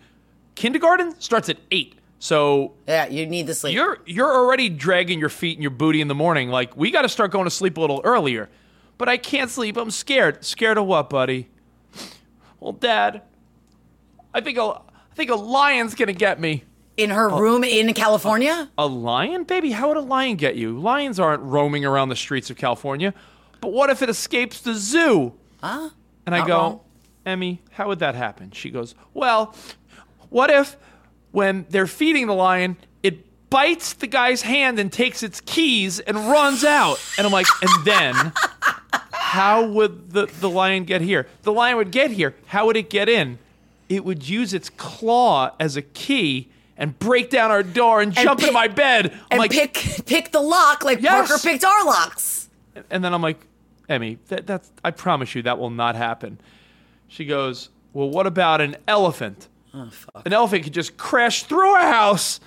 Kindergarten 0.54 1.20
starts 1.20 1.50
at 1.50 1.58
eight. 1.70 1.99
So 2.20 2.74
Yeah, 2.86 3.08
you 3.08 3.26
need 3.26 3.46
to 3.48 3.54
sleep. 3.54 3.74
you're 3.74 3.98
you're 4.06 4.30
already 4.32 4.68
dragging 4.68 5.18
your 5.18 5.30
feet 5.30 5.56
and 5.56 5.62
your 5.62 5.70
booty 5.72 6.00
in 6.00 6.06
the 6.08 6.14
morning. 6.14 6.50
Like 6.50 6.76
we 6.76 6.90
got 6.92 7.02
to 7.02 7.08
start 7.08 7.32
going 7.32 7.46
to 7.46 7.50
sleep 7.50 7.76
a 7.76 7.80
little 7.80 8.00
earlier. 8.04 8.48
But 8.98 9.08
I 9.08 9.16
can't 9.16 9.50
sleep. 9.50 9.76
I'm 9.78 9.90
scared. 9.90 10.44
Scared 10.44 10.76
of 10.78 10.84
what, 10.86 11.08
buddy? 11.10 11.48
Well, 12.60 12.72
Dad, 12.72 13.22
I 14.34 14.40
think 14.42 14.58
a 14.58 14.62
I 14.62 15.14
think 15.14 15.30
a 15.30 15.34
lion's 15.34 15.94
gonna 15.94 16.12
get 16.12 16.38
me. 16.38 16.64
in 16.96 17.08
her 17.10 17.30
Oh. 17.30 17.38
room 17.40 17.64
in 17.64 17.94
California. 17.94 18.68
A 18.76 18.86
lion, 18.86 19.44
baby? 19.44 19.70
How 19.70 19.88
would 19.88 19.96
a 19.96 20.02
lion 20.02 20.36
get 20.36 20.56
you? 20.56 20.78
Lions 20.78 21.18
aren't 21.18 21.42
roaming 21.42 21.86
around 21.86 22.10
the 22.10 22.16
streets 22.16 22.50
of 22.50 22.58
California. 22.58 23.14
But 23.62 23.72
what 23.72 23.88
if 23.88 24.02
it 24.02 24.10
escapes 24.10 24.60
the 24.60 24.74
zoo? 24.74 25.32
Huh? 25.62 25.88
And 26.26 26.34
I 26.34 26.40
Not 26.40 26.46
go, 26.48 26.58
wrong. 26.58 26.80
Emmy, 27.24 27.62
how 27.72 27.88
would 27.88 28.00
that 28.00 28.14
happen? 28.14 28.50
She 28.50 28.68
goes, 28.68 28.94
Well, 29.14 29.54
what 30.28 30.50
if 30.50 30.76
when 31.32 31.66
they're 31.70 31.86
feeding 31.86 32.26
the 32.26 32.34
lion, 32.34 32.76
it 33.02 33.48
bites 33.50 33.92
the 33.94 34.06
guy's 34.06 34.42
hand 34.42 34.78
and 34.78 34.92
takes 34.92 35.22
its 35.22 35.40
keys 35.40 36.00
and 36.00 36.16
runs 36.16 36.64
out? 36.64 36.98
And 37.18 37.26
I'm 37.26 37.32
like, 37.32 37.46
And 37.62 37.84
then 37.84 38.32
how 39.12 39.66
would 39.66 40.10
the, 40.10 40.26
the 40.26 40.48
lion 40.50 40.84
get 40.84 41.00
here? 41.00 41.26
The 41.42 41.52
lion 41.52 41.76
would 41.76 41.90
get 41.90 42.10
here. 42.10 42.34
How 42.46 42.66
would 42.66 42.76
it 42.76 42.90
get 42.90 43.08
in? 43.08 43.38
It 43.88 44.04
would 44.04 44.28
use 44.28 44.54
its 44.54 44.70
claw 44.70 45.54
as 45.60 45.76
a 45.76 45.82
key 45.82 46.48
and 46.76 46.98
break 46.98 47.28
down 47.30 47.50
our 47.50 47.62
door 47.62 48.00
and, 48.00 48.12
jump 48.12 48.40
in 48.40 48.46
pick- 48.46 48.54
my 48.54 48.68
bed. 48.68 49.12
I'm 49.12 49.18
And 49.32 49.38
like, 49.40 49.50
pick 49.50 49.74
pick 50.06 50.32
the 50.32 50.40
lock 50.40 50.84
like 50.84 51.00
Yes. 51.02 51.28
Parker 51.28 51.42
picked 51.42 51.64
our 51.64 51.84
locks. 51.84 52.48
and 52.90 53.04
then 53.04 53.12
I'm 53.12 53.20
like, 53.22 53.38
Emmy, 53.88 54.18
that, 54.28 54.46
that's 54.46 54.70
I 54.84 54.90
promise 54.92 55.34
you 55.34 55.42
that 55.42 55.58
will 55.58 55.70
not 55.70 55.94
happen. 55.96 56.40
She 57.08 57.24
goes, 57.24 57.68
Well, 57.92 58.08
what 58.08 58.26
about 58.26 58.60
an 58.60 58.76
elephant? 58.88 59.48
Oh 59.74 59.88
fuck. 59.90 60.22
An 60.26 60.32
elephant 60.32 60.64
could 60.64 60.74
just 60.74 60.96
crash 60.96 61.44
through 61.44 61.76
a 61.76 61.80
house. 61.80 62.40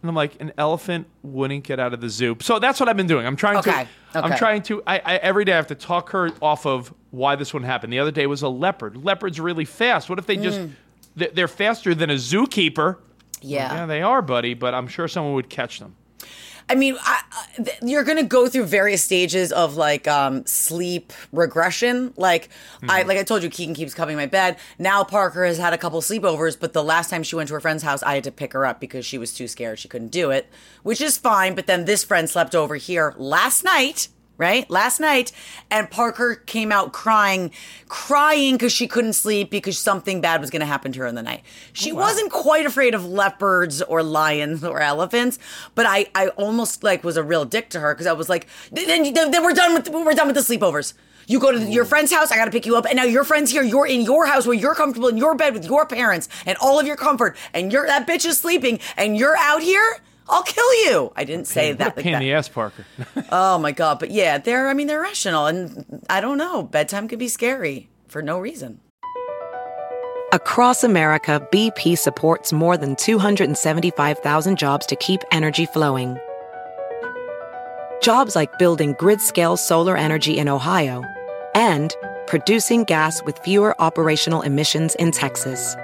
And 0.00 0.08
I'm 0.08 0.14
like, 0.14 0.40
an 0.40 0.52
elephant 0.56 1.08
wouldn't 1.24 1.64
get 1.64 1.80
out 1.80 1.92
of 1.92 2.00
the 2.00 2.08
zoo. 2.08 2.36
So 2.40 2.60
that's 2.60 2.78
what 2.78 2.88
I've 2.88 2.96
been 2.96 3.08
doing. 3.08 3.26
I'm 3.26 3.34
trying 3.34 3.56
Okay, 3.56 3.88
to. 4.12 4.24
I'm 4.24 4.38
trying 4.38 4.62
to. 4.62 4.80
I, 4.86 4.98
I 5.04 5.16
every 5.16 5.44
day 5.44 5.52
I 5.52 5.56
have 5.56 5.66
to 5.68 5.74
talk 5.74 6.10
her 6.10 6.30
off 6.40 6.66
of 6.66 6.94
why 7.10 7.34
this 7.34 7.52
one 7.52 7.64
happened. 7.64 7.92
The 7.92 7.98
other 7.98 8.12
day 8.12 8.28
was 8.28 8.42
a 8.42 8.48
leopard. 8.48 8.96
Leopards 8.96 9.40
are 9.40 9.42
really 9.42 9.64
fast. 9.64 10.08
What 10.08 10.20
if 10.20 10.26
they 10.26 10.36
just? 10.36 10.60
Mm. 10.60 10.70
they- 11.16 11.28
They're 11.30 11.48
faster 11.48 11.96
than 11.96 12.10
a 12.10 12.14
zookeeper. 12.14 12.98
Yeah. 13.40 13.72
Yeah, 13.74 13.86
they 13.86 14.02
are, 14.02 14.22
buddy. 14.22 14.54
But 14.54 14.72
I'm 14.72 14.86
sure 14.86 15.08
someone 15.08 15.34
would 15.34 15.48
catch 15.50 15.80
them. 15.80 15.96
I 16.70 16.74
mean, 16.74 16.96
I, 17.00 17.22
you're 17.82 18.04
going 18.04 18.18
to 18.18 18.24
go 18.24 18.48
through 18.48 18.64
various 18.66 19.02
stages 19.02 19.52
of 19.52 19.76
like 19.76 20.06
um, 20.06 20.44
sleep 20.46 21.12
regression. 21.32 22.12
Like 22.16 22.50
I 22.82 23.00
Mm-hmm. 23.00 23.08
like 23.08 23.18
I 23.18 23.22
told 23.22 23.42
you, 23.42 23.50
Keegan 23.50 23.74
keeps 23.74 23.94
coming 23.94 24.16
to 24.16 24.22
my 24.22 24.26
bed. 24.26 24.58
Now 24.78 25.02
Parker 25.04 25.44
has 25.44 25.58
had 25.58 25.72
a 25.72 25.78
couple 25.78 26.00
sleepovers, 26.00 26.58
but 26.58 26.72
the 26.74 26.84
last 26.84 27.10
time 27.10 27.22
she 27.22 27.36
went 27.36 27.48
to 27.48 27.54
her 27.54 27.60
friend's 27.60 27.82
house, 27.82 28.02
I 28.02 28.14
had 28.14 28.24
to 28.24 28.30
pick 28.32 28.52
her 28.52 28.66
up 28.66 28.80
because 28.80 29.06
she 29.06 29.18
was 29.18 29.32
too 29.34 29.48
scared. 29.48 29.78
She 29.78 29.88
couldn't 29.88 30.08
do 30.08 30.30
it, 30.30 30.48
which 30.82 31.00
is 31.00 31.16
fine. 31.16 31.54
But 31.54 31.66
then 31.66 31.84
this 31.86 32.04
friend 32.04 32.28
slept 32.28 32.54
over 32.54 32.76
here 32.76 33.14
last 33.16 33.64
night. 33.64 34.08
Right 34.38 34.70
last 34.70 35.00
night, 35.00 35.32
and 35.68 35.90
Parker 35.90 36.36
came 36.36 36.70
out 36.70 36.92
crying, 36.92 37.50
crying 37.88 38.54
because 38.54 38.72
she 38.72 38.86
couldn't 38.86 39.14
sleep 39.14 39.50
because 39.50 39.76
something 39.76 40.20
bad 40.20 40.40
was 40.40 40.48
going 40.48 40.60
to 40.60 40.66
happen 40.66 40.92
to 40.92 41.00
her 41.00 41.06
in 41.06 41.16
the 41.16 41.24
night. 41.24 41.42
She 41.72 41.90
wasn't 41.90 42.30
quite 42.30 42.64
afraid 42.64 42.94
of 42.94 43.04
leopards 43.04 43.82
or 43.82 44.00
lions 44.04 44.62
or 44.62 44.80
elephants, 44.80 45.40
but 45.74 45.86
I, 45.86 46.06
I 46.14 46.28
almost 46.28 46.84
like 46.84 47.02
was 47.02 47.16
a 47.16 47.24
real 47.24 47.44
dick 47.44 47.68
to 47.70 47.80
her 47.80 47.92
because 47.92 48.06
I 48.06 48.12
was 48.12 48.28
like, 48.28 48.46
then, 48.70 49.12
then, 49.12 49.32
then 49.32 49.42
we're 49.42 49.54
done 49.54 49.74
with 49.74 49.88
we're 49.88 50.14
done 50.14 50.28
with 50.28 50.36
the 50.36 50.56
sleepovers. 50.56 50.94
You 51.26 51.40
go 51.40 51.50
to 51.50 51.58
your 51.58 51.84
friend's 51.84 52.12
house, 52.12 52.30
I 52.30 52.36
got 52.36 52.44
to 52.44 52.50
pick 52.52 52.64
you 52.64 52.76
up, 52.76 52.86
and 52.86 52.94
now 52.94 53.04
your 53.04 53.24
friend's 53.24 53.50
here. 53.50 53.64
You're 53.64 53.86
in 53.86 54.00
your 54.02 54.26
house 54.26 54.46
where 54.46 54.56
you're 54.56 54.74
comfortable 54.74 55.08
in 55.08 55.18
your 55.18 55.34
bed 55.34 55.52
with 55.52 55.64
your 55.66 55.84
parents 55.84 56.28
and 56.46 56.56
all 56.58 56.78
of 56.78 56.86
your 56.86 56.96
comfort, 56.96 57.36
and 57.52 57.72
you're 57.72 57.86
that 57.86 58.06
bitch 58.06 58.24
is 58.24 58.38
sleeping, 58.38 58.78
and 58.96 59.16
you're 59.16 59.36
out 59.36 59.62
here. 59.62 59.98
I'll 60.28 60.42
kill 60.42 60.84
you. 60.84 61.12
I 61.16 61.24
didn't 61.24 61.46
say 61.46 61.70
What 61.70 61.78
that. 61.78 61.92
a 61.92 61.96
like 61.96 62.04
pain 62.04 62.14
in 62.14 62.20
the 62.20 62.32
ass, 62.32 62.48
Parker. 62.48 62.84
Oh 63.30 63.58
my 63.58 63.72
god! 63.72 63.98
But 63.98 64.10
yeah, 64.10 64.38
they're. 64.38 64.68
I 64.68 64.74
mean, 64.74 64.86
they're 64.86 65.00
rational, 65.00 65.46
and 65.46 66.02
I 66.10 66.20
don't 66.20 66.38
know. 66.38 66.62
Bedtime 66.62 67.08
could 67.08 67.18
be 67.18 67.28
scary 67.28 67.88
for 68.08 68.22
no 68.22 68.38
reason. 68.38 68.80
Across 70.32 70.84
America, 70.84 71.46
BP 71.50 71.96
supports 71.96 72.52
more 72.52 72.76
than 72.76 72.96
275,000 72.96 74.58
jobs 74.58 74.84
to 74.86 74.96
keep 74.96 75.22
energy 75.32 75.64
flowing. 75.64 76.18
Jobs 78.02 78.36
like 78.36 78.58
building 78.58 78.94
grid 78.98 79.20
scale 79.22 79.56
solar 79.56 79.96
energy 79.96 80.36
in 80.36 80.46
Ohio 80.48 81.02
and 81.54 81.94
producing 82.26 82.84
gas 82.84 83.22
with 83.24 83.38
fewer 83.38 83.74
operational 83.80 84.42
emissions 84.42 84.94
in 84.96 85.10
Texas. 85.12 85.74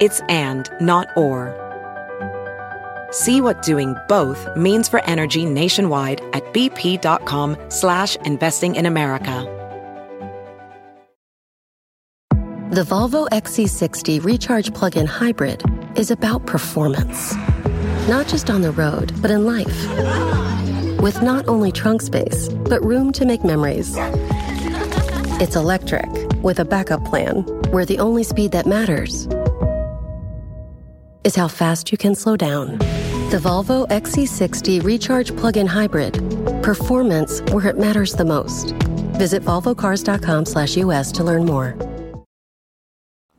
It's 0.00 0.20
and, 0.28 0.70
not 0.80 1.08
or. 1.16 1.52
See 3.10 3.40
what 3.40 3.62
doing 3.62 3.94
both 4.08 4.48
means 4.56 4.88
for 4.88 5.04
energy 5.04 5.44
nationwide 5.44 6.20
at 6.32 6.42
bp.com 6.52 7.56
slash 7.68 8.16
investing 8.16 8.76
in 8.76 8.86
America. 8.86 9.52
The 12.70 12.82
Volvo 12.82 13.28
XC60 13.28 14.24
Recharge 14.24 14.74
Plug 14.74 14.96
in 14.96 15.06
Hybrid 15.06 15.62
is 15.96 16.10
about 16.10 16.46
performance. 16.46 17.34
Not 18.08 18.26
just 18.26 18.50
on 18.50 18.60
the 18.60 18.72
road, 18.72 19.12
but 19.22 19.30
in 19.30 19.46
life. 19.46 21.00
With 21.00 21.22
not 21.22 21.46
only 21.48 21.70
trunk 21.70 22.02
space, 22.02 22.48
but 22.48 22.84
room 22.84 23.12
to 23.12 23.24
make 23.24 23.44
memories. 23.44 23.94
It's 25.38 25.54
electric, 25.54 26.06
with 26.42 26.58
a 26.58 26.64
backup 26.64 27.04
plan, 27.04 27.42
where 27.70 27.86
the 27.86 27.98
only 27.98 28.24
speed 28.24 28.52
that 28.52 28.66
matters 28.66 29.28
is 31.26 31.34
how 31.34 31.48
fast 31.48 31.90
you 31.92 31.98
can 31.98 32.14
slow 32.14 32.36
down. 32.36 32.78
The 33.30 33.38
Volvo 33.42 33.86
XC60 33.88 34.82
Recharge 34.84 35.36
Plug 35.36 35.56
in 35.56 35.66
Hybrid. 35.66 36.14
Performance 36.62 37.40
where 37.52 37.66
it 37.66 37.76
matters 37.78 38.14
the 38.14 38.24
most. 38.24 38.70
Visit 39.18 39.42
volvocars.com/us 39.42 41.12
to 41.12 41.24
learn 41.24 41.44
more. 41.44 41.74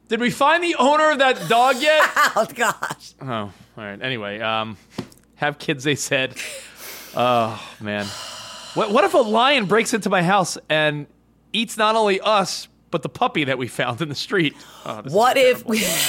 Did 0.10 0.20
we 0.20 0.30
find 0.32 0.64
the 0.64 0.76
owner 0.76 1.12
of 1.12 1.20
that 1.20 1.48
dog 1.50 1.78
yet? 1.80 2.04
Oh 2.36 2.46
gosh. 2.54 3.14
Oh, 3.22 3.28
all 3.28 3.52
right. 3.78 4.00
Anyway, 4.02 4.40
um, 4.42 4.78
have 5.36 5.58
kids, 5.58 5.84
they 5.84 5.96
said. 5.96 6.36
Oh, 7.16 7.60
man. 7.80 8.06
What, 8.76 8.92
what 8.92 9.04
if 9.06 9.14
a 9.14 9.18
lion 9.18 9.66
breaks 9.66 9.94
into 9.94 10.10
my 10.10 10.22
house 10.22 10.58
and 10.70 11.08
eats 11.52 11.78
not 11.78 11.96
only 11.96 12.20
us, 12.22 12.68
but 12.92 13.02
the 13.02 13.10
puppy 13.10 13.44
that 13.46 13.58
we 13.58 13.68
found 13.68 14.02
in 14.02 14.10
the 14.10 14.16
street. 14.16 14.56
Oh, 14.86 15.02
What 15.10 15.36
if? 15.38 15.66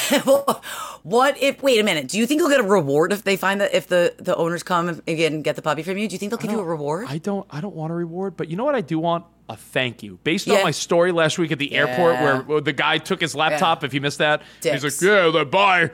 terrible. 0.09 0.63
what 1.03 1.41
if? 1.43 1.63
Wait 1.63 1.79
a 1.81 1.83
minute. 1.85 2.09
Do 2.09 2.19
you 2.19 2.27
think 2.27 2.41
you'll 2.41 2.49
get 2.51 2.61
a 2.61 2.65
reward 2.65 3.13
if 3.13 3.25
they 3.25 3.37
find 3.37 3.61
that 3.61 3.75
if 3.75 3.87
the 3.87 4.15
the 4.19 4.35
owners 4.37 4.63
come 4.63 4.89
again 5.07 5.35
and 5.35 5.45
get 5.45 5.57
the 5.57 5.63
puppy 5.63 5.83
from 5.83 5.99
you? 5.99 6.09
Do 6.09 6.15
you 6.15 6.19
think 6.19 6.31
they'll 6.31 6.39
give 6.39 6.51
you 6.51 6.61
a 6.61 6.65
reward? 6.65 7.07
I 7.09 7.19
don't. 7.19 7.47
I 7.51 7.61
don't 7.61 7.75
want 7.75 7.93
a 7.93 7.95
reward, 7.95 8.37
but 8.37 8.49
you 8.49 8.57
know 8.57 8.65
what 8.65 8.75
I 8.75 8.81
do 8.81 8.99
want? 8.99 9.25
A 9.49 9.57
thank 9.57 10.03
you. 10.03 10.19
Based 10.25 10.47
Yeah. 10.47 10.57
on 10.59 10.63
my 10.65 10.71
story 10.73 11.11
last 11.11 11.39
week 11.39 11.53
at 11.53 11.59
the 11.59 11.73
airport, 11.75 12.15
Yeah. 12.15 12.23
where, 12.25 12.43
where 12.43 12.61
the 12.61 12.73
guy 12.75 12.99
took 12.99 13.21
his 13.21 13.35
laptop. 13.35 13.83
If 13.83 13.95
you 13.95 14.01
missed 14.01 14.19
that, 14.19 14.43
he's 14.63 14.83
Dicks. 14.83 15.03
like, 15.03 15.35
"Yeah, 15.35 15.45
bye." 15.45 15.91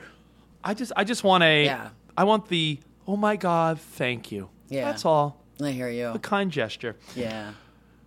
I 0.63 0.73
just, 0.73 0.91
I 0.97 1.03
just 1.05 1.23
want 1.23 1.43
a. 1.43 1.65
Yeah. 1.65 1.89
I 2.17 2.23
want 2.25 2.47
the. 2.49 2.79
Oh 3.07 3.15
my 3.15 3.35
God, 3.37 3.79
thank 3.79 4.31
you. 4.31 4.49
Yeah. 4.67 4.85
That's 4.85 5.05
all. 5.05 5.41
I 5.61 5.71
hear 5.71 5.89
you. 5.89 6.07
A 6.09 6.19
kind 6.19 6.51
gesture. 6.51 6.97
Yeah. 7.15 7.51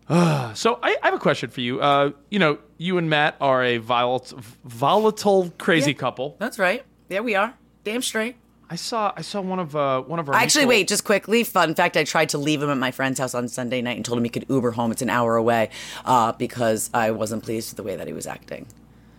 So 0.54 0.78
I, 0.82 0.96
I 1.02 1.06
have 1.06 1.14
a 1.14 1.18
question 1.18 1.50
for 1.50 1.60
you. 1.60 1.80
Uh, 1.80 2.10
you 2.30 2.38
know, 2.38 2.58
you 2.78 2.98
and 2.98 3.08
Matt 3.10 3.36
are 3.40 3.62
a 3.62 3.76
volatile, 3.78 4.40
volatile, 4.64 5.52
crazy 5.58 5.90
Yeah. 5.92 5.96
couple. 5.98 6.36
That's 6.38 6.58
right. 6.58 6.82
Yeah, 7.08 7.20
we 7.20 7.34
are. 7.34 7.54
Damn 7.84 8.02
straight. 8.02 8.36
I 8.70 8.76
saw, 8.76 9.12
I 9.16 9.22
saw 9.22 9.40
one 9.40 9.58
of, 9.58 9.74
uh, 9.76 10.02
one 10.02 10.18
of 10.18 10.28
our. 10.28 10.34
Actually, 10.34 10.62
mutual- 10.66 10.68
wait, 10.80 10.88
just 10.88 11.04
quickly. 11.04 11.42
Fun 11.44 11.74
fact: 11.74 11.96
I 11.96 12.04
tried 12.04 12.28
to 12.30 12.38
leave 12.38 12.62
him 12.62 12.68
at 12.70 12.76
my 12.78 12.90
friend's 12.90 13.18
house 13.18 13.34
on 13.34 13.48
Sunday 13.48 13.80
night 13.80 13.96
and 13.96 14.04
told 14.04 14.18
him 14.18 14.24
he 14.24 14.30
could 14.30 14.44
Uber 14.48 14.72
home. 14.72 14.90
It's 14.92 15.00
an 15.00 15.08
hour 15.10 15.36
away, 15.36 15.70
uh, 16.04 16.32
because 16.32 16.90
I 16.92 17.10
wasn't 17.12 17.44
pleased 17.44 17.70
with 17.70 17.76
the 17.78 17.82
way 17.82 17.96
that 17.96 18.06
he 18.06 18.12
was 18.12 18.26
acting. 18.26 18.66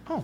Oh, 0.07 0.23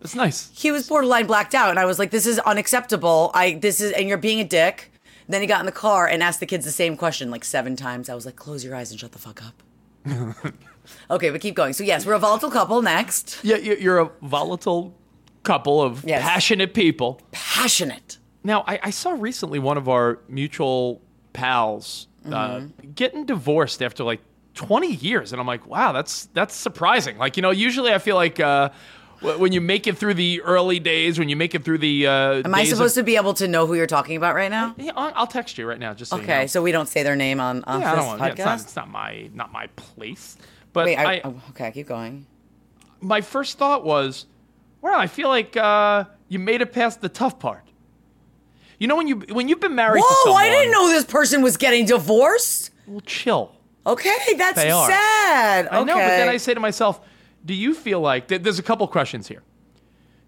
that's 0.00 0.14
nice. 0.14 0.50
He 0.54 0.70
was 0.70 0.86
borderline 0.88 1.26
blacked 1.26 1.54
out, 1.54 1.70
and 1.70 1.80
I 1.80 1.84
was 1.84 1.98
like, 1.98 2.10
"This 2.12 2.26
is 2.26 2.38
unacceptable. 2.40 3.32
I 3.34 3.54
this 3.54 3.80
is, 3.80 3.90
and 3.92 4.08
you're 4.08 4.18
being 4.18 4.40
a 4.40 4.44
dick." 4.44 4.92
Then 5.28 5.40
he 5.40 5.46
got 5.48 5.58
in 5.60 5.66
the 5.66 5.72
car 5.72 6.06
and 6.06 6.22
asked 6.22 6.38
the 6.38 6.46
kids 6.46 6.64
the 6.64 6.70
same 6.70 6.96
question 6.96 7.30
like 7.32 7.44
seven 7.44 7.74
times. 7.76 8.08
I 8.08 8.14
was 8.14 8.24
like, 8.26 8.36
"Close 8.36 8.64
your 8.64 8.76
eyes 8.76 8.90
and 8.92 9.00
shut 9.00 9.10
the 9.12 9.18
fuck 9.18 9.44
up." 9.44 9.62
okay, 11.10 11.30
but 11.30 11.40
keep 11.40 11.54
going. 11.54 11.72
So 11.72 11.84
yes, 11.84 12.04
we're 12.06 12.14
a 12.14 12.18
volatile 12.18 12.50
couple. 12.50 12.82
Next, 12.82 13.40
Yeah, 13.42 13.56
you- 13.56 13.76
you're 13.76 13.98
a 13.98 14.10
volatile 14.22 14.94
couple 15.42 15.82
of 15.82 16.04
Yes. 16.04 16.22
passionate 16.22 16.74
people. 16.74 17.20
passionate. 17.32 18.18
Now, 18.42 18.62
I, 18.66 18.78
I 18.84 18.90
saw 18.90 19.12
recently 19.12 19.58
one 19.58 19.76
of 19.78 19.88
our 19.88 20.18
mutual 20.28 21.00
pals 21.32 22.08
uh, 22.30 22.62
getting 22.94 23.24
divorced 23.26 23.82
after 23.82 24.04
like 24.04 24.20
20 24.54 24.92
years, 24.94 25.32
and 25.32 25.40
I'm 25.40 25.46
like, 25.46 25.66
wow, 25.66 25.92
that's 25.92 26.26
that's 26.34 26.54
surprising. 26.54 27.18
Like, 27.18 27.36
you 27.36 27.42
know, 27.42 27.50
usually 27.50 27.92
I 27.92 27.98
feel 27.98 28.16
like 28.16 28.38
uh, 28.40 28.70
when 29.24 29.52
you 29.52 29.60
make 29.60 29.86
it 29.86 29.96
through 29.98 30.14
the 30.14 30.40
early 30.42 30.78
days, 30.78 31.18
when 31.18 31.28
you 31.28 31.36
make 31.36 31.54
it 31.54 31.64
through 31.64 31.78
the. 31.78 32.06
Uh, 32.06 32.42
Am 32.44 32.54
I 32.54 32.64
supposed 32.64 32.94
to 32.96 33.02
be 33.02 33.16
able 33.16 33.34
to 33.34 33.48
know 33.48 33.66
who 33.66 33.74
you're 33.74 33.86
talking 33.86 34.16
about 34.16 34.34
right 34.34 34.50
now? 34.50 34.74
Yeah, 34.78 34.92
I'll 34.96 35.12
I'll 35.16 35.26
text 35.26 35.58
you 35.58 35.66
right 35.66 35.78
now. 35.78 35.94
Just 35.94 36.10
so 36.10 36.16
you 36.16 36.22
Okay, 36.22 36.40
know. 36.42 36.46
so 36.46 36.62
we 36.62 36.72
don't 36.72 36.88
say 36.88 37.02
their 37.02 37.16
name 37.16 37.40
on, 37.40 37.64
on 37.64 37.80
yeah, 37.80 37.92
I 37.92 37.94
this 37.94 38.04
don't 38.04 38.06
want. 38.06 38.20
podcast. 38.22 38.26
Yeah, 38.26 38.32
it's, 38.32 38.44
not, 38.44 38.60
it's 38.60 38.76
not 38.76 38.90
my 38.90 39.30
not 39.34 39.52
my 39.52 39.66
place. 39.76 40.36
But 40.72 40.86
Wait, 40.86 40.96
I, 40.96 41.14
I, 41.14 41.20
oh, 41.24 41.40
okay, 41.50 41.70
keep 41.72 41.86
going. 41.86 42.26
my 43.00 43.20
first 43.20 43.58
thought 43.58 43.84
was, 43.84 44.26
well, 44.80 44.98
I 44.98 45.06
feel 45.06 45.28
like 45.28 45.56
uh, 45.56 46.04
you 46.28 46.38
made 46.40 46.60
it 46.62 46.72
past 46.72 47.00
the 47.00 47.08
tough 47.08 47.38
part. 47.38 47.62
You 48.78 48.88
know 48.88 48.96
when 48.96 49.06
you 49.06 49.22
when 49.30 49.48
you've 49.48 49.60
been 49.60 49.76
married 49.76 50.00
to 50.00 50.06
Whoa, 50.06 50.24
someone, 50.24 50.42
I 50.42 50.48
didn't 50.50 50.72
know 50.72 50.88
this 50.88 51.04
person 51.04 51.42
was 51.42 51.56
getting 51.56 51.86
divorced. 51.86 52.70
Well, 52.86 53.00
chill. 53.00 53.52
Okay, 53.86 54.16
that's 54.36 54.60
sad. 54.60 55.68
I 55.70 55.84
know, 55.84 55.94
but 55.94 56.08
then 56.08 56.28
I 56.28 56.38
say 56.38 56.54
to 56.54 56.60
myself, 56.60 57.00
do 57.44 57.54
you 57.54 57.74
feel 57.74 58.00
like 58.00 58.28
there's 58.28 58.58
a 58.58 58.62
couple 58.62 58.86
questions 58.88 59.28
here? 59.28 59.42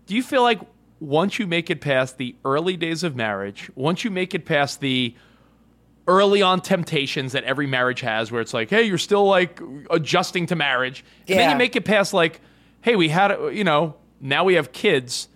Do 0.06 0.14
you 0.14 0.22
feel 0.22 0.42
like 0.42 0.60
once 1.00 1.38
you 1.38 1.46
make 1.46 1.70
it 1.70 1.80
past 1.80 2.18
the 2.18 2.34
early 2.44 2.76
days 2.76 3.02
of 3.02 3.16
marriage, 3.16 3.70
once 3.74 4.04
you 4.04 4.10
make 4.10 4.34
it 4.34 4.44
past 4.44 4.80
the 4.80 5.14
early 6.08 6.40
on 6.40 6.60
temptations 6.60 7.32
that 7.32 7.42
every 7.44 7.66
marriage 7.66 8.00
has, 8.00 8.30
where 8.30 8.40
it's 8.40 8.54
like, 8.54 8.70
hey, 8.70 8.82
you're 8.84 8.98
still 8.98 9.26
like 9.26 9.60
adjusting 9.90 10.46
to 10.46 10.54
marriage, 10.56 11.04
and 11.26 11.38
then 11.38 11.50
you 11.50 11.56
make 11.56 11.74
it 11.74 11.84
past 11.84 12.14
like, 12.14 12.40
hey, 12.82 12.94
we 12.96 13.08
had, 13.08 13.36
you 13.52 13.64
know, 13.64 13.96
now 14.20 14.44
we 14.44 14.54
have 14.54 14.72
kids. 14.72 15.28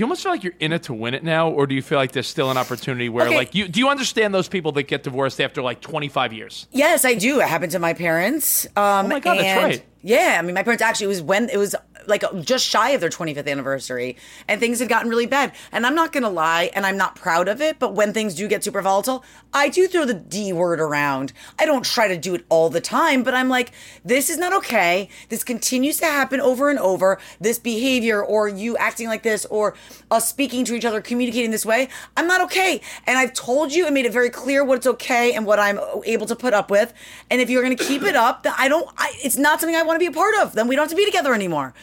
Do 0.00 0.04
you 0.04 0.06
almost 0.06 0.22
feel 0.22 0.32
like 0.32 0.42
you're 0.44 0.54
in 0.60 0.72
it 0.72 0.84
to 0.84 0.94
win 0.94 1.12
it 1.12 1.22
now, 1.22 1.50
or 1.50 1.66
do 1.66 1.74
you 1.74 1.82
feel 1.82 1.98
like 1.98 2.12
there's 2.12 2.26
still 2.26 2.50
an 2.50 2.56
opportunity 2.56 3.10
where, 3.10 3.26
Okay. 3.26 3.36
like, 3.36 3.54
you 3.54 3.68
do 3.68 3.80
you 3.80 3.90
understand 3.90 4.32
those 4.32 4.48
people 4.48 4.72
that 4.72 4.84
get 4.84 5.02
divorced 5.02 5.42
after 5.42 5.60
like 5.60 5.82
25 5.82 6.32
years? 6.32 6.66
Yes, 6.72 7.04
I 7.04 7.12
do. 7.12 7.38
It 7.42 7.46
happened 7.46 7.72
to 7.72 7.78
my 7.78 7.92
parents. 7.92 8.64
Um, 8.76 9.04
Oh 9.04 9.08
my 9.08 9.20
God, 9.20 9.36
that's 9.36 9.62
right. 9.62 9.84
Yeah, 10.00 10.36
I 10.38 10.42
mean, 10.42 10.54
my 10.54 10.62
parents 10.62 10.82
actually 10.82 11.04
it 11.04 11.08
was 11.08 11.20
when 11.20 11.50
it 11.50 11.58
was 11.58 11.74
like 12.10 12.24
just 12.42 12.66
shy 12.66 12.90
of 12.90 13.00
their 13.00 13.10
25th 13.10 13.48
anniversary, 13.48 14.16
and 14.48 14.60
things 14.60 14.80
had 14.80 14.88
gotten 14.88 15.08
really 15.08 15.26
bad. 15.26 15.52
And 15.72 15.86
I'm 15.86 15.94
not 15.94 16.12
gonna 16.12 16.30
lie, 16.30 16.70
and 16.74 16.84
I'm 16.84 16.96
not 16.96 17.16
proud 17.16 17.48
of 17.48 17.60
it, 17.62 17.78
but 17.78 17.94
when 17.94 18.12
things 18.12 18.34
do 18.34 18.48
get 18.48 18.62
super 18.62 18.82
volatile, 18.82 19.24
I 19.54 19.68
do 19.68 19.88
throw 19.88 20.04
the 20.04 20.14
D 20.14 20.52
word 20.52 20.80
around. 20.80 21.32
I 21.58 21.66
don't 21.66 21.84
try 21.84 22.08
to 22.08 22.16
do 22.16 22.34
it 22.34 22.44
all 22.48 22.70
the 22.70 22.80
time, 22.80 23.22
but 23.22 23.34
I'm 23.34 23.48
like, 23.48 23.72
this 24.04 24.30
is 24.30 24.38
not 24.38 24.52
okay. 24.52 25.08
This 25.28 25.42
continues 25.42 25.96
to 25.98 26.06
happen 26.06 26.40
over 26.40 26.70
and 26.70 26.78
over. 26.78 27.18
This 27.40 27.58
behavior, 27.58 28.22
or 28.22 28.48
you 28.48 28.76
acting 28.76 29.08
like 29.08 29.22
this, 29.22 29.46
or 29.46 29.74
us 30.10 30.28
speaking 30.28 30.64
to 30.66 30.74
each 30.74 30.84
other, 30.84 31.00
communicating 31.00 31.50
this 31.50 31.66
way, 31.66 31.88
I'm 32.16 32.26
not 32.26 32.40
okay. 32.42 32.80
And 33.06 33.18
I've 33.18 33.32
told 33.32 33.72
you 33.72 33.86
and 33.86 33.94
made 33.94 34.06
it 34.06 34.12
very 34.12 34.30
clear 34.30 34.64
what's 34.64 34.86
okay 34.86 35.32
and 35.32 35.46
what 35.46 35.58
I'm 35.58 35.78
able 36.04 36.26
to 36.26 36.36
put 36.36 36.54
up 36.54 36.70
with. 36.70 36.92
And 37.30 37.40
if 37.40 37.50
you're 37.50 37.62
going 37.62 37.76
to 37.76 37.84
keep 37.84 38.02
it 38.02 38.16
up, 38.16 38.42
then 38.42 38.54
I 38.56 38.68
don't. 38.68 38.88
I, 38.96 39.12
it's 39.22 39.36
not 39.36 39.60
something 39.60 39.76
I 39.76 39.82
want 39.82 39.96
to 39.96 40.00
be 40.00 40.06
a 40.06 40.12
part 40.12 40.34
of. 40.40 40.54
Then 40.54 40.68
we 40.68 40.76
don't 40.76 40.84
have 40.84 40.90
to 40.90 40.96
be 40.96 41.04
together 41.04 41.34
anymore. 41.34 41.74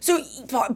So, 0.00 0.22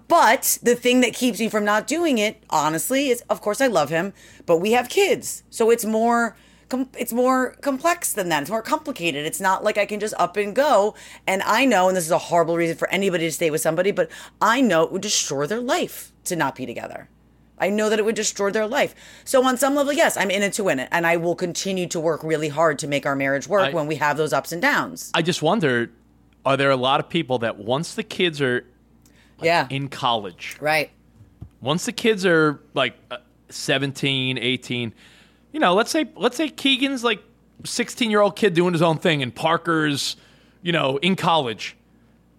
but 0.08 0.58
the 0.62 0.74
thing 0.74 1.00
that 1.00 1.14
keeps 1.14 1.38
me 1.40 1.48
from 1.48 1.64
not 1.64 1.86
doing 1.86 2.18
it, 2.18 2.42
honestly, 2.50 3.08
is 3.08 3.22
of 3.30 3.40
course 3.40 3.60
I 3.60 3.66
love 3.66 3.90
him, 3.90 4.12
but 4.46 4.58
we 4.58 4.72
have 4.72 4.88
kids, 4.88 5.42
so 5.50 5.70
it's 5.70 5.84
more. 5.84 6.36
com- 6.68 6.88
It's 6.98 7.12
more 7.12 7.54
complex 7.60 8.12
than 8.14 8.28
that. 8.30 8.42
It's 8.42 8.50
more 8.50 8.62
complicated. 8.62 9.26
It's 9.26 9.40
not 9.40 9.62
like 9.62 9.76
I 9.76 9.84
can 9.86 10.00
just 10.00 10.14
up 10.18 10.36
and 10.38 10.54
go. 10.56 10.94
And 11.26 11.42
I 11.42 11.66
know, 11.66 11.88
and 11.88 11.96
this 11.96 12.04
is 12.06 12.10
a 12.10 12.18
horrible 12.18 12.56
reason 12.56 12.76
for 12.78 12.88
anybody 12.90 13.24
to 13.26 13.32
stay 13.32 13.50
with 13.50 13.60
somebody, 13.60 13.90
but 13.92 14.10
I 14.40 14.60
know 14.62 14.82
it 14.84 14.90
would 14.92 15.02
destroy 15.02 15.46
their 15.46 15.60
life 15.60 16.12
to 16.24 16.34
not 16.34 16.54
be 16.56 16.64
together. 16.64 17.08
I 17.58 17.68
know 17.68 17.90
that 17.90 17.98
it 17.98 18.04
would 18.06 18.16
destroy 18.16 18.50
their 18.50 18.66
life. 18.66 18.94
So 19.24 19.44
on 19.46 19.56
some 19.58 19.74
level, 19.74 19.92
yes, 19.92 20.16
I'm 20.16 20.30
in 20.30 20.42
it 20.42 20.54
to 20.54 20.64
win 20.64 20.80
it, 20.80 20.88
and 20.90 21.06
I 21.06 21.16
will 21.18 21.36
continue 21.36 21.86
to 21.88 22.00
work 22.00 22.24
really 22.24 22.48
hard 22.48 22.78
to 22.80 22.88
make 22.88 23.04
our 23.06 23.14
marriage 23.14 23.46
work 23.46 23.66
I- 23.68 23.70
when 23.72 23.86
we 23.86 23.96
have 23.96 24.16
those 24.16 24.32
ups 24.32 24.50
and 24.50 24.60
downs. 24.62 25.10
I 25.14 25.20
just 25.22 25.42
wonder 25.42 25.90
are 26.44 26.56
there 26.56 26.70
a 26.70 26.76
lot 26.76 26.98
of 27.00 27.08
people 27.08 27.38
that 27.40 27.58
once 27.58 27.94
the 27.94 28.02
kids 28.02 28.40
are 28.40 28.64
yeah, 29.42 29.66
in 29.70 29.88
college, 29.88 30.56
right. 30.60 30.90
once 31.60 31.84
the 31.86 31.92
kids 31.92 32.24
are 32.26 32.60
like 32.74 32.94
uh, 33.10 33.18
17, 33.50 34.38
18, 34.38 34.94
you 35.52 35.60
know, 35.60 35.74
let's 35.74 35.90
say 35.90 36.06
let's 36.16 36.36
say 36.36 36.48
Keegan's 36.48 37.04
like 37.04 37.22
16-year-old 37.62 38.36
kid 38.36 38.54
doing 38.54 38.72
his 38.72 38.82
own 38.82 38.98
thing 38.98 39.22
and 39.22 39.34
Parker's, 39.34 40.16
you 40.62 40.72
know, 40.72 40.96
in 40.98 41.14
college. 41.16 41.76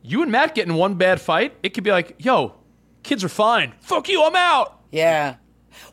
You 0.01 0.21
and 0.21 0.31
Matt 0.31 0.53
get 0.55 0.67
in 0.67 0.75
one 0.75 0.95
bad 0.95 1.21
fight, 1.21 1.55
it 1.63 1.73
could 1.73 1.83
be 1.85 1.91
like, 1.91 2.15
"Yo, 2.17 2.55
kids 3.03 3.23
are 3.23 3.29
fine. 3.29 3.73
Fuck 3.79 4.09
you, 4.09 4.21
I'm 4.23 4.35
out." 4.35 4.79
Yeah. 4.91 5.35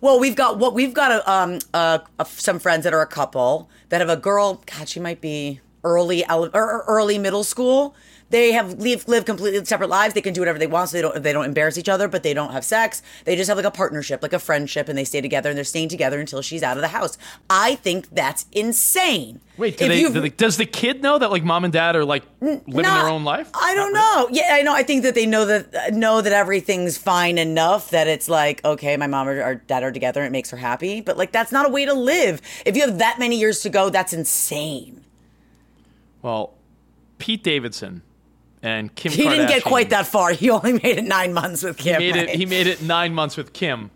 Well, 0.00 0.18
we've 0.18 0.34
got 0.34 0.58
what 0.58 0.74
we've 0.74 0.92
got 0.92 1.12
a, 1.12 1.30
um 1.30 1.58
uh 1.72 2.00
a, 2.18 2.24
some 2.24 2.58
friends 2.58 2.84
that 2.84 2.92
are 2.92 3.02
a 3.02 3.06
couple 3.06 3.70
that 3.88 4.00
have 4.00 4.10
a 4.10 4.16
girl. 4.16 4.62
God, 4.66 4.88
she 4.88 4.98
might 4.98 5.20
be 5.20 5.60
early 5.84 6.24
ele- 6.26 6.50
or 6.52 6.72
or 6.72 6.84
early 6.88 7.18
middle 7.18 7.44
school. 7.44 7.94
They 8.30 8.52
have 8.52 8.78
live 8.78 9.06
live 9.08 9.24
completely 9.24 9.64
separate 9.64 9.90
lives. 9.90 10.14
They 10.14 10.20
can 10.20 10.32
do 10.32 10.40
whatever 10.40 10.58
they 10.58 10.66
want, 10.68 10.88
so 10.90 10.96
they 10.96 11.02
don't 11.02 11.20
they 11.22 11.32
don't 11.32 11.44
embarrass 11.44 11.76
each 11.76 11.88
other, 11.88 12.06
but 12.06 12.22
they 12.22 12.32
don't 12.32 12.52
have 12.52 12.64
sex. 12.64 13.02
They 13.24 13.34
just 13.34 13.48
have 13.48 13.56
like 13.56 13.66
a 13.66 13.70
partnership, 13.72 14.22
like 14.22 14.32
a 14.32 14.38
friendship, 14.38 14.88
and 14.88 14.96
they 14.96 15.04
stay 15.04 15.20
together 15.20 15.48
and 15.50 15.56
they're 15.56 15.64
staying 15.64 15.88
together 15.88 16.20
until 16.20 16.40
she's 16.40 16.62
out 16.62 16.76
of 16.76 16.80
the 16.82 16.88
house. 16.88 17.18
I 17.50 17.74
think 17.74 18.08
that's 18.14 18.46
insane. 18.52 19.40
Wait, 19.56 19.76
do 19.76 19.88
they, 19.88 20.02
do 20.04 20.20
they- 20.20 20.28
does 20.30 20.56
the 20.56 20.64
kid 20.64 21.02
know 21.02 21.18
that 21.18 21.30
like 21.30 21.42
mom 21.44 21.64
and 21.64 21.72
dad 21.72 21.96
are 21.96 22.04
like 22.04 22.22
living 22.40 22.62
Not- 22.68 23.00
their 23.02 23.10
own 23.10 23.24
life? 23.24 23.50
I 23.52 23.74
don't 23.74 23.92
really. 23.92 23.94
know. 23.94 24.28
Yeah, 24.30 24.54
I 24.54 24.62
know. 24.62 24.74
I 24.74 24.84
think 24.84 25.02
that 25.02 25.14
they 25.16 25.26
know 25.26 25.44
that 25.46 25.92
know 25.94 26.20
that 26.22 26.32
everything's 26.32 26.96
fine 26.96 27.36
enough 27.36 27.90
that 27.90 28.06
it's 28.06 28.28
like 28.28 28.64
okay, 28.64 28.96
my 28.96 29.08
mom 29.08 29.28
or, 29.28 29.42
or 29.42 29.54
dad 29.56 29.82
are 29.82 29.90
together. 29.92 30.20
and 30.20 30.28
It 30.28 30.32
makes 30.32 30.50
her 30.50 30.56
happy. 30.56 31.00
But 31.00 31.18
like 31.18 31.32
that's 31.32 31.50
not 31.52 31.66
a 31.66 31.68
way 31.68 31.84
to 31.84 31.94
live. 31.94 32.40
If 32.64 32.76
you 32.76 32.82
have 32.86 32.98
that 32.98 33.18
many 33.18 33.38
years 33.40 33.60
to 33.62 33.70
go, 33.70 33.90
that's 33.90 34.12
insane. 34.12 35.04
Well, 36.22 36.54
Pete 37.18 37.42
Davidson 37.42 38.02
and 38.62 38.94
Kim 38.94 39.12
He 39.12 39.22
didn't 39.28 39.48
get 39.48 39.64
quite 39.64 39.90
that 39.90 40.06
far. 40.06 40.32
He 40.40 40.50
only 40.50 40.72
made 40.74 40.98
it 40.98 41.04
nine 41.04 41.32
months 41.32 41.62
with 41.62 41.76
Kim. 41.78 41.98
made 41.98 42.16
it. 42.16 42.30
He 42.30 42.46
made 42.46 42.66
it 42.66 42.82
nine 42.82 43.14
months 43.14 43.36
with 43.36 43.52
Kim. 43.52 43.90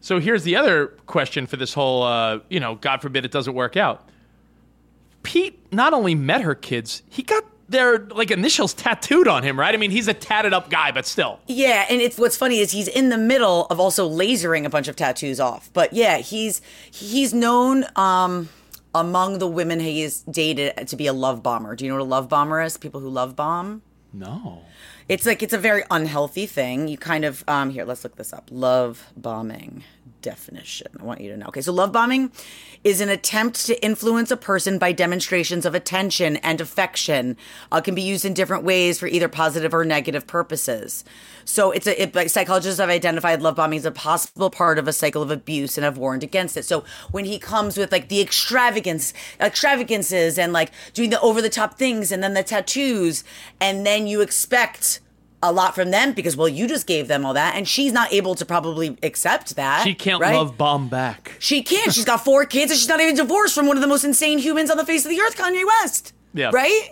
So 0.00 0.20
here's 0.20 0.44
the 0.44 0.56
other 0.56 0.88
question 1.06 1.46
for 1.46 1.56
this 1.56 1.74
whole. 1.74 2.02
Uh, 2.02 2.40
you 2.48 2.60
know, 2.60 2.76
God 2.76 3.02
forbid 3.02 3.24
it 3.24 3.32
doesn't 3.32 3.54
work 3.54 3.76
out. 3.76 4.08
Pete 5.22 5.72
not 5.72 5.92
only 5.92 6.14
met 6.14 6.42
her 6.42 6.54
kids, 6.54 7.02
he 7.10 7.22
got 7.22 7.44
their 7.68 7.98
like 7.98 8.30
initials 8.30 8.74
tattooed 8.74 9.26
on 9.26 9.42
him, 9.42 9.58
right? 9.58 9.74
I 9.74 9.78
mean, 9.78 9.90
he's 9.90 10.08
a 10.08 10.14
tatted 10.14 10.52
up 10.52 10.70
guy, 10.70 10.92
but 10.92 11.06
still. 11.06 11.40
Yeah, 11.46 11.86
and 11.90 12.00
it's 12.00 12.18
what's 12.18 12.36
funny 12.36 12.60
is 12.60 12.70
he's 12.70 12.88
in 12.88 13.08
the 13.08 13.18
middle 13.18 13.66
of 13.66 13.80
also 13.80 14.08
lasering 14.08 14.64
a 14.64 14.70
bunch 14.70 14.88
of 14.88 14.96
tattoos 14.96 15.40
off. 15.40 15.70
But 15.72 15.92
yeah, 15.92 16.18
he's 16.18 16.60
he's 16.90 17.34
known 17.34 17.84
um 17.96 18.48
among 18.94 19.38
the 19.38 19.48
women 19.48 19.80
he 19.80 20.02
he's 20.02 20.20
dated 20.20 20.88
to 20.88 20.96
be 20.96 21.06
a 21.06 21.12
love 21.12 21.42
bomber. 21.42 21.74
Do 21.74 21.84
you 21.84 21.90
know 21.90 21.96
what 21.96 22.04
a 22.04 22.08
love 22.08 22.28
bomber 22.28 22.62
is? 22.62 22.76
People 22.76 23.00
who 23.00 23.08
love 23.08 23.34
bomb. 23.34 23.82
No. 24.16 24.62
It's 25.08 25.26
like 25.26 25.42
it's 25.42 25.52
a 25.52 25.58
very 25.58 25.84
unhealthy 25.90 26.46
thing. 26.46 26.88
You 26.88 26.96
kind 26.96 27.24
of 27.24 27.44
um 27.46 27.70
here, 27.70 27.84
let's 27.84 28.02
look 28.02 28.16
this 28.16 28.32
up. 28.32 28.48
Love 28.50 29.12
bombing 29.16 29.84
definition. 30.26 30.88
I 30.98 31.04
want 31.04 31.20
you 31.20 31.30
to 31.30 31.36
know. 31.36 31.46
Okay, 31.46 31.60
so 31.60 31.72
love 31.72 31.92
bombing 31.92 32.32
is 32.82 33.00
an 33.00 33.08
attempt 33.08 33.64
to 33.66 33.80
influence 33.80 34.32
a 34.32 34.36
person 34.36 34.76
by 34.76 34.90
demonstrations 34.90 35.64
of 35.64 35.72
attention 35.72 36.34
and 36.38 36.60
affection. 36.60 37.36
Uh, 37.70 37.80
can 37.80 37.94
be 37.94 38.02
used 38.02 38.24
in 38.24 38.34
different 38.34 38.64
ways 38.64 38.98
for 38.98 39.06
either 39.06 39.28
positive 39.28 39.72
or 39.72 39.84
negative 39.84 40.26
purposes. 40.26 41.04
So 41.44 41.70
it's 41.70 41.86
a 41.86 42.02
it, 42.02 42.16
like 42.16 42.28
psychologists 42.28 42.80
have 42.80 42.90
identified 42.90 43.40
love 43.40 43.54
bombing 43.54 43.78
as 43.78 43.84
a 43.84 43.92
possible 43.92 44.50
part 44.50 44.80
of 44.80 44.88
a 44.88 44.92
cycle 44.92 45.22
of 45.22 45.30
abuse 45.30 45.78
and 45.78 45.84
have 45.84 45.96
warned 45.96 46.24
against 46.24 46.56
it. 46.56 46.64
So 46.64 46.84
when 47.12 47.24
he 47.24 47.38
comes 47.38 47.78
with 47.78 47.92
like 47.92 48.08
the 48.08 48.20
extravagance, 48.20 49.14
extravagances, 49.38 50.40
and 50.40 50.52
like 50.52 50.72
doing 50.92 51.10
the 51.10 51.20
over 51.20 51.40
the 51.40 51.48
top 51.48 51.78
things, 51.78 52.10
and 52.10 52.20
then 52.20 52.34
the 52.34 52.42
tattoos, 52.42 53.22
and 53.60 53.86
then 53.86 54.08
you 54.08 54.22
expect 54.22 54.98
a 55.48 55.52
lot 55.52 55.74
from 55.74 55.90
them 55.90 56.12
because 56.12 56.36
well 56.36 56.48
you 56.48 56.66
just 56.68 56.86
gave 56.86 57.08
them 57.08 57.24
all 57.24 57.34
that 57.34 57.54
and 57.56 57.66
she's 57.68 57.92
not 57.92 58.12
able 58.12 58.34
to 58.34 58.44
probably 58.44 58.96
accept 59.02 59.56
that 59.56 59.82
She 59.84 59.94
can't 59.94 60.20
right? 60.20 60.34
love 60.34 60.56
bomb 60.58 60.88
back. 60.88 61.34
she 61.38 61.62
can't 61.62 61.92
she's 61.92 62.04
got 62.04 62.24
four 62.24 62.44
kids 62.44 62.70
and 62.70 62.78
she's 62.78 62.88
not 62.88 63.00
even 63.00 63.14
divorced 63.14 63.54
from 63.54 63.66
one 63.66 63.76
of 63.76 63.80
the 63.80 63.86
most 63.88 64.04
insane 64.04 64.38
humans 64.38 64.70
on 64.70 64.76
the 64.76 64.84
face 64.84 65.04
of 65.04 65.10
the 65.10 65.20
earth 65.20 65.36
kanye 65.36 65.64
west 65.66 66.12
Yeah. 66.34 66.50
right 66.52 66.90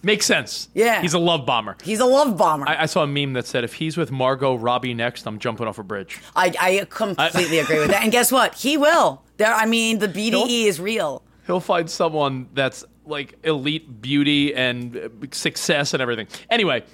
Makes 0.00 0.26
sense. 0.26 0.68
Yeah. 0.74 1.02
He's 1.02 1.14
a 1.14 1.18
love 1.18 1.44
bomber. 1.44 1.76
he's 1.82 1.98
a 1.98 2.04
love 2.06 2.36
bomber 2.36 2.68
I, 2.68 2.82
I 2.82 2.86
saw 2.86 3.02
a 3.02 3.06
meme 3.08 3.32
that 3.32 3.46
said 3.48 3.64
if 3.64 3.74
he's 3.74 3.96
with 3.96 4.12
Margot 4.12 4.54
Robbie 4.54 4.94
next, 4.94 5.26
I'm 5.26 5.40
jumping 5.40 5.66
off 5.66 5.76
a 5.80 5.82
bridge. 5.82 6.20
I, 6.36 6.54
I 6.60 6.86
completely 6.88 7.58
agree 7.58 7.80
with 7.80 7.90
that 7.90 8.04
and 8.04 8.12
guess 8.12 8.30
what 8.30 8.54
he 8.54 8.76
will 8.76 9.22
there 9.38 9.52
i 9.52 9.66
mean 9.66 9.98
the 9.98 10.06
bde 10.08 10.66
is 10.66 10.78
real 10.80 11.22
He'll 11.46 11.58
find 11.60 11.90
someone 11.90 12.46
that's 12.54 12.84
like 13.06 13.38
elite 13.42 14.00
beauty 14.02 14.54
and 14.54 14.96
uh, 14.96 15.08
success 15.32 15.94
and 15.94 16.02
everything. 16.02 16.26
Anyway, 16.50 16.84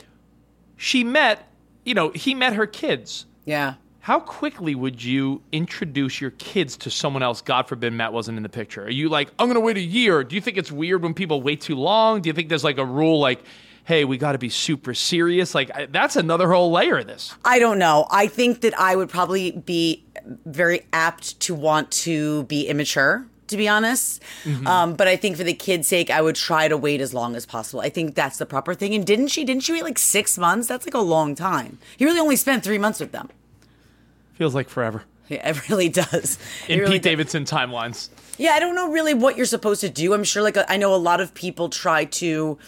she 0.76 1.04
met, 1.04 1.48
you 1.84 1.94
know, 1.94 2.10
he 2.10 2.34
met 2.34 2.54
her 2.54 2.66
kids. 2.66 3.26
yeah 3.44 3.74
How 4.00 4.20
quickly 4.20 4.74
would 4.74 5.02
you 5.02 5.42
introduce 5.52 6.20
your 6.20 6.32
kids 6.32 6.76
to 6.78 6.90
someone 6.90 7.22
else? 7.22 7.40
God 7.40 7.68
forbid 7.68 7.92
Matt 7.92 8.12
wasn't 8.12 8.37
in 8.37 8.42
the 8.42 8.48
picture. 8.48 8.84
Are 8.84 8.90
you 8.90 9.08
like, 9.08 9.30
I'm 9.38 9.46
going 9.46 9.54
to 9.54 9.60
wait 9.60 9.76
a 9.76 9.80
year? 9.80 10.24
Do 10.24 10.34
you 10.34 10.40
think 10.40 10.56
it's 10.56 10.72
weird 10.72 11.02
when 11.02 11.14
people 11.14 11.40
wait 11.42 11.60
too 11.60 11.76
long? 11.76 12.20
Do 12.20 12.28
you 12.28 12.32
think 12.32 12.48
there's 12.48 12.64
like 12.64 12.78
a 12.78 12.84
rule 12.84 13.18
like, 13.18 13.42
hey, 13.84 14.04
we 14.04 14.16
got 14.16 14.32
to 14.32 14.38
be 14.38 14.48
super 14.48 14.94
serious? 14.94 15.54
Like, 15.54 15.70
I, 15.74 15.87
that's 15.87 16.16
another 16.16 16.50
whole 16.50 16.70
layer 16.72 16.98
of 16.98 17.06
this. 17.06 17.34
I 17.44 17.58
don't 17.58 17.78
know. 17.78 18.06
I 18.10 18.26
think 18.26 18.62
that 18.62 18.78
I 18.78 18.96
would 18.96 19.10
probably 19.10 19.52
be 19.52 20.04
very 20.46 20.87
apt 20.92 21.38
to 21.40 21.54
want 21.54 21.90
to 21.90 22.44
be 22.44 22.66
immature, 22.66 23.26
to 23.48 23.57
be 23.57 23.68
honest. 23.68 24.22
Um, 24.66 24.94
but 24.94 25.09
I 25.09 25.16
think 25.16 25.37
for 25.37 25.44
the 25.44 25.54
kid's 25.54 25.88
sake, 25.88 26.11
I 26.11 26.20
would 26.20 26.37
try 26.37 26.68
to 26.68 26.76
wait 26.76 27.00
as 27.00 27.12
long 27.12 27.37
as 27.37 27.46
possible. 27.46 27.80
I 27.80 27.88
think 27.88 28.14
that's 28.14 28.38
the 28.38 28.46
proper 28.46 28.74
thing. 28.74 28.94
And 28.94 29.07
didn't 29.07 29.28
she? 29.28 29.44
Didn't 29.44 29.62
she 29.62 29.72
wait 29.72 29.85
like 29.85 29.98
six 29.98 30.38
months? 30.38 30.68
That's 30.68 30.87
like 30.87 30.94
a 30.94 30.98
long 30.98 31.35
time. 31.35 31.78
He 31.96 32.04
really 32.04 32.20
only 32.20 32.37
spent 32.37 32.64
three 32.64 32.78
months 32.78 33.00
with 33.00 33.12
them. 33.12 33.28
Feels 34.35 34.54
like 34.54 34.68
forever. 34.68 35.04
Yeah, 35.28 35.48
it 35.48 35.68
really 35.68 35.88
does. 35.88 36.38
In 36.68 36.80
really 36.80 36.96
Pete 36.96 37.02
does. 37.02 37.11
Davidson 37.11 37.44
timelines. 37.44 38.11
Yeah, 38.37 38.50
I 38.50 38.61
don't 38.61 38.74
know 38.74 38.90
really 38.90 39.14
what 39.14 39.37
you're 39.37 39.46
supposed 39.46 39.80
to 39.80 39.88
do. 39.88 40.12
I'm 40.12 40.24
sure, 40.24 40.42
like, 40.42 40.57
I 40.68 40.76
know 40.76 40.94
a 40.94 40.96
lot 40.96 41.20
of 41.20 41.33
people 41.35 41.68
try 41.68 42.04
to, 42.04 42.59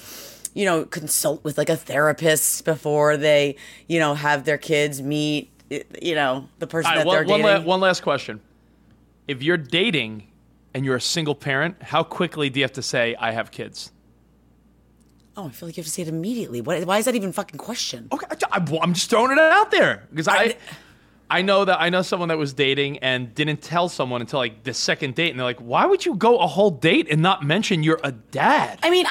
you 0.54 0.64
know, 0.64 0.84
consult 0.84 1.44
with 1.44 1.58
like 1.58 1.68
a 1.68 1.76
therapist 1.76 2.64
before 2.64 3.16
they, 3.16 3.56
you 3.88 3.98
know, 3.98 4.14
have 4.14 4.44
their 4.44 4.58
kids 4.58 5.02
meet, 5.02 5.50
you 6.00 6.14
know, 6.14 6.48
the 6.60 6.66
person 6.66 6.92
right, 6.92 7.04
that 7.04 7.10
they're 7.10 7.24
one, 7.24 7.42
one, 7.42 7.56
la- 7.56 7.60
one 7.60 7.80
last 7.80 8.02
question. 8.02 8.40
If 9.26 9.42
you're 9.42 9.56
dating 9.56 10.28
and 10.76 10.84
you're 10.84 10.96
a 10.96 11.00
single 11.00 11.34
parent, 11.34 11.82
how 11.82 12.02
quickly 12.02 12.50
do 12.50 12.60
you 12.60 12.64
have 12.64 12.74
to 12.74 12.82
say, 12.82 13.16
I 13.18 13.32
have 13.32 13.50
kids? 13.50 13.92
Oh, 15.34 15.46
I 15.46 15.50
feel 15.50 15.68
like 15.70 15.78
you 15.78 15.80
have 15.80 15.86
to 15.86 15.90
say 15.90 16.02
it 16.02 16.08
immediately. 16.08 16.60
What, 16.60 16.84
why 16.84 16.98
is 16.98 17.06
that 17.06 17.14
even 17.14 17.30
a 17.30 17.32
fucking 17.32 17.56
question? 17.56 18.08
Okay, 18.12 18.26
I, 18.52 18.58
am 18.58 18.92
just 18.92 19.08
throwing 19.08 19.32
it 19.32 19.38
out 19.38 19.70
there 19.70 20.06
because 20.10 20.28
I, 20.28 20.36
I- 20.36 20.56
I, 21.30 21.42
know 21.42 21.64
that 21.64 21.80
I 21.80 21.88
know 21.88 22.02
someone 22.02 22.28
that 22.28 22.36
was 22.36 22.52
dating 22.52 22.98
and 22.98 23.34
didn't 23.34 23.62
tell 23.62 23.88
someone 23.88 24.20
until 24.20 24.38
like 24.38 24.64
the 24.64 24.74
second 24.74 25.14
date, 25.14 25.30
and 25.30 25.38
they're 25.40 25.46
like, 25.46 25.58
"Why 25.58 25.86
would 25.86 26.04
you 26.04 26.14
go 26.14 26.38
a 26.38 26.46
whole 26.46 26.70
date 26.70 27.08
and 27.10 27.22
not 27.22 27.42
mention 27.42 27.82
you're 27.82 28.00
a 28.04 28.12
dad?" 28.12 28.78
I 28.82 28.90
mean, 28.90 29.06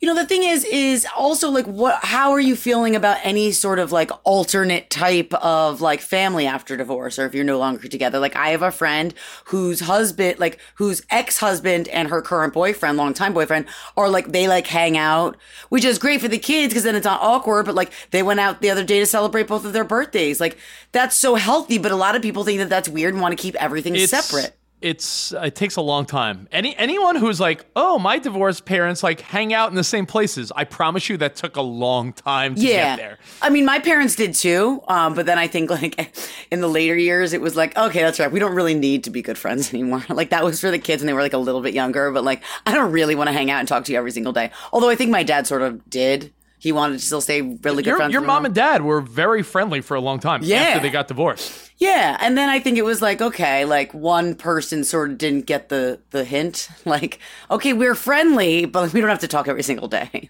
you 0.00 0.08
know, 0.08 0.14
the 0.14 0.26
thing 0.26 0.44
is, 0.44 0.64
is 0.64 1.06
also 1.14 1.50
like, 1.50 1.66
what? 1.66 2.02
How 2.02 2.30
are 2.30 2.40
you 2.40 2.56
feeling 2.56 2.96
about 2.96 3.18
any 3.22 3.52
sort 3.52 3.78
of 3.78 3.92
like 3.92 4.10
alternate 4.24 4.88
type 4.88 5.34
of 5.34 5.82
like 5.82 6.00
family 6.00 6.46
after 6.46 6.74
divorce, 6.74 7.18
or 7.18 7.26
if 7.26 7.34
you're 7.34 7.44
no 7.44 7.58
longer 7.58 7.86
together? 7.86 8.18
Like, 8.18 8.34
I 8.34 8.48
have 8.50 8.62
a 8.62 8.70
friend 8.70 9.12
whose 9.46 9.80
husband, 9.80 10.38
like, 10.38 10.58
whose 10.76 11.02
ex-husband 11.10 11.88
and 11.88 12.08
her 12.08 12.22
current 12.22 12.54
boyfriend, 12.54 12.96
longtime 12.96 13.34
boyfriend, 13.34 13.66
are 13.94 14.08
like 14.08 14.32
they 14.32 14.48
like 14.48 14.66
hang 14.66 14.96
out, 14.96 15.36
which 15.68 15.84
is 15.84 15.98
great 15.98 16.22
for 16.22 16.28
the 16.28 16.38
kids 16.38 16.72
because 16.72 16.84
then 16.84 16.96
it's 16.96 17.04
not 17.04 17.20
awkward. 17.20 17.66
But 17.66 17.74
like, 17.74 17.92
they 18.10 18.22
went 18.22 18.40
out 18.40 18.62
the 18.62 18.70
other 18.70 18.84
day 18.84 19.00
to 19.00 19.06
celebrate 19.06 19.48
both 19.48 19.66
of 19.66 19.74
their 19.74 19.84
birthdays. 19.84 20.40
Like, 20.40 20.56
that's 20.92 21.14
so 21.14 21.34
healthy. 21.34 21.76
But 21.76 21.92
a 21.92 21.96
lot 21.96 22.16
of 22.16 22.22
people 22.22 22.42
think 22.44 22.58
that 22.60 22.70
that's 22.70 22.88
weird 22.88 23.12
and 23.12 23.20
want 23.20 23.36
to 23.36 23.42
keep 23.42 23.54
everything 23.56 23.94
It's 23.94 24.10
separate. 24.10 24.56
It's 24.80 25.32
it 25.32 25.54
takes 25.54 25.76
a 25.76 25.82
long 25.82 26.06
time. 26.06 26.48
Any 26.50 26.74
anyone 26.76 27.16
who's 27.16 27.38
like, 27.38 27.66
"Oh, 27.76 27.98
my 27.98 28.18
divorced 28.18 28.64
parents 28.64 29.02
like 29.02 29.20
hang 29.20 29.52
out 29.52 29.68
in 29.68 29.76
the 29.76 29.84
same 29.84 30.06
places," 30.06 30.50
I 30.56 30.64
promise 30.64 31.08
you 31.08 31.18
that 31.18 31.36
took 31.36 31.56
a 31.56 31.62
long 31.62 32.12
time 32.14 32.54
to 32.54 32.60
yeah. 32.60 32.96
get 32.96 33.02
there. 33.02 33.18
I 33.42 33.50
mean, 33.50 33.66
my 33.66 33.78
parents 33.78 34.16
did 34.16 34.34
too. 34.34 34.82
Um, 34.88 35.14
but 35.14 35.26
then 35.26 35.38
I 35.38 35.48
think 35.48 35.70
like 35.82 36.14
in 36.50 36.60
the 36.60 36.68
later 36.68 36.96
years, 36.96 37.32
it 37.32 37.40
was 37.40 37.56
like, 37.56 37.76
okay, 37.76 38.00
that's 38.00 38.18
right. 38.18 38.32
We 38.32 38.40
don't 38.40 38.54
really 38.54 38.74
need 38.74 39.04
to 39.04 39.10
be 39.10 39.22
good 39.22 39.38
friends 39.38 39.72
anymore. 39.74 40.04
like 40.08 40.30
that 40.30 40.44
was 40.44 40.60
for 40.60 40.70
the 40.70 40.78
kids 40.78 41.02
and 41.02 41.08
they 41.08 41.12
were 41.12 41.22
like 41.22 41.32
a 41.34 41.38
little 41.38 41.60
bit 41.60 41.74
younger. 41.74 42.10
But 42.10 42.24
like, 42.24 42.42
I 42.66 42.74
don't 42.74 42.92
really 42.92 43.14
want 43.14 43.28
to 43.28 43.32
hang 43.32 43.50
out 43.50 43.60
and 43.60 43.68
talk 43.68 43.84
to 43.84 43.92
you 43.92 43.98
every 43.98 44.12
single 44.12 44.32
day. 44.32 44.50
Although 44.72 44.88
I 44.88 44.96
think 44.96 45.10
my 45.10 45.22
dad 45.22 45.46
sort 45.46 45.62
of 45.62 45.88
did. 45.90 46.32
He 46.60 46.72
wanted 46.72 46.98
to 47.00 47.04
still 47.04 47.20
stay 47.22 47.40
really 47.40 47.82
good 47.82 47.86
Your, 47.86 47.96
friends. 47.96 48.12
your 48.12 48.20
mom 48.22 48.44
and 48.44 48.54
dad 48.54 48.82
were 48.82 49.00
very 49.00 49.42
friendly 49.42 49.80
for 49.80 49.94
a 49.96 50.00
long 50.00 50.20
time 50.20 50.42
Yeah. 50.44 50.56
after 50.58 50.80
they 50.80 50.90
got 50.90 51.08
divorced. 51.08 51.72
Yeah, 51.78 52.18
and 52.20 52.36
then 52.36 52.50
I 52.50 52.60
think 52.60 52.76
it 52.76 52.84
was 52.84 53.00
like 53.00 53.22
okay, 53.22 53.64
like 53.64 53.92
one 53.94 54.34
person 54.34 54.84
sort 54.84 55.10
of 55.10 55.16
didn't 55.18 55.46
get 55.46 55.70
the 55.70 55.98
the 56.10 56.24
hint. 56.24 56.68
Like, 56.84 57.18
okay, 57.50 57.72
we're 57.72 57.94
friendly, 57.94 58.64
but 58.66 58.92
we 58.92 59.00
don't 59.00 59.08
have 59.10 59.20
to 59.20 59.28
talk 59.28 59.48
every 59.48 59.62
single 59.62 59.88
day. 59.88 60.28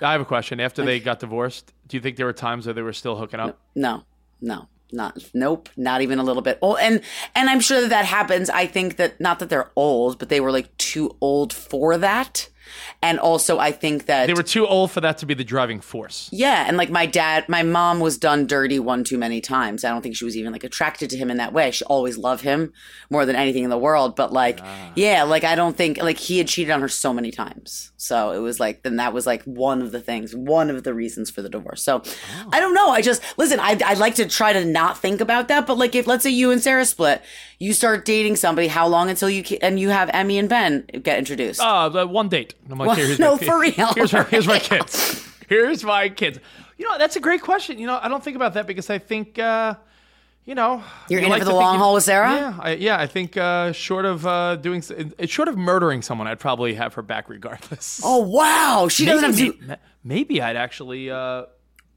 I 0.00 0.12
have 0.12 0.20
a 0.20 0.24
question. 0.24 0.60
After 0.60 0.84
they 0.84 1.00
got 1.00 1.18
divorced, 1.20 1.72
do 1.88 1.96
you 1.96 2.00
think 2.00 2.16
there 2.16 2.26
were 2.26 2.32
times 2.32 2.66
where 2.66 2.72
they 2.74 2.82
were 2.82 2.92
still 2.92 3.16
hooking 3.16 3.40
up? 3.40 3.58
No, 3.74 4.04
no, 4.40 4.68
not 4.92 5.18
nope, 5.34 5.68
not 5.76 6.02
even 6.02 6.18
a 6.20 6.22
little 6.22 6.42
bit. 6.42 6.58
Oh, 6.62 6.76
and 6.76 7.00
and 7.34 7.50
I'm 7.50 7.60
sure 7.60 7.80
that 7.80 7.90
that 7.90 8.04
happens. 8.04 8.48
I 8.48 8.66
think 8.66 8.96
that 8.96 9.20
not 9.20 9.38
that 9.40 9.48
they're 9.48 9.70
old, 9.74 10.18
but 10.20 10.28
they 10.28 10.40
were 10.40 10.52
like 10.52 10.76
too 10.78 11.16
old 11.20 11.52
for 11.52 11.96
that. 11.98 12.48
And 13.02 13.18
also, 13.18 13.58
I 13.58 13.72
think 13.72 14.06
that 14.06 14.26
They 14.26 14.34
were 14.34 14.42
too 14.42 14.66
old 14.66 14.90
for 14.90 15.00
that 15.00 15.18
to 15.18 15.26
be 15.26 15.34
the 15.34 15.44
driving 15.44 15.80
force. 15.80 16.28
yeah, 16.32 16.64
and 16.66 16.76
like 16.76 16.90
my 16.90 17.06
dad, 17.06 17.48
my 17.48 17.62
mom 17.62 18.00
was 18.00 18.18
done 18.18 18.46
dirty 18.46 18.78
one 18.78 19.04
too 19.04 19.18
many 19.18 19.40
times. 19.40 19.84
I 19.84 19.90
don't 19.90 20.02
think 20.02 20.16
she 20.16 20.24
was 20.24 20.36
even 20.36 20.52
like 20.52 20.64
attracted 20.64 21.10
to 21.10 21.16
him 21.16 21.30
in 21.30 21.36
that 21.36 21.52
way. 21.52 21.70
She 21.70 21.84
always 21.84 22.16
loved 22.16 22.42
him 22.42 22.72
more 23.10 23.26
than 23.26 23.36
anything 23.36 23.64
in 23.64 23.70
the 23.70 23.78
world. 23.78 24.16
But 24.16 24.32
like, 24.32 24.60
ah. 24.62 24.92
yeah, 24.94 25.22
like 25.24 25.44
I 25.44 25.54
don't 25.54 25.76
think 25.76 25.98
like 25.98 26.18
he 26.18 26.38
had 26.38 26.48
cheated 26.48 26.70
on 26.70 26.80
her 26.80 26.88
so 26.88 27.12
many 27.12 27.30
times. 27.30 27.92
So 27.96 28.32
it 28.32 28.38
was 28.38 28.60
like 28.60 28.82
then 28.82 28.96
that 28.96 29.12
was 29.12 29.26
like 29.26 29.42
one 29.44 29.80
of 29.80 29.92
the 29.92 30.00
things, 30.00 30.34
one 30.34 30.70
of 30.70 30.84
the 30.84 30.94
reasons 30.94 31.30
for 31.30 31.42
the 31.42 31.48
divorce. 31.48 31.82
So 31.82 32.02
oh. 32.04 32.48
I 32.52 32.60
don't 32.60 32.74
know. 32.74 32.90
I 32.90 33.00
just 33.02 33.22
listen. 33.38 33.60
I 33.60 33.78
I'd 33.84 33.98
like 33.98 34.16
to 34.16 34.26
try 34.26 34.52
to 34.52 34.64
not 34.64 34.98
think 34.98 35.20
about 35.20 35.48
that. 35.48 35.66
But 35.66 35.78
like 35.78 35.94
if 35.94 36.06
let's 36.06 36.22
say 36.22 36.30
you 36.30 36.50
and 36.50 36.60
Sarah 36.60 36.84
split, 36.84 37.22
you 37.58 37.72
start 37.72 38.04
dating 38.04 38.36
somebody. 38.36 38.68
How 38.68 38.86
long 38.86 39.10
until 39.10 39.30
you 39.30 39.42
and 39.62 39.78
you 39.78 39.90
have 39.90 40.10
Emmy 40.12 40.38
and 40.38 40.48
Ben 40.48 40.86
get 41.02 41.18
introduced? 41.18 41.60
Uh, 41.60 42.06
one 42.06 42.28
date. 42.28 42.54
I'm 42.70 42.78
like, 42.78 42.88
Well, 42.88 42.96
here's 42.96 43.18
no, 43.20 43.36
my, 43.36 43.42
for 43.42 43.60
real. 43.60 43.92
Here's, 43.94 44.12
my, 44.12 44.22
here's 44.24 44.46
my 44.46 44.58
kids. 44.70 45.28
Here's 45.48 45.84
my 45.84 46.08
kids. 46.08 46.38
You 46.78 46.88
know, 46.88 46.98
that's 46.98 47.16
a 47.16 47.20
great 47.20 47.42
question. 47.42 47.78
You 47.78 47.86
know, 47.86 47.98
I 48.02 48.08
don't 48.08 48.22
think 48.22 48.36
about 48.36 48.54
that 48.54 48.66
because 48.66 48.90
I 48.90 48.98
think, 48.98 49.38
uh, 49.38 49.74
you 50.44 50.54
know, 50.54 50.82
You're 51.08 51.20
you 51.20 51.26
in 51.26 51.30
like 51.30 51.40
for 51.40 51.46
the 51.46 51.54
long 51.54 51.78
haul 51.78 51.94
with 51.94 52.04
Sarah? 52.04 52.34
Yeah, 52.34 52.58
I, 52.60 52.72
yeah. 52.74 53.00
I 53.00 53.06
think 53.06 53.36
uh, 53.36 53.72
short 53.72 54.04
of 54.04 54.26
uh, 54.26 54.56
doing, 54.56 54.82
short 55.26 55.48
of 55.48 55.56
murdering 55.56 56.02
someone, 56.02 56.26
I'd 56.26 56.40
probably 56.40 56.74
have 56.74 56.94
her 56.94 57.02
back 57.02 57.28
regardless. 57.28 58.00
oh 58.04 58.18
wow, 58.18 58.88
she 58.88 59.04
doesn't 59.06 59.24
have 59.24 59.38
to. 59.38 59.56
maybe, 59.60 59.80
maybe 60.02 60.42
I'd 60.42 60.56
actually 60.56 61.10
uh, 61.10 61.44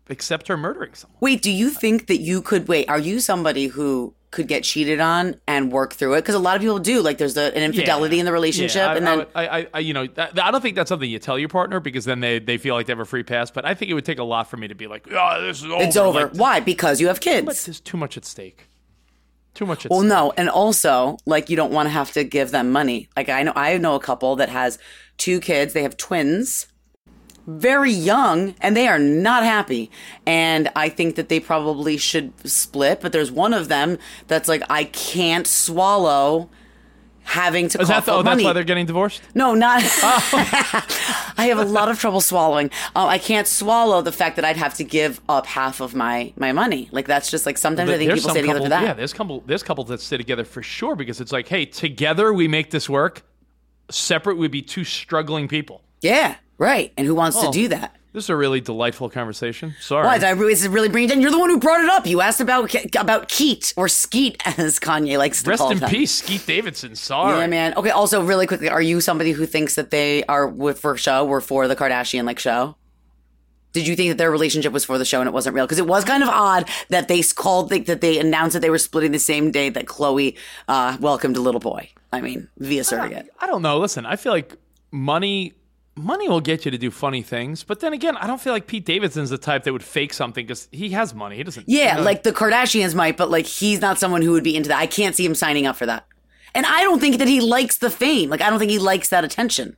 accept 0.09 0.47
her 0.47 0.55
murdering 0.55 0.93
someone. 0.93 1.17
Wait, 1.19 1.41
do 1.41 1.51
you 1.51 1.69
think 1.69 2.07
that 2.07 2.21
you 2.21 2.41
could 2.41 2.67
wait? 2.67 2.87
Are 2.87 2.99
you 2.99 3.19
somebody 3.19 3.67
who 3.67 4.13
could 4.37 4.47
get 4.47 4.63
cheated 4.63 5.01
on 5.01 5.35
and 5.47 5.71
work 5.71 5.93
through 5.93 6.13
it? 6.13 6.21
Because 6.21 6.35
a 6.35 6.39
lot 6.39 6.55
of 6.55 6.61
people 6.61 6.79
do. 6.79 7.01
Like, 7.01 7.17
there's 7.17 7.33
the, 7.33 7.53
an 7.53 7.61
infidelity 7.63 8.19
in 8.19 8.25
the 8.25 8.31
relationship, 8.31 8.77
Yeah, 8.79 8.91
I, 8.91 8.95
and 8.95 9.05
then 9.05 9.25
I, 9.35 9.47
I, 9.47 9.67
I, 9.73 9.79
you 9.79 9.93
know, 9.93 10.07
that, 10.07 10.39
I 10.41 10.51
don't 10.51 10.61
think 10.61 10.75
that's 10.77 10.87
something 10.87 11.09
you 11.09 11.19
tell 11.19 11.37
your 11.37 11.49
partner 11.49 11.81
because 11.81 12.05
then 12.05 12.21
they, 12.21 12.39
they 12.39 12.57
feel 12.57 12.75
like 12.75 12.85
they 12.85 12.91
have 12.91 12.99
a 12.99 13.05
free 13.05 13.23
pass. 13.23 13.51
But 13.51 13.65
I 13.65 13.73
think 13.73 13.91
it 13.91 13.95
would 13.95 14.05
take 14.05 14.19
a 14.19 14.23
lot 14.23 14.49
for 14.49 14.55
me 14.55 14.69
to 14.69 14.75
be 14.75 14.87
like, 14.87 15.07
oh, 15.11 15.41
this 15.41 15.57
is 15.57 15.65
over. 15.65 15.83
it's 15.83 15.97
over. 15.97 16.21
Like, 16.21 16.35
Why? 16.35 16.59
Because 16.61 17.01
you 17.01 17.07
have 17.07 17.17
but 17.17 17.23
kids. 17.23 17.65
there's 17.65 17.81
too 17.81 17.97
much 17.97 18.15
at 18.15 18.23
stake. 18.23 18.67
Too 19.53 19.65
much 19.65 19.85
at 19.85 19.91
Well, 19.91 20.01
stake. 20.01 20.09
no, 20.09 20.33
and 20.37 20.49
also 20.49 21.17
like 21.25 21.49
you 21.49 21.57
don't 21.57 21.71
want 21.73 21.87
to 21.87 21.91
have 21.91 22.11
to 22.13 22.23
give 22.23 22.51
them 22.51 22.71
money. 22.71 23.09
Like 23.17 23.27
I 23.29 23.43
know, 23.43 23.53
I 23.55 23.77
know 23.79 23.95
a 23.95 23.99
couple 23.99 24.35
that 24.35 24.49
has 24.49 24.77
two 25.17 25.39
kids. 25.39 25.73
They 25.73 25.81
have 25.81 25.97
twins, 25.97 26.67
very 27.47 27.91
young, 27.91 28.53
and 28.61 28.75
they 28.75 28.87
are 28.87 28.99
not 28.99 29.43
happy. 29.43 29.89
And 30.25 30.69
I 30.75 30.89
think 30.89 31.15
that 31.15 31.29
they 31.29 31.39
probably 31.39 31.97
should 31.97 32.33
split. 32.47 33.01
But 33.01 33.13
there's 33.13 33.31
one 33.31 33.53
of 33.53 33.69
them 33.69 33.97
that's 34.27 34.47
like, 34.47 34.61
I 34.69 34.83
can't 34.83 35.47
swallow 35.47 36.49
having 37.27 37.67
to 37.67 37.81
Is 37.81 37.89
cough 37.89 38.05
that 38.05 38.11
the, 38.11 38.17
oh, 38.17 38.23
that's 38.23 38.43
why 38.43 38.53
they're 38.53 38.63
getting 38.63 38.85
divorced? 38.85 39.21
No, 39.35 39.53
not. 39.53 39.81
I 41.37 41.47
have 41.49 41.59
a 41.59 41.65
lot 41.65 41.89
of 41.89 41.99
trouble 41.99 42.21
swallowing. 42.21 42.71
Um, 42.95 43.09
I 43.09 43.17
can't 43.17 43.47
swallow 43.47 44.01
the 44.01 44.13
fact 44.13 44.37
that 44.37 44.45
I'd 44.45 44.57
have 44.57 44.73
to 44.75 44.83
give 44.83 45.19
up 45.27 45.45
half 45.45 45.81
of 45.81 45.93
my 45.93 46.33
my 46.37 46.53
money. 46.53 46.87
Like 46.91 47.05
that's 47.05 47.29
just 47.29 47.45
like 47.45 47.57
sometimes 47.57 47.89
I 47.89 47.97
think 47.97 48.13
people 48.13 48.29
stay 48.29 48.41
together 48.41 48.61
for 48.61 48.69
that. 48.69 48.83
Yeah, 48.83 48.93
there's 48.93 49.13
couple 49.13 49.43
there's 49.45 49.61
couples 49.61 49.89
that 49.89 49.99
stay 49.99 50.17
together 50.17 50.45
for 50.45 50.63
sure 50.63 50.95
because 50.95 51.19
it's 51.19 51.33
like, 51.33 51.47
hey, 51.47 51.65
together 51.65 52.31
we 52.33 52.47
make 52.47 52.71
this 52.71 52.89
work. 52.89 53.23
Separate 53.89 54.37
we'd 54.37 54.51
be 54.51 54.61
two 54.61 54.83
struggling 54.83 55.47
people. 55.47 55.81
Yeah, 56.01 56.35
right. 56.57 56.93
And 56.97 57.05
who 57.07 57.15
wants 57.15 57.37
Oh. 57.37 57.45
to 57.45 57.51
do 57.51 57.67
that? 57.69 57.93
This 58.13 58.23
is 58.25 58.29
a 58.31 58.35
really 58.35 58.61
delightful 58.61 59.09
conversation. 59.11 59.75
Sorry. 59.79 60.03
Why? 60.05 60.17
Did 60.17 60.23
I 60.25 60.31
really, 60.31 60.53
is 60.53 60.65
it 60.65 60.69
really 60.71 60.89
bringing 60.89 61.09
down? 61.09 61.21
You're 61.21 61.29
the 61.29 61.37
one 61.37 61.51
who 61.51 61.59
brought 61.59 61.81
it 61.83 61.89
up. 61.89 62.07
You 62.07 62.21
asked 62.21 62.41
about 62.41 62.73
about 62.95 63.27
Keat 63.29 63.73
or 63.77 63.87
Skete, 63.87 64.37
as 64.57 64.79
Kanye 64.79 65.19
likes 65.19 65.43
to 65.43 65.49
Rest 65.51 65.59
call 65.61 65.71
in 65.71 65.77
them. 65.79 65.89
peace, 65.89 66.23
Skete 66.23 66.43
Davidson. 66.47 66.95
Sorry. 66.95 67.37
Yeah, 67.39 67.47
man. 67.47 67.73
Okay. 67.75 67.91
Also, 67.91 68.23
really 68.23 68.47
quickly, 68.47 68.69
are 68.69 68.81
you 68.81 69.01
somebody 69.01 69.33
who 69.33 69.45
thinks 69.45 69.75
that 69.75 69.91
they 69.91 70.23
are 70.23 70.47
with 70.47 70.79
for 70.79 70.97
show 70.97 71.27
or 71.27 71.41
for 71.41 71.67
the 71.67 71.75
Kardashian 71.75 72.23
like 72.25 72.39
show? 72.39 72.75
Did 73.73 73.85
you 73.85 73.95
think 73.95 74.09
that 74.09 74.17
their 74.17 74.31
relationship 74.31 74.73
was 74.73 74.83
for 74.83 74.97
the 74.97 75.05
show 75.05 75.19
and 75.19 75.27
it 75.27 75.33
wasn't 75.33 75.53
real? 75.53 75.65
Because 75.65 75.77
it 75.77 75.85
was 75.85 76.03
kind 76.03 76.23
of 76.23 76.29
odd 76.29 76.67
that 76.89 77.07
they 77.09 77.21
called 77.21 77.69
the, 77.69 77.79
that 77.81 78.01
they 78.01 78.17
announced 78.17 78.53
that 78.53 78.61
they 78.61 78.71
were 78.71 78.79
splitting 78.79 79.11
the 79.11 79.19
same 79.19 79.51
day 79.51 79.69
that 79.69 79.85
Khloé 79.85 80.35
uh, 80.67 80.97
welcomed 80.99 81.37
a 81.37 81.41
little 81.41 81.59
boy. 81.61 81.91
I 82.11 82.21
mean, 82.21 82.47
via 82.57 82.83
surrogate. 82.83 83.29
I 83.39 83.45
don't 83.45 83.61
know. 83.61 83.77
Listen, 83.77 84.07
I 84.07 84.15
feel 84.15 84.31
like 84.31 84.55
money 84.89 85.53
money 85.97 86.29
will 86.29 86.41
get 86.41 86.63
you 86.63 86.71
to 86.71 86.77
do 86.77 86.91
funny 86.91 87.21
things, 87.21 87.63
but 87.63 87.79
then 87.79 87.91
again, 87.91 88.15
I 88.17 88.27
don't 88.27 88.39
feel 88.39 88.53
like 88.53 88.67
Pete 88.67 88.85
Davidson's 88.85 89.29
the 89.29 89.37
type 89.37 89.63
that 89.63 89.73
would 89.73 89.83
fake 89.83 90.13
something 90.13 90.45
because 90.45 90.67
he 90.71 90.89
has 90.91 91.13
money. 91.13 91.35
He 91.37 91.43
doesn't. 91.43 91.67
Yeah, 91.67 91.93
you 91.93 91.97
know, 91.97 92.03
like 92.03 92.23
the 92.23 92.31
Kardashians 92.31 92.93
might, 92.95 93.17
but 93.17 93.29
like 93.29 93.45
he's 93.45 93.81
not 93.81 93.97
someone 93.99 94.21
who 94.21 94.31
would 94.31 94.43
be 94.43 94.55
into 94.55 94.69
that. 94.69 94.79
I 94.79 94.87
can't 94.87 95.15
see 95.15 95.25
him 95.25 95.35
signing 95.35 95.65
up 95.65 95.75
for 95.75 95.85
that. 95.87 96.05
And 96.55 96.65
I 96.65 96.83
don't 96.83 96.99
think 96.99 97.17
that 97.17 97.27
he 97.27 97.41
likes 97.41 97.77
the 97.77 97.89
fame. 97.89 98.29
Like 98.29 98.41
I 98.41 98.49
don't 98.49 98.59
think 98.59 98.71
he 98.71 98.79
likes 98.79 99.09
that 99.09 99.23
attention. 99.23 99.75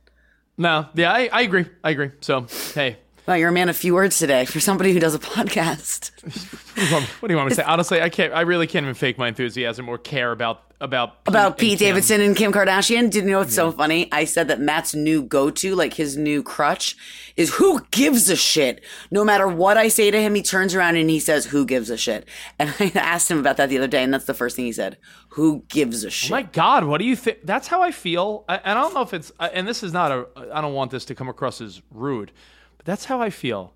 no. 0.56 0.86
Yeah, 0.94 1.12
I, 1.12 1.28
I 1.32 1.40
agree. 1.42 1.66
I 1.82 1.90
agree. 1.90 2.10
So 2.20 2.46
hey, 2.74 2.98
Wow, 3.26 3.34
you're 3.34 3.50
a 3.50 3.52
man 3.52 3.68
of 3.68 3.76
few 3.76 3.94
words 3.94 4.18
today 4.18 4.44
for 4.44 4.60
somebody 4.60 4.92
who 4.92 4.98
does 4.98 5.14
a 5.14 5.18
podcast. 5.18 6.10
what 6.22 6.74
do 6.74 6.82
you 6.84 6.92
want, 6.92 7.04
what 7.04 7.28
do 7.28 7.32
you 7.34 7.36
want 7.36 7.46
me 7.48 7.50
to 7.50 7.56
say? 7.56 7.62
Honestly, 7.62 8.00
I 8.00 8.08
can't. 8.08 8.32
I 8.32 8.40
really 8.42 8.66
can't 8.66 8.84
even 8.84 8.94
fake 8.94 9.18
my 9.18 9.28
enthusiasm 9.28 9.88
or 9.88 9.98
care 9.98 10.32
about 10.32 10.69
about 10.80 11.16
About 11.26 11.52
and 11.52 11.58
Pete 11.58 11.78
Kim. 11.78 11.88
Davidson 11.88 12.20
and 12.20 12.34
Kim 12.34 12.52
Kardashian. 12.52 13.10
Did 13.10 13.24
you 13.24 13.30
know 13.30 13.38
what's 13.40 13.54
so 13.54 13.70
funny? 13.70 14.08
I 14.12 14.24
said 14.24 14.48
that 14.48 14.60
Matt's 14.60 14.94
new 14.94 15.22
go 15.22 15.50
to, 15.50 15.74
like 15.74 15.94
his 15.94 16.16
new 16.16 16.42
crutch, 16.42 16.96
is 17.36 17.54
who 17.54 17.80
gives 17.90 18.28
a 18.30 18.36
shit. 18.36 18.82
No 19.10 19.24
matter 19.24 19.46
what 19.46 19.76
I 19.76 19.88
say 19.88 20.10
to 20.10 20.20
him, 20.20 20.34
he 20.34 20.42
turns 20.42 20.74
around 20.74 20.96
and 20.96 21.10
he 21.10 21.20
says, 21.20 21.46
Who 21.46 21.66
gives 21.66 21.90
a 21.90 21.96
shit? 21.96 22.26
And 22.58 22.74
I 22.80 22.90
asked 22.94 23.30
him 23.30 23.38
about 23.38 23.58
that 23.58 23.68
the 23.68 23.78
other 23.78 23.88
day, 23.88 24.02
and 24.02 24.12
that's 24.12 24.24
the 24.24 24.34
first 24.34 24.56
thing 24.56 24.64
he 24.64 24.72
said. 24.72 24.96
Who 25.30 25.64
gives 25.68 26.02
a 26.04 26.08
oh 26.08 26.10
shit? 26.10 26.30
My 26.30 26.42
God, 26.42 26.84
what 26.84 26.98
do 26.98 27.04
you 27.04 27.16
think? 27.16 27.38
That's 27.44 27.68
how 27.68 27.82
I 27.82 27.90
feel. 27.90 28.44
I, 28.48 28.56
and 28.56 28.78
I 28.78 28.82
don't 28.82 28.94
know 28.94 29.02
if 29.02 29.14
it's. 29.14 29.30
And 29.38 29.68
this 29.68 29.82
is 29.82 29.92
not 29.92 30.10
a. 30.10 30.26
I 30.52 30.60
don't 30.60 30.74
want 30.74 30.90
this 30.90 31.04
to 31.06 31.14
come 31.14 31.28
across 31.28 31.60
as 31.60 31.82
rude, 31.90 32.32
but 32.78 32.86
that's 32.86 33.04
how 33.04 33.20
I 33.20 33.30
feel. 33.30 33.74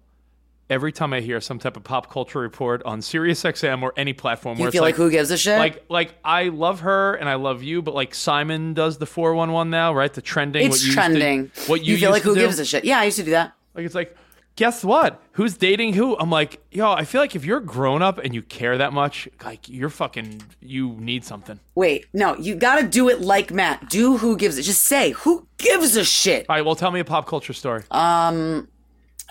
Every 0.70 0.92
time 0.92 1.12
I 1.12 1.20
hear 1.20 1.40
some 1.42 1.58
type 1.58 1.76
of 1.76 1.84
pop 1.84 2.10
culture 2.10 2.38
report 2.38 2.82
on 2.84 3.00
SiriusXM 3.00 3.82
or 3.82 3.92
any 3.98 4.14
platform, 4.14 4.56
you 4.56 4.62
where 4.62 4.72
feel 4.72 4.82
it's 4.84 4.92
like, 4.92 4.96
who 4.96 5.10
gives 5.10 5.30
a 5.30 5.36
shit? 5.36 5.58
like 5.58 5.84
like 5.90 6.14
I 6.24 6.44
love 6.44 6.80
her 6.80 7.14
and 7.14 7.28
I 7.28 7.34
love 7.34 7.62
you, 7.62 7.82
but 7.82 7.94
like 7.94 8.14
Simon 8.14 8.72
does 8.72 8.96
the 8.96 9.06
four 9.06 9.34
one 9.34 9.52
one 9.52 9.68
now, 9.68 9.92
right? 9.92 10.12
The 10.12 10.22
trending. 10.22 10.66
it's 10.66 10.76
what 10.76 10.80
you 10.80 10.86
used 10.86 10.98
to- 10.98 11.02
trending. 11.02 11.50
what 11.66 11.84
you, 11.84 11.98
feel 11.98 12.10
like 12.10 12.22
to 12.22 12.28
who 12.30 12.34
do? 12.34 12.40
gives 12.40 12.58
a 12.58 12.64
shit? 12.64 12.84
Yeah, 12.84 12.98
I 12.98 13.04
used 13.04 13.18
to 13.18 13.24
do 13.24 13.32
that. 13.32 13.52
Like 13.74 13.84
it's 13.84 13.94
like, 13.94 14.16
guess 14.56 14.82
what? 14.84 15.20
Who's 15.32 15.56
dating 15.56 15.94
who? 15.94 16.16
I'm 16.16 16.30
like, 16.30 16.62
yo, 16.70 16.92
I 16.92 17.04
feel 17.04 17.20
like 17.20 17.36
if 17.36 17.44
you're 17.44 17.60
grown 17.60 18.00
up 18.02 18.18
and 18.18 18.34
you 18.34 18.40
care 18.40 18.78
that 18.78 18.92
much, 18.92 19.28
like 19.44 19.68
you're 19.68 19.90
fucking, 19.90 20.42
you 20.60 20.92
need 20.98 21.24
something. 21.24 21.58
Wait, 21.74 22.06
no, 22.14 22.36
you 22.36 22.54
gotta 22.54 22.86
do 22.86 23.08
it 23.10 23.20
like 23.20 23.52
Matt. 23.52 23.90
Do 23.90 24.16
who 24.16 24.36
gives 24.36 24.56
it. 24.56 24.62
Just 24.62 24.84
say, 24.84 25.10
who 25.10 25.46
gives 25.58 25.96
a 25.96 26.04
shit? 26.04 26.46
All 26.48 26.56
right, 26.56 26.64
well, 26.64 26.76
tell 26.76 26.90
me 26.90 27.00
a 27.00 27.04
pop 27.04 27.26
culture 27.26 27.52
story. 27.52 27.82
Um, 27.90 28.68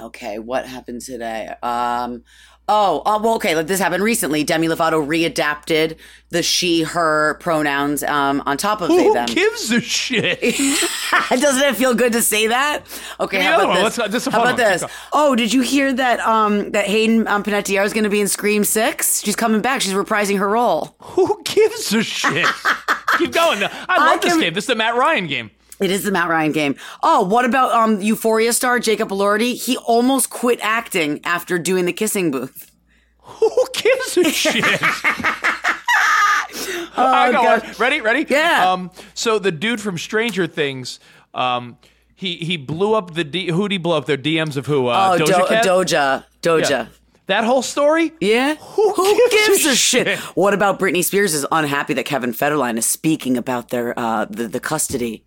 Okay, 0.04 0.38
what 0.40 0.66
happened 0.68 1.02
today? 1.02 1.48
Um, 1.64 2.24
oh, 2.68 3.02
uh, 3.06 3.20
well, 3.24 3.36
okay, 3.36 3.56
like 3.56 3.68
this 3.68 3.80
happened 3.80 4.04
recently. 4.04 4.44
Demi 4.44 4.68
Lovato 4.68 5.06
readapted 5.06 5.98
the 6.30 6.44
she, 6.44 6.84
her 6.84 7.36
pronouns 7.36 8.04
um, 8.04 8.44
on 8.46 8.58
top 8.58 8.82
of 8.82 8.90
they, 8.90 9.02
who 9.04 9.14
them. 9.14 9.26
gives 9.34 9.72
a 9.72 9.80
shit? 9.80 10.42
Doesn't 11.30 11.64
it 11.64 11.76
feel 11.78 11.94
good 11.94 12.12
to 12.14 12.22
say 12.22 12.48
that? 12.48 12.84
Okay, 13.22 13.38
me 13.38 13.44
how 13.46 13.62
about 13.62 13.76
this? 13.86 13.98
Let's- 13.98 14.12
this 14.12 14.28
is 14.28 14.34
how 14.34 14.42
about 14.42 14.54
one. 14.54 14.58
this? 14.58 14.84
Oh, 15.14 15.36
did 15.36 15.54
you 15.54 15.62
hear 15.62 15.94
that 15.94 16.20
um, 16.20 16.72
that 16.72 16.86
Hayden 16.88 17.26
um, 17.28 17.44
Panettiere 17.44 17.86
is 17.86 17.94
going 17.94 18.04
to 18.04 18.10
be 18.10 18.20
in 18.20 18.28
Scream 18.28 18.64
Six? 18.66 19.22
She's 19.24 19.36
coming 19.38 19.62
back. 19.62 19.80
She's 19.82 19.94
reprising 19.94 20.38
her 20.40 20.50
role. 20.50 20.96
who 21.00 21.42
gives 21.46 21.94
a 21.94 22.04
shit? 22.04 22.46
Keep 23.20 23.32
going. 23.32 23.64
I 23.88 23.98
love 24.12 24.22
this 24.22 24.34
can- 24.34 24.42
game. 24.42 24.54
This 24.54 24.66
is 24.66 24.68
the 24.68 24.76
Matt 24.76 24.96
Ryan 24.96 25.28
game. 25.28 25.52
It 25.80 25.92
is 25.92 26.04
the 26.04 26.12
Matt 26.12 26.30
Ryan 26.30 26.52
game. 26.52 26.76
Oh, 27.02 27.24
what 27.24 27.46
about 27.46 27.72
um 27.74 28.02
Euphoria 28.02 28.54
star 28.54 28.80
Jacob 28.80 29.10
Elordi? 29.10 29.54
He 29.62 29.76
almost 29.78 30.30
quit 30.30 30.60
acting 30.62 31.20
after 31.24 31.58
doing 31.60 31.86
the 31.86 31.94
kissing 31.94 32.32
booth. 32.32 32.72
Who 33.20 33.50
gives 33.74 34.18
a 34.18 34.24
shit? 34.32 34.64
I 36.96 37.32
got 37.32 37.36
Oh, 37.36 37.44
God. 37.44 37.64
one. 37.64 37.76
Ready? 37.80 38.02
Ready? 38.02 38.26
Yeah. 38.30 38.72
Um. 38.72 38.92
So 39.14 39.40
the 39.40 39.52
dude 39.52 39.82
from 39.82 39.98
Stranger 39.98 40.46
Things, 40.48 41.00
um, 41.34 41.78
he 42.16 42.36
he 42.38 42.58
blew 42.58 42.94
up 42.94 43.14
the 43.16 43.24
D- 43.24 43.50
who'd 43.52 43.72
he 43.72 43.78
blow 43.78 43.98
up 43.98 44.06
their 44.06 44.18
DMs 44.18 44.58
of 44.58 44.66
who? 44.68 44.88
Uh, 44.88 45.18
Oh, 45.20 45.24
Doja 45.24 45.62
Do-? 45.64 45.70
Doja. 45.70 46.26
Doja. 46.42 46.70
Yeah. 46.70 46.86
That 47.28 47.46
whole 47.46 47.62
story. 47.62 48.12
Yeah. 48.20 48.56
Who 48.56 49.30
gives 49.32 49.66
a 49.66 49.72
a 49.72 49.76
shit? 49.76 50.20
What 50.36 50.54
about 50.54 50.78
Britney 50.78 51.04
Spears 51.04 51.34
is 51.34 51.46
unhappy 51.52 51.94
that 51.96 52.06
Kevin 52.06 52.34
Federline 52.34 52.78
is 52.78 52.86
speaking 52.86 53.38
about 53.38 53.70
their 53.70 53.98
uh 53.98 54.26
the, 54.26 54.48
the 54.48 54.60
custody? 54.60 55.24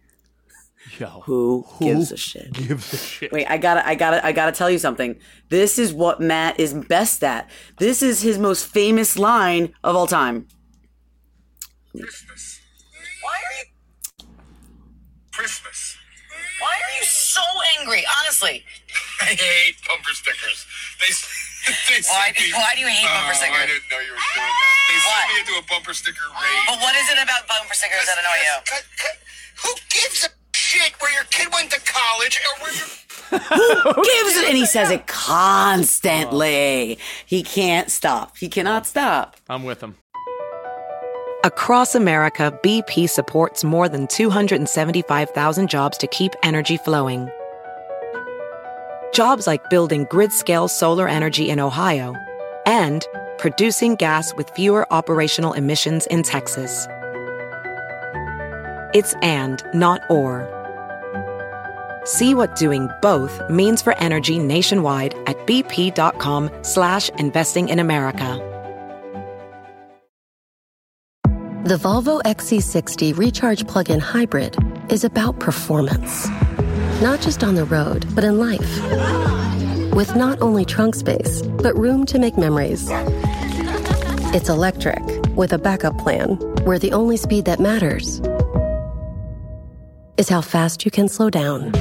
Yo, 0.99 1.23
Who, 1.27 1.67
gives 1.81 2.13
a 2.13 2.17
shit? 2.17 2.53
gives 2.53 2.93
a 2.93 2.97
shit? 2.97 3.33
Wait, 3.33 3.47
I 3.51 3.59
gotta, 3.59 3.87
I 3.87 3.95
gotta, 3.95 4.25
I 4.25 4.33
gotta 4.33 4.53
tell 4.53 4.71
you 4.71 4.79
something. 4.79 5.17
This 5.51 5.79
is 5.79 5.93
what 5.93 6.21
Matt 6.21 6.59
is 6.59 6.73
best 6.73 7.23
at. 7.23 7.51
This 7.79 8.03
is 8.03 8.23
his 8.23 8.39
most 8.39 8.67
famous 8.67 9.19
line 9.19 9.75
of 9.85 9.95
all 9.97 10.07
time. 10.07 10.47
Christmas. 11.93 12.61
Why 13.23 13.33
are 13.37 13.55
you? 13.59 14.29
Christmas. 15.33 15.97
Why 16.61 16.73
are 16.73 16.95
you 16.99 17.05
so 17.05 17.43
angry? 17.81 18.05
Honestly, 18.21 18.65
I 19.21 19.37
hate 19.37 19.77
bumper 19.89 20.13
stickers. 20.13 20.67
They. 21.01 21.13
they 21.93 22.01
Why 22.09 22.33
do- 22.33 22.45
me- 22.45 22.53
why 22.53 22.71
do 22.75 22.81
you 22.81 22.89
hate 22.89 23.05
bumper 23.05 23.35
Oh, 23.37 23.53
I 23.53 23.67
didn't 23.67 23.85
know 23.91 23.99
you 24.01 24.13
were 24.15 24.23
doing 24.33 24.49
that. 24.49 24.77
They 24.89 24.97
What? 25.03 25.19
sent 25.19 25.29
me 25.29 25.37
into 25.43 25.55
a 25.61 25.65
bumper 25.69 25.95
sticker 25.95 26.29
raid. 26.31 26.79
what 26.81 26.95
is 26.97 27.07
it 27.11 27.19
about 27.21 27.43
bumper 27.49 27.75
stickers 27.75 28.07
that 28.07 28.17
annoy 28.23 28.39
you? 28.39 28.57
Cut- 28.65 28.89
cut- 28.97 29.21
Who 29.67 29.71
gives 29.91 30.25
a 30.25 30.31
shit 30.77 30.93
where 31.01 31.13
your 31.13 31.25
kid 31.31 31.49
went 31.53 31.71
to 31.71 31.81
college 31.81 32.41
or 32.41 32.63
where 32.63 32.75
your 32.75 32.87
Gives 33.31 34.37
it, 34.37 34.49
and 34.49 34.57
he 34.57 34.67
says 34.67 34.91
it 34.91 35.07
constantly. 35.07 36.99
He 37.25 37.43
can't 37.43 37.91
stop. 37.91 38.37
He 38.37 38.49
cannot 38.49 38.87
stop. 38.87 39.37
I'm 39.49 39.65
with 39.65 39.83
him. 39.83 39.97
Across 41.45 41.95
America, 41.95 42.57
BP 42.63 43.09
supports 43.09 43.65
more 43.65 43.89
than 43.89 44.07
275,000 44.07 45.69
jobs 45.69 45.99
to 45.99 46.07
keep 46.07 46.33
energy 46.43 46.77
flowing. 46.77 47.29
Jobs 49.13 49.47
like 49.47 49.69
building 49.71 50.07
grid 50.11 50.33
scale 50.33 50.69
solar 50.69 51.09
energy 51.09 51.49
in 51.49 51.59
Ohio 51.59 52.15
and 52.65 53.07
producing 53.39 53.97
gas 53.97 54.35
with 54.35 54.51
fewer 54.51 54.87
operational 54.93 55.53
emissions 55.53 56.07
in 56.07 56.23
Texas. 56.23 56.87
It's 58.95 59.15
and, 59.23 59.63
not 59.75 60.01
or. 60.09 60.56
See 62.07 62.35
what 62.35 62.55
doing 62.55 62.89
both 63.03 63.43
means 63.51 63.83
for 63.83 63.99
energy 63.99 64.39
nationwide 64.39 65.17
at 65.27 65.37
bp.com 65.45 66.51
slash 66.63 67.09
investing 67.19 67.69
in 67.69 67.81
America. 67.81 68.41
The 71.65 71.75
Volvo 71.75 72.23
XC60 72.23 73.19
Recharge 73.19 73.67
Plug 73.67 73.91
in 73.91 73.99
Hybrid 73.99 74.57
is 74.89 75.03
about 75.03 75.41
performance. 75.41 76.29
Not 77.03 77.21
just 77.21 77.43
on 77.43 77.57
the 77.57 77.65
road, 77.65 78.07
but 78.15 78.23
in 78.23 78.39
life. 78.39 78.61
With 79.93 80.15
not 80.15 80.41
only 80.41 80.65
trunk 80.65 80.95
space, 80.95 81.43
but 81.43 81.77
room 81.77 82.07
to 82.07 82.21
make 82.21 82.39
memories. 82.39 82.87
It's 84.33 84.49
electric, 84.49 85.03
with 85.35 85.53
a 85.53 85.59
backup 85.59 85.99
plan, 85.99 86.37
where 86.65 86.79
the 86.79 86.93
only 86.93 87.17
speed 87.17 87.47
that 87.47 87.59
matters 87.59 88.21
is 90.17 90.29
how 90.29 90.41
fast 90.41 90.85
you 90.85 90.93
can 90.93 91.09
slow 91.09 91.31
down. 91.31 91.73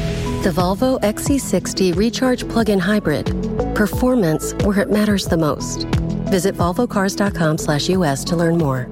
The 0.45 0.51
Volvo 0.51 1.01
XC60 1.01 1.95
Recharge 1.95 2.47
Plug 2.47 2.69
in 2.69 2.77
Hybrid. 2.77 3.25
Performance 3.73 4.53
where 4.63 4.79
it 4.79 4.91
matters 4.91 5.25
the 5.25 5.37
most. 5.37 5.85
Visit 6.29 6.53
volvocars.com/us 6.53 8.23
to 8.25 8.35
learn 8.35 8.59
more. 8.59 8.87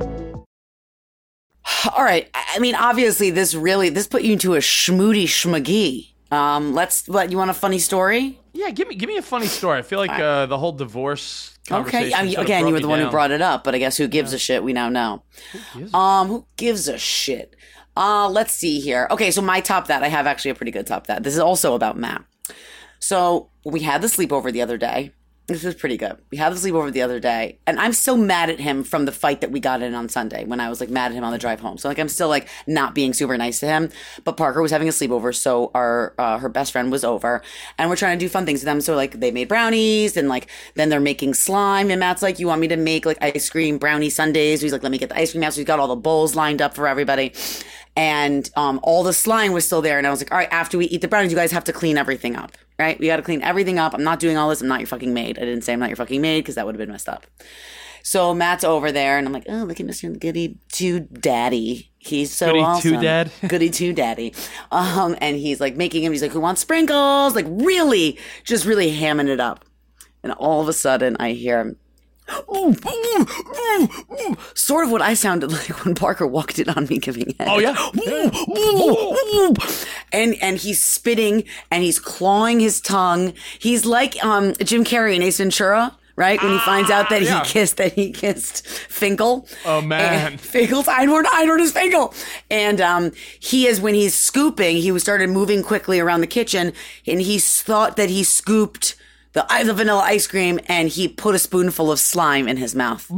All 1.95 2.03
right. 2.03 2.27
I 2.33 2.43
I 2.55 2.59
mean, 2.59 2.73
obviously, 2.73 3.29
this 3.29 3.53
really 3.53 3.89
this 3.89 4.07
put 4.07 4.23
you 4.23 4.33
into 4.33 4.55
a 4.55 4.57
schmoody 4.57 5.25
schmagee. 5.25 6.13
Um, 6.31 6.73
let's. 6.73 7.07
What 7.07 7.31
you 7.31 7.37
want 7.37 7.51
a 7.51 7.53
funny 7.53 7.77
story? 7.77 8.39
Yeah, 8.53 8.71
give 8.71 8.87
me 8.87 8.95
give 8.95 9.07
me 9.07 9.17
a 9.17 9.21
funny 9.21 9.45
story. 9.45 9.77
I 9.77 9.83
feel 9.83 9.99
like 9.99 10.09
uh, 10.09 10.47
the 10.47 10.57
whole 10.57 10.71
divorce. 10.71 11.55
Okay. 11.69 12.15
I 12.15 12.23
mean, 12.23 12.33
sort 12.33 12.39
of 12.39 12.45
again, 12.45 12.61
you 12.61 12.73
were 12.73 12.79
me 12.79 12.81
the 12.81 12.87
one 12.87 12.99
who 12.99 13.11
brought 13.11 13.29
it 13.29 13.43
up, 13.43 13.63
but 13.63 13.75
I 13.75 13.77
guess 13.77 13.95
who 13.95 14.07
gives 14.07 14.33
a 14.33 14.39
shit? 14.39 14.63
We 14.63 14.73
now 14.73 14.89
know. 14.89 15.21
gives 15.75 15.93
a 15.93 15.97
Um, 15.97 16.27
who 16.29 16.45
gives 16.57 16.87
a 16.87 16.97
shit? 16.97 17.55
Uh, 17.95 18.29
let's 18.29 18.53
see 18.53 18.79
here. 18.79 19.07
Okay, 19.11 19.31
so 19.31 19.41
my 19.41 19.61
top 19.61 19.87
that 19.87 20.03
I 20.03 20.07
have 20.07 20.27
actually 20.27 20.51
a 20.51 20.55
pretty 20.55 20.71
good 20.71 20.87
top 20.87 21.07
that. 21.07 21.23
This 21.23 21.33
is 21.33 21.39
also 21.39 21.75
about 21.75 21.97
Matt. 21.97 22.23
So 22.99 23.49
we 23.65 23.81
had 23.81 24.01
the 24.01 24.07
sleepover 24.07 24.51
the 24.51 24.61
other 24.61 24.77
day. 24.77 25.11
This 25.47 25.65
is 25.65 25.75
pretty 25.75 25.97
good. 25.97 26.17
We 26.31 26.37
had 26.37 26.53
the 26.53 26.55
sleepover 26.55 26.89
the 26.89 27.01
other 27.01 27.19
day, 27.19 27.59
and 27.67 27.77
I'm 27.77 27.91
still 27.91 28.15
mad 28.15 28.49
at 28.49 28.61
him 28.61 28.81
from 28.81 29.03
the 29.03 29.11
fight 29.11 29.41
that 29.41 29.51
we 29.51 29.59
got 29.59 29.81
in 29.81 29.93
on 29.93 30.07
Sunday 30.07 30.45
when 30.45 30.61
I 30.61 30.69
was 30.69 30.79
like 30.79 30.89
mad 30.89 31.11
at 31.11 31.15
him 31.15 31.25
on 31.25 31.33
the 31.33 31.37
drive 31.37 31.59
home. 31.59 31.77
So 31.77 31.89
like 31.89 31.99
I'm 31.99 32.07
still 32.07 32.29
like 32.29 32.47
not 32.65 32.95
being 32.95 33.13
super 33.13 33.37
nice 33.37 33.59
to 33.59 33.65
him. 33.65 33.89
But 34.23 34.37
Parker 34.37 34.61
was 34.61 34.71
having 34.71 34.87
a 34.87 34.91
sleepover, 34.91 35.35
so 35.35 35.69
our 35.75 36.13
uh, 36.17 36.37
her 36.37 36.47
best 36.47 36.71
friend 36.71 36.93
was 36.93 37.03
over, 37.03 37.41
and 37.77 37.89
we're 37.89 37.97
trying 37.97 38.17
to 38.17 38.25
do 38.25 38.29
fun 38.29 38.45
things 38.45 38.61
with 38.61 38.67
them. 38.67 38.79
So 38.79 38.95
like 38.95 39.19
they 39.19 39.31
made 39.31 39.49
brownies, 39.49 40.15
and 40.15 40.29
like 40.29 40.47
then 40.75 40.87
they're 40.87 41.01
making 41.01 41.33
slime, 41.33 41.91
and 41.91 41.99
Matt's 41.99 42.21
like, 42.21 42.39
"You 42.39 42.47
want 42.47 42.61
me 42.61 42.69
to 42.69 42.77
make 42.77 43.05
like 43.05 43.17
ice 43.21 43.49
cream 43.49 43.77
brownie 43.77 44.09
sundaes?" 44.09 44.61
He's 44.61 44.71
like, 44.71 44.81
"Let 44.81 44.93
me 44.93 44.97
get 44.97 45.09
the 45.09 45.19
ice 45.19 45.33
cream 45.33 45.43
out." 45.43 45.51
So 45.51 45.59
he's 45.59 45.67
got 45.67 45.77
all 45.77 45.89
the 45.89 45.97
bowls 45.97 46.37
lined 46.37 46.61
up 46.61 46.73
for 46.73 46.87
everybody 46.87 47.33
and 47.95 48.49
um, 48.55 48.79
all 48.83 49.03
the 49.03 49.13
slime 49.13 49.51
was 49.51 49.65
still 49.65 49.81
there. 49.81 49.97
And 49.97 50.07
I 50.07 50.09
was 50.09 50.19
like, 50.19 50.31
all 50.31 50.37
right, 50.37 50.51
after 50.51 50.77
we 50.77 50.85
eat 50.85 51.01
the 51.01 51.07
brownies, 51.07 51.31
you 51.31 51.37
guys 51.37 51.51
have 51.51 51.63
to 51.65 51.73
clean 51.73 51.97
everything 51.97 52.35
up, 52.35 52.53
right? 52.79 52.99
We 52.99 53.07
got 53.07 53.17
to 53.17 53.21
clean 53.21 53.41
everything 53.41 53.77
up. 53.79 53.93
I'm 53.93 54.03
not 54.03 54.19
doing 54.19 54.37
all 54.37 54.49
this. 54.49 54.61
I'm 54.61 54.67
not 54.67 54.79
your 54.79 54.87
fucking 54.87 55.13
maid. 55.13 55.37
I 55.37 55.41
didn't 55.41 55.63
say 55.63 55.73
I'm 55.73 55.79
not 55.79 55.89
your 55.89 55.95
fucking 55.95 56.21
maid 56.21 56.41
because 56.41 56.55
that 56.55 56.65
would 56.65 56.75
have 56.75 56.79
been 56.79 56.91
messed 56.91 57.09
up. 57.09 57.25
So 58.05 58.33
Matt's 58.33 58.65
over 58.65 58.91
there, 58.91 59.17
and 59.17 59.25
I'm 59.25 59.31
like, 59.31 59.45
oh, 59.47 59.63
look 59.63 59.79
at 59.79 59.85
Mr. 59.85 60.19
Goody 60.19 60.59
Two 60.69 60.99
Daddy. 60.99 61.89
He's 61.99 62.33
so 62.33 62.47
Goody 62.47 62.59
awesome. 62.59 62.91
Two-Dad? 62.95 63.31
Goody 63.47 63.69
Two 63.69 63.93
Daddy. 63.93 64.35
Um, 64.71 65.15
and 65.21 65.37
he's 65.37 65.61
like 65.61 65.77
making 65.77 66.03
him. 66.03 66.11
He's 66.11 66.21
like, 66.21 66.33
who 66.33 66.41
wants 66.41 66.59
sprinkles? 66.59 67.33
Like 67.33 67.45
really, 67.47 68.19
just 68.43 68.65
really 68.65 68.91
hamming 68.91 69.29
it 69.29 69.39
up. 69.39 69.63
And 70.21 70.33
all 70.33 70.59
of 70.59 70.67
a 70.67 70.73
sudden, 70.73 71.15
I 71.17 71.31
hear 71.31 71.77
him 72.27 74.37
sort 74.53 74.85
of 74.85 74.91
what 74.91 75.01
I 75.01 75.13
sounded 75.13 75.51
like 75.51 75.85
when 75.85 75.95
Parker 75.95 76.25
walked 76.25 76.59
in 76.59 76.69
on 76.69 76.85
me 76.85 76.99
giving 76.99 77.35
head. 77.39 77.47
Oh 77.49 77.59
yeah. 77.59 77.75
and 80.11 80.35
and 80.41 80.57
he's 80.57 80.83
spitting 80.83 81.43
and 81.71 81.83
he's 81.83 81.99
clawing 81.99 82.59
his 82.59 82.81
tongue. 82.81 83.33
He's 83.59 83.85
like 83.85 84.23
um 84.23 84.53
Jim 84.55 84.83
Carrey 84.83 85.15
in 85.15 85.23
Ace 85.23 85.37
Ventura. 85.37 85.97
Right 86.15 86.39
when 86.43 86.51
he 86.51 86.59
finds 86.59 86.91
out 86.91 87.09
that 87.09 87.23
yeah. 87.23 87.43
he 87.43 87.49
kissed 87.49 87.77
that 87.77 87.93
he 87.93 88.11
kissed 88.11 88.67
Finkel. 88.67 89.47
Oh, 89.65 89.81
man. 89.81 90.37
Finkel's 90.37 90.85
Einhorn, 90.85 91.23
Einhorn 91.23 91.59
is 91.59 91.71
Finkel. 91.71 92.13
And 92.51 92.79
um, 92.79 93.11
he 93.39 93.65
is 93.65 93.81
when 93.81 93.95
he's 93.95 94.13
scooping. 94.13 94.77
He 94.77 94.91
was 94.91 95.01
started 95.01 95.31
moving 95.31 95.63
quickly 95.63 95.99
around 95.99 96.21
the 96.21 96.27
kitchen, 96.27 96.73
and 97.07 97.19
he 97.19 97.39
thought 97.39 97.97
that 97.97 98.11
he 98.11 98.23
scooped 98.23 98.95
the, 99.33 99.45
the 99.65 99.73
vanilla 99.73 100.01
ice 100.01 100.27
cream 100.27 100.59
and 100.67 100.89
he 100.89 101.07
put 101.07 101.35
a 101.35 101.39
spoonful 101.39 101.91
of 101.91 101.99
slime 101.99 102.47
in 102.47 102.57
his 102.57 102.73
mouth. 102.75 103.11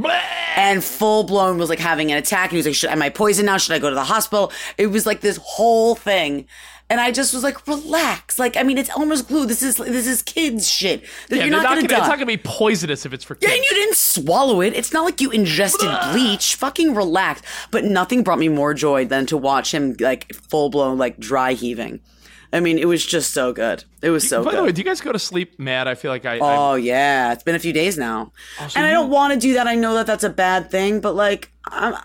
And 0.57 0.83
full 0.83 1.23
blown 1.23 1.57
was 1.57 1.69
like 1.69 1.79
having 1.79 2.11
an 2.11 2.17
attack. 2.17 2.45
And 2.45 2.51
he 2.51 2.57
was 2.57 2.65
like, 2.65 2.75
Should, 2.75 2.89
Am 2.89 3.01
I 3.01 3.09
poisoned 3.09 3.45
now? 3.47 3.57
Should 3.57 3.73
I 3.73 3.79
go 3.79 3.89
to 3.89 3.95
the 3.95 4.03
hospital? 4.05 4.51
It 4.77 4.87
was 4.87 5.05
like 5.05 5.21
this 5.21 5.37
whole 5.43 5.95
thing. 5.95 6.47
And 6.87 7.01
I 7.01 7.11
just 7.11 7.33
was 7.33 7.41
like, 7.41 7.67
relax. 7.67 8.37
Like, 8.37 8.55
I 8.57 8.61
mean, 8.63 8.77
it's 8.77 8.91
almost 8.91 9.27
glue. 9.27 9.47
This 9.47 9.63
is 9.63 9.77
this 9.77 10.05
is 10.05 10.21
kids 10.21 10.69
shit. 10.69 11.01
Yeah, 11.01 11.37
you're 11.37 11.39
they're 11.39 11.49
not, 11.49 11.63
gonna, 11.63 11.81
It's 11.81 11.87
die. 11.91 11.97
not 12.07 12.13
gonna 12.13 12.27
be 12.27 12.37
poisonous 12.37 13.07
if 13.07 13.11
it's 13.13 13.23
for 13.23 13.35
Yeah, 13.41 13.49
kids. 13.49 13.57
and 13.57 13.65
you 13.65 13.71
didn't 13.71 13.95
swallow 13.97 14.61
it. 14.61 14.73
It's 14.75 14.93
not 14.93 15.03
like 15.03 15.19
you 15.19 15.31
ingested 15.31 15.89
bleach. 16.11 16.53
Fucking 16.55 16.93
relax. 16.93 17.41
But 17.71 17.85
nothing 17.85 18.21
brought 18.23 18.37
me 18.37 18.49
more 18.49 18.75
joy 18.75 19.03
than 19.05 19.25
to 19.25 19.35
watch 19.35 19.73
him 19.73 19.95
like 19.99 20.31
full 20.35 20.69
blown 20.69 20.99
like 20.99 21.17
dry 21.17 21.53
heaving. 21.53 22.01
I 22.53 22.59
mean, 22.59 22.77
it 22.77 22.87
was 22.87 23.05
just 23.05 23.33
so 23.33 23.53
good. 23.53 23.83
It 24.01 24.09
was 24.09 24.27
so 24.27 24.43
By 24.43 24.51
good. 24.51 24.59
the 24.59 24.63
way, 24.63 24.71
do 24.71 24.81
you 24.81 24.85
guys 24.85 25.01
go 25.01 25.11
to 25.11 25.19
sleep 25.19 25.59
mad? 25.59 25.87
I 25.87 25.95
feel 25.95 26.11
like 26.11 26.25
I. 26.25 26.39
Oh 26.39 26.75
yeah, 26.75 27.33
it's 27.33 27.43
been 27.43 27.55
a 27.55 27.59
few 27.59 27.73
days 27.73 27.97
now, 27.97 28.31
so 28.57 28.77
and 28.77 28.85
I 28.85 28.91
don't 28.91 29.09
want 29.09 29.33
to 29.33 29.39
do 29.39 29.53
that. 29.53 29.67
I 29.67 29.75
know 29.75 29.93
that 29.95 30.07
that's 30.07 30.23
a 30.23 30.29
bad 30.29 30.69
thing, 30.71 31.01
but 31.01 31.15
like, 31.15 31.51
I'm, 31.65 31.93
uh, 31.93 31.99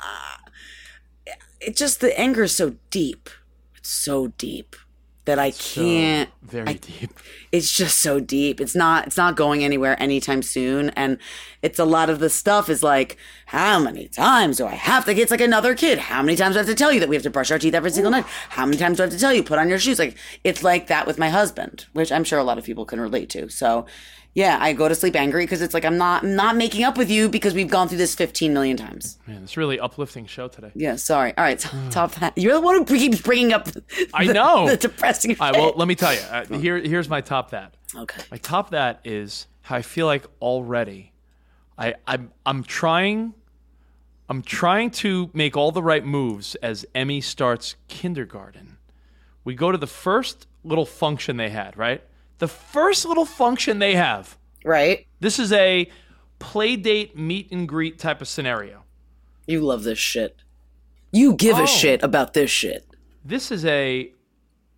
it 1.60 1.76
just 1.76 2.00
the 2.00 2.18
anger 2.18 2.44
is 2.44 2.54
so 2.54 2.76
deep. 2.90 3.30
It's 3.76 3.90
so 3.90 4.28
deep 4.28 4.76
that 5.30 5.38
I 5.38 5.52
can't. 5.52 6.28
very 6.42 6.66
I- 6.68 6.72
deep. 6.74 7.18
It's 7.52 7.72
just 7.72 8.00
so 8.00 8.18
deep. 8.20 8.60
It's 8.60 8.74
not. 8.74 9.06
It's 9.06 9.16
not 9.16 9.36
going 9.36 9.62
anywhere 9.64 10.00
anytime 10.02 10.42
soon, 10.42 10.90
and 10.90 11.18
it's 11.62 11.78
a 11.78 11.84
lot 11.84 12.10
of 12.10 12.18
the 12.18 12.28
stuff 12.30 12.68
is 12.68 12.82
like, 12.82 13.16
how 13.46 13.78
many 13.80 14.08
times 14.08 14.58
do 14.58 14.66
I 14.66 14.74
have 14.74 15.04
to? 15.06 15.12
It's 15.16 15.30
like 15.30 15.40
another 15.40 15.74
kid. 15.74 15.98
How 15.98 16.22
many 16.22 16.36
times 16.36 16.54
do 16.54 16.58
I 16.58 16.62
have 16.62 16.68
to 16.68 16.74
tell 16.74 16.92
you 16.92 17.00
that 17.00 17.08
we 17.08 17.16
have 17.16 17.22
to 17.22 17.30
brush 17.30 17.50
our 17.50 17.58
teeth 17.58 17.74
every 17.74 17.90
single 17.90 18.10
night? 18.10 18.24
How 18.50 18.66
many 18.66 18.76
times 18.76 18.96
do 18.96 19.02
I 19.02 19.06
have 19.06 19.12
to 19.12 19.18
tell 19.18 19.32
you 19.32 19.42
put 19.42 19.58
on 19.58 19.68
your 19.68 19.78
shoes? 19.78 19.98
Like 19.98 20.16
it's 20.44 20.62
like 20.62 20.88
that 20.88 21.06
with 21.06 21.18
my 21.18 21.28
husband, 21.28 21.86
which 21.92 22.12
I'm 22.12 22.24
sure 22.24 22.38
a 22.38 22.44
lot 22.44 22.58
of 22.58 22.64
people 22.64 22.84
can 22.84 23.00
relate 23.00 23.30
to. 23.30 23.48
So. 23.48 23.86
Yeah, 24.32 24.58
I 24.60 24.72
go 24.74 24.88
to 24.88 24.94
sleep 24.94 25.16
angry 25.16 25.44
because 25.44 25.60
it's 25.60 25.74
like 25.74 25.84
I'm 25.84 25.98
not 25.98 26.22
I'm 26.22 26.36
not 26.36 26.56
making 26.56 26.84
up 26.84 26.96
with 26.96 27.10
you 27.10 27.28
because 27.28 27.52
we've 27.52 27.68
gone 27.68 27.88
through 27.88 27.98
this 27.98 28.14
15 28.14 28.54
million 28.54 28.76
times. 28.76 29.18
Man, 29.26 29.42
it's 29.42 29.56
really 29.56 29.80
uplifting 29.80 30.26
show 30.26 30.46
today. 30.46 30.70
Yeah, 30.76 30.96
sorry. 30.96 31.36
All 31.36 31.42
right, 31.42 31.58
t- 31.58 31.68
top 31.90 32.12
that. 32.16 32.38
You're 32.38 32.54
the 32.54 32.60
one 32.60 32.76
who 32.76 32.84
keeps 32.84 33.20
bringing 33.20 33.52
up. 33.52 33.66
The, 33.90 34.08
I 34.14 34.26
know. 34.26 34.68
the 34.68 34.76
depressing. 34.76 35.36
All 35.40 35.50
right, 35.50 35.60
well, 35.60 35.72
let 35.74 35.88
me 35.88 35.94
tell 35.96 36.14
you. 36.14 36.20
Uh, 36.20 36.44
here, 36.58 36.78
here's 36.78 37.08
my 37.08 37.20
top 37.20 37.50
that. 37.50 37.74
okay. 37.96 38.22
My 38.30 38.36
top 38.38 38.70
that 38.70 39.00
is 39.04 39.46
how 39.62 39.76
I 39.76 39.82
feel 39.82 40.06
like 40.06 40.26
already. 40.40 41.12
I, 41.76 41.94
I'm, 42.06 42.30
I'm 42.46 42.62
trying. 42.62 43.34
I'm 44.28 44.42
trying 44.42 44.90
to 44.92 45.28
make 45.34 45.56
all 45.56 45.72
the 45.72 45.82
right 45.82 46.04
moves 46.04 46.54
as 46.56 46.86
Emmy 46.94 47.20
starts 47.20 47.74
kindergarten. 47.88 48.76
We 49.44 49.54
go 49.56 49.72
to 49.72 49.78
the 49.78 49.88
first 49.88 50.46
little 50.62 50.86
function 50.86 51.36
they 51.36 51.50
had, 51.50 51.76
right? 51.76 52.02
The 52.40 52.48
first 52.48 53.04
little 53.06 53.24
function 53.24 53.78
they 53.78 53.94
have. 53.94 54.36
Right. 54.64 55.06
This 55.20 55.38
is 55.38 55.52
a 55.52 55.88
play 56.38 56.74
date 56.76 57.16
meet 57.16 57.50
and 57.52 57.68
greet 57.68 57.98
type 57.98 58.20
of 58.20 58.28
scenario. 58.28 58.82
You 59.46 59.60
love 59.60 59.84
this 59.84 59.98
shit. 59.98 60.36
You 61.12 61.34
give 61.34 61.58
Oh. 61.58 61.64
a 61.64 61.66
shit 61.66 62.02
about 62.02 62.34
this 62.34 62.50
shit. 62.50 62.84
This 63.24 63.50
is 63.50 63.64
a 63.64 64.12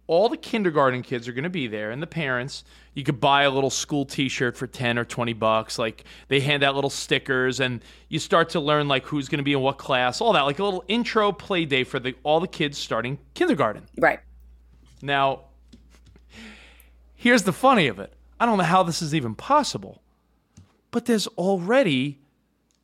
all 0.08 0.28
the 0.28 0.36
kindergarten 0.36 1.00
kids 1.02 1.28
are 1.28 1.32
going 1.32 1.44
to 1.44 1.48
be 1.50 1.68
there 1.68 1.90
and 1.92 2.02
the 2.02 2.06
parents 2.06 2.64
you 2.92 3.04
could 3.04 3.20
buy 3.20 3.44
a 3.44 3.50
little 3.50 3.70
school 3.70 4.04
t-shirt 4.04 4.56
for 4.56 4.66
10 4.66 4.98
or 4.98 5.04
20 5.04 5.32
bucks 5.34 5.78
like 5.78 6.04
they 6.28 6.40
hand 6.40 6.62
out 6.64 6.74
little 6.74 6.90
stickers 6.90 7.60
and 7.60 7.80
you 8.08 8.18
start 8.18 8.50
to 8.50 8.60
learn 8.60 8.88
like 8.88 9.06
who's 9.06 9.28
going 9.28 9.38
to 9.38 9.44
be 9.44 9.52
in 9.52 9.60
what 9.60 9.78
class 9.78 10.20
all 10.20 10.32
that 10.32 10.42
like 10.42 10.58
a 10.58 10.64
little 10.64 10.84
intro 10.88 11.30
play 11.32 11.64
day 11.64 11.84
for 11.84 12.00
the 12.00 12.14
all 12.24 12.40
the 12.40 12.48
kids 12.48 12.76
starting 12.76 13.16
kindergarten 13.34 13.84
Right. 13.96 14.18
now 15.00 15.42
here's 17.22 17.42
the 17.44 17.52
funny 17.52 17.86
of 17.86 17.98
it 17.98 18.12
i 18.40 18.46
don't 18.46 18.58
know 18.58 18.64
how 18.64 18.82
this 18.82 19.00
is 19.02 19.14
even 19.14 19.34
possible 19.34 20.02
but 20.90 21.06
there's 21.06 21.26
already 21.28 22.18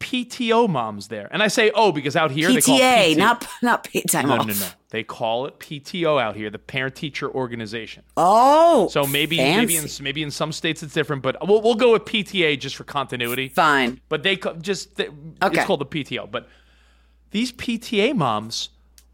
pto 0.01 0.69
moms 0.69 1.09
there 1.09 1.29
and 1.33 1.43
i 1.43 1.49
say 1.49 1.73
oh 1.75 1.91
because 1.91 2.15
out 2.15 2.31
here 2.31 2.53
they 2.53 2.61
call 2.61 2.77
it 2.77 2.81
PTA, 2.81 3.15
PTA. 3.15 3.17
not 3.17 3.47
not 3.63 3.85
paid 3.85 4.05
time 4.09 4.29
no 4.29 4.35
off. 4.35 4.47
no 4.47 4.53
no 4.53 4.59
no. 4.61 4.67
they 4.91 5.03
call 5.03 5.47
it 5.47 5.59
pto 5.59 6.23
out 6.23 6.37
here 6.37 6.51
the 6.51 6.59
parent 6.59 6.95
teacher 6.95 7.29
organization 7.29 8.05
Oh. 8.17 8.87
so 8.93 9.07
maybe 9.09 9.39
maybe 9.39 9.77
in 9.77 9.87
maybe 10.01 10.23
in 10.23 10.31
some 10.31 10.53
states 10.53 10.83
it's 10.85 10.95
different, 10.95 11.23
but 11.23 11.37
we'll, 11.47 11.61
we'll 11.63 11.75
go 11.75 11.93
with 11.93 12.05
PTA 12.05 12.59
just 12.61 12.77
for 12.77 12.85
continuity. 12.85 13.49
fine. 13.49 14.01
But 14.09 14.23
they 14.23 14.37
just 14.61 14.95
they, 14.97 15.09
Okay. 15.43 15.59
it's 15.59 15.65
called 15.67 15.81
the 15.81 15.87
PTO. 15.87 16.31
But 16.31 16.49
these 17.33 17.51
PTA 17.53 18.15
moms 18.15 18.71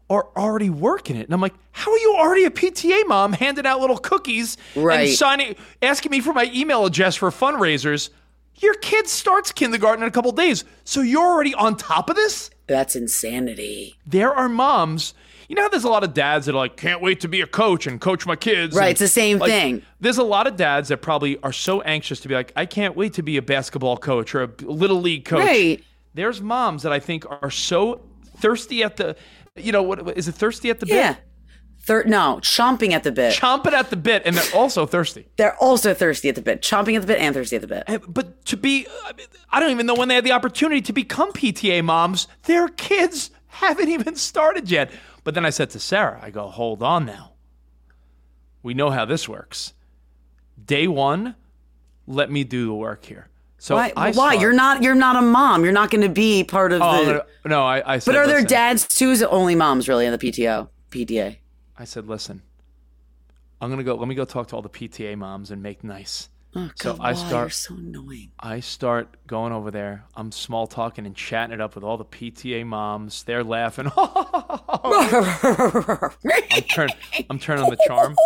are 0.09 0.27
already 0.37 0.69
working 0.69 1.15
it, 1.15 1.25
and 1.25 1.33
I'm 1.33 1.41
like, 1.41 1.55
how 1.71 1.91
are 1.91 1.97
you 1.97 2.15
already 2.17 2.45
a 2.45 2.51
PTA 2.51 3.07
mom 3.07 3.33
handing 3.33 3.65
out 3.65 3.79
little 3.79 3.97
cookies 3.97 4.55
Right. 4.75 5.09
and 5.09 5.17
signing, 5.17 5.55
asking 5.81 6.11
me 6.11 6.19
for 6.19 6.33
my 6.33 6.49
email 6.53 6.85
address 6.85 7.15
for 7.15 7.29
fundraisers? 7.31 8.09
Your 8.57 8.75
kid 8.75 9.07
starts 9.07 9.51
kindergarten 9.51 10.03
in 10.03 10.07
a 10.07 10.11
couple 10.11 10.31
days, 10.31 10.63
so 10.83 11.01
you're 11.01 11.25
already 11.25 11.53
on 11.55 11.75
top 11.75 12.09
of 12.09 12.15
this. 12.15 12.51
That's 12.67 12.95
insanity. 12.95 13.95
There 14.05 14.33
are 14.33 14.47
moms. 14.47 15.13
You 15.49 15.55
know 15.55 15.63
how 15.63 15.69
there's 15.69 15.83
a 15.83 15.89
lot 15.89 16.03
of 16.03 16.13
dads 16.13 16.45
that 16.45 16.53
are 16.53 16.57
like, 16.57 16.77
can't 16.77 17.01
wait 17.01 17.19
to 17.21 17.27
be 17.27 17.41
a 17.41 17.47
coach 17.47 17.85
and 17.85 17.99
coach 17.99 18.25
my 18.25 18.35
kids. 18.35 18.75
Right, 18.75 18.85
and, 18.85 18.91
it's 18.91 18.99
the 18.99 19.07
same 19.07 19.39
like, 19.39 19.51
thing. 19.51 19.81
There's 19.99 20.17
a 20.17 20.23
lot 20.23 20.47
of 20.47 20.55
dads 20.55 20.89
that 20.89 20.97
probably 20.97 21.37
are 21.43 21.51
so 21.51 21.81
anxious 21.81 22.19
to 22.21 22.27
be 22.27 22.33
like, 22.33 22.51
I 22.55 22.65
can't 22.65 22.95
wait 22.95 23.13
to 23.13 23.23
be 23.23 23.37
a 23.37 23.41
basketball 23.41 23.97
coach 23.97 24.33
or 24.33 24.43
a 24.43 24.49
little 24.61 25.01
league 25.01 25.25
coach. 25.25 25.45
Right. 25.45 25.83
There's 26.13 26.41
moms 26.41 26.83
that 26.83 26.91
I 26.93 26.99
think 26.99 27.29
are 27.29 27.51
so 27.51 28.01
thirsty 28.37 28.83
at 28.83 28.97
the, 28.97 29.15
you 29.55 29.71
know, 29.71 29.83
what 29.83 30.17
is 30.17 30.27
it? 30.27 30.35
Thirsty 30.35 30.69
at 30.69 30.79
the 30.79 30.85
bit? 30.85 30.95
Yeah. 30.95 31.15
Thir- 31.81 32.03
no, 32.05 32.39
chomping 32.41 32.91
at 32.91 33.03
the 33.03 33.11
bit. 33.11 33.33
Chomping 33.35 33.73
at 33.73 33.89
the 33.89 33.95
bit, 33.95 34.23
and 34.25 34.35
they're 34.35 34.55
also 34.55 34.85
thirsty. 34.85 35.27
They're 35.37 35.55
also 35.57 35.93
thirsty 35.93 36.29
at 36.29 36.35
the 36.35 36.41
bit. 36.41 36.61
Chomping 36.61 36.95
at 36.95 37.01
the 37.01 37.07
bit 37.07 37.19
and 37.19 37.33
thirsty 37.33 37.55
at 37.57 37.61
the 37.61 37.67
bit. 37.67 37.83
And- 37.87 38.01
But 38.11 38.43
to 38.45 38.57
be, 38.57 38.87
I 39.05 39.13
mean, 39.13 39.27
I 39.51 39.59
don't 39.59 39.71
even 39.71 39.85
know 39.85 39.93
when 39.93 40.07
they 40.07 40.15
had 40.15 40.23
the 40.23 40.31
opportunity 40.31 40.81
to 40.81 40.93
become 40.93 41.31
PTA 41.31 41.83
moms. 41.83 42.27
Their 42.43 42.67
kids 42.69 43.29
haven't 43.47 43.89
even 43.89 44.15
started 44.15 44.69
yet. 44.69 44.89
But 45.23 45.35
then 45.35 45.45
I 45.45 45.49
said 45.51 45.69
to 45.71 45.79
Sarah, 45.79 46.19
I 46.21 46.29
go, 46.31 46.47
hold 46.47 46.81
on 46.83 47.05
now. 47.05 47.33
We 48.63 48.73
know 48.73 48.89
how 48.89 49.05
this 49.05 49.29
works. 49.29 49.73
Day 50.63 50.87
one, 50.87 51.35
let 52.07 52.31
me 52.31 52.43
do 52.43 52.65
the 52.65 52.73
work 52.73 53.05
here. 53.05 53.27
So 53.65 53.73
Why? 53.73 53.91
I 53.97 54.11
why? 54.11 54.13
start- 54.33 54.39
You're 54.41 54.53
not. 54.53 54.83
You're 54.83 54.93
not 54.93 55.15
a 55.15 55.23
mom. 55.23 55.63
You're 55.63 55.73
not 55.73 55.89
going 55.89 56.03
to 56.03 56.09
be 56.09 56.43
part 56.43 56.71
of 56.71 56.83
Oh, 56.83 57.03
the. 57.03 57.25
I'm 57.43 57.49
no, 57.49 57.63
I, 57.65 57.95
I 57.95 57.97
said. 57.97 58.11
but 58.11 58.17
are 58.19 58.27
there 58.27 58.43
dads 58.43 58.87
too? 58.87 59.09
Is 59.09 59.23
it 59.23 59.29
only 59.31 59.55
moms 59.55 59.89
really 59.89 60.05
in 60.05 60.11
the 60.11 60.19
PTO? 60.19 60.69
PTA. 60.91 61.37
I 61.75 61.83
said, 61.85 62.07
listen, 62.07 62.43
I'm 63.59 63.71
gonna 63.71 63.81
go. 63.83 63.95
Let 63.95 64.07
me 64.07 64.13
go 64.13 64.23
talk 64.23 64.49
to 64.49 64.55
all 64.55 64.61
the 64.61 64.69
PTA 64.69 65.17
moms 65.17 65.49
and 65.49 65.63
make 65.63 65.83
nice. 65.83 66.29
Oh, 66.55 66.69
God, 66.77 66.79
So 66.79 66.91
I 67.01 67.05
why? 67.13 67.13
start- 67.13 67.31
You're 67.45 67.49
so 67.49 67.73
annoying. 67.73 68.31
I 68.39 68.59
start 68.59 69.07
going 69.25 69.51
over 69.51 69.71
there. 69.71 70.03
I'm 70.15 70.31
small 70.31 70.67
talking 70.67 71.07
and 71.07 71.15
chatting 71.15 71.51
it 71.55 71.59
up 71.59 71.73
with 71.73 71.83
all 71.83 71.97
the 71.97 72.05
PTA 72.05 72.67
moms. 72.67 73.23
They're 73.23 73.43
laughing. 73.43 73.91
I'm, 73.97 74.11
turn, 76.69 76.89
I'm 77.31 77.39
turning 77.39 77.63
on 77.63 77.71
the 77.71 77.83
charm. 77.87 78.15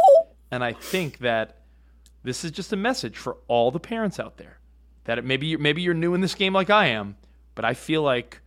And 0.52 0.64
I 0.64 0.74
think 0.74 1.20
that 1.20 1.60
this 2.24 2.44
is 2.44 2.52
just 2.52 2.74
a 2.74 2.76
message 2.76 3.18
for 3.18 3.38
all 3.48 3.72
the 3.72 3.80
parents 3.80 4.20
out 4.20 4.38
there 4.38 4.58
that 5.10 5.18
it, 5.18 5.26
maybe 5.26 5.58
maybe 5.58 5.82
you're 5.82 5.96
new 5.96 6.14
in 6.14 6.22
this 6.22 6.36
game 6.36 6.54
like 6.54 6.70
I 6.70 6.86
am, 6.86 7.18
but 7.56 7.66
I 7.66 7.74
feel 7.74 8.04
like 8.04 8.42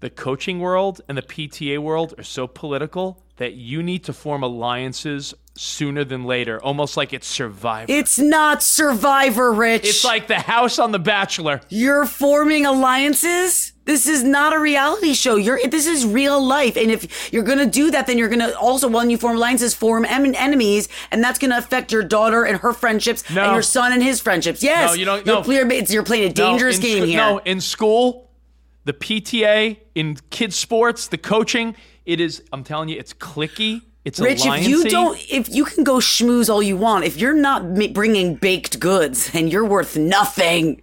the 0.00 0.10
coaching 0.10 0.60
world 0.60 1.00
and 1.08 1.16
the 1.16 1.22
PTA 1.22 1.78
world 1.78 2.12
are 2.18 2.22
so 2.22 2.46
political 2.46 3.22
that 3.36 3.54
you 3.54 3.82
need 3.82 4.04
to 4.04 4.12
form 4.12 4.42
alliances 4.42 5.32
sooner 5.56 6.04
than 6.04 6.24
later, 6.24 6.62
almost 6.62 6.96
like 6.96 7.12
it's 7.12 7.26
Survivor. 7.26 7.86
It's 7.90 8.18
not 8.18 8.62
Survivor, 8.62 9.52
Rich. 9.52 9.84
it's 9.86 10.04
like 10.04 10.26
the 10.28 10.38
house 10.38 10.78
on 10.78 10.92
The 10.92 10.98
Bachelor. 10.98 11.60
You're 11.68 12.06
forming 12.06 12.66
alliances? 12.66 13.72
This 13.84 14.06
is 14.08 14.24
not 14.24 14.52
a 14.52 14.58
reality 14.58 15.14
show. 15.14 15.36
You're 15.36 15.60
this 15.68 15.86
is 15.86 16.04
real 16.04 16.44
life. 16.44 16.76
And 16.76 16.90
if 16.90 17.32
you're 17.32 17.44
going 17.44 17.58
to 17.58 17.66
do 17.66 17.92
that, 17.92 18.08
then 18.08 18.18
you're 18.18 18.28
going 18.28 18.40
to 18.40 18.58
also 18.58 18.88
when 18.88 19.10
you 19.10 19.16
form 19.16 19.36
alliances 19.36 19.74
form 19.74 20.04
em- 20.04 20.34
enemies 20.34 20.88
and 21.12 21.22
that's 21.22 21.38
going 21.38 21.52
to 21.52 21.58
affect 21.58 21.92
your 21.92 22.02
daughter 22.02 22.44
and 22.44 22.58
her 22.58 22.72
friendships 22.72 23.22
No. 23.30 23.44
and 23.44 23.52
your 23.52 23.62
son 23.62 23.92
and 23.92 24.02
his 24.02 24.20
friendships. 24.20 24.60
Yes. 24.62 24.90
No, 24.90 24.94
you 24.94 25.04
don't- 25.04 25.24
You're, 25.24 25.36
no. 25.36 25.42
clear, 25.42 25.70
it's, 25.70 25.92
you're 25.92 26.02
playing 26.02 26.28
a 26.30 26.32
dangerous 26.32 26.76
in 26.76 26.82
game 26.82 26.98
scho- 26.98 27.06
here. 27.06 27.16
No, 27.18 27.38
in 27.44 27.60
school, 27.60 28.28
the 28.84 28.92
PTA, 28.92 29.78
in 29.94 30.16
kids 30.30 30.56
sports, 30.56 31.06
the 31.06 31.18
coaching, 31.18 31.76
it 32.04 32.20
is. 32.20 32.42
I'm 32.52 32.64
telling 32.64 32.88
you, 32.88 32.98
it's 32.98 33.14
clicky. 33.14 33.82
It's 34.06 34.20
Rich, 34.20 34.46
if 34.46 34.68
you 34.68 34.84
don't, 34.84 35.18
if 35.28 35.52
you 35.52 35.64
can 35.64 35.82
go 35.82 35.96
schmooze 35.96 36.48
all 36.48 36.62
you 36.62 36.76
want, 36.76 37.04
if 37.04 37.16
you're 37.16 37.34
not 37.34 37.74
bringing 37.92 38.36
baked 38.36 38.78
goods, 38.78 39.32
then 39.32 39.48
you're 39.48 39.64
worth 39.64 39.96
nothing. 39.96 40.80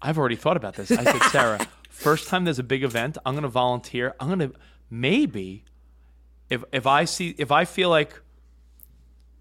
I've 0.00 0.16
already 0.16 0.36
thought 0.36 0.56
about 0.56 0.76
this. 0.76 0.92
I 0.92 1.02
said, 1.02 1.20
Sarah, 1.32 1.66
first 1.90 2.28
time 2.28 2.44
there's 2.44 2.60
a 2.60 2.62
big 2.62 2.84
event, 2.84 3.18
I'm 3.26 3.34
going 3.34 3.42
to 3.42 3.48
volunteer. 3.48 4.14
I'm 4.20 4.28
going 4.28 4.38
to 4.38 4.52
maybe 4.88 5.64
if 6.48 6.62
if 6.72 6.86
I 6.86 7.06
see 7.06 7.34
if 7.38 7.50
I 7.50 7.64
feel 7.64 7.90
like 7.90 8.20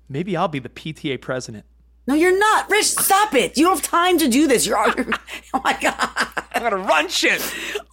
maybe 0.10 0.36
I'll 0.36 0.48
be 0.48 0.58
the 0.58 0.70
PTA 0.70 1.22
president. 1.22 1.66
No, 2.10 2.16
you're 2.16 2.36
not, 2.36 2.68
Rich. 2.72 2.86
Stop 2.88 3.36
it. 3.36 3.56
You 3.56 3.66
don't 3.66 3.76
have 3.76 3.84
time 3.84 4.18
to 4.18 4.28
do 4.28 4.48
this. 4.48 4.66
You're, 4.66 4.84
you're 4.98 5.06
oh 5.54 5.62
my 5.64 5.78
god. 5.80 6.10
I'm 6.56 6.62
going 6.62 6.72
to 6.72 6.78
run 6.78 7.08
shit. 7.08 7.40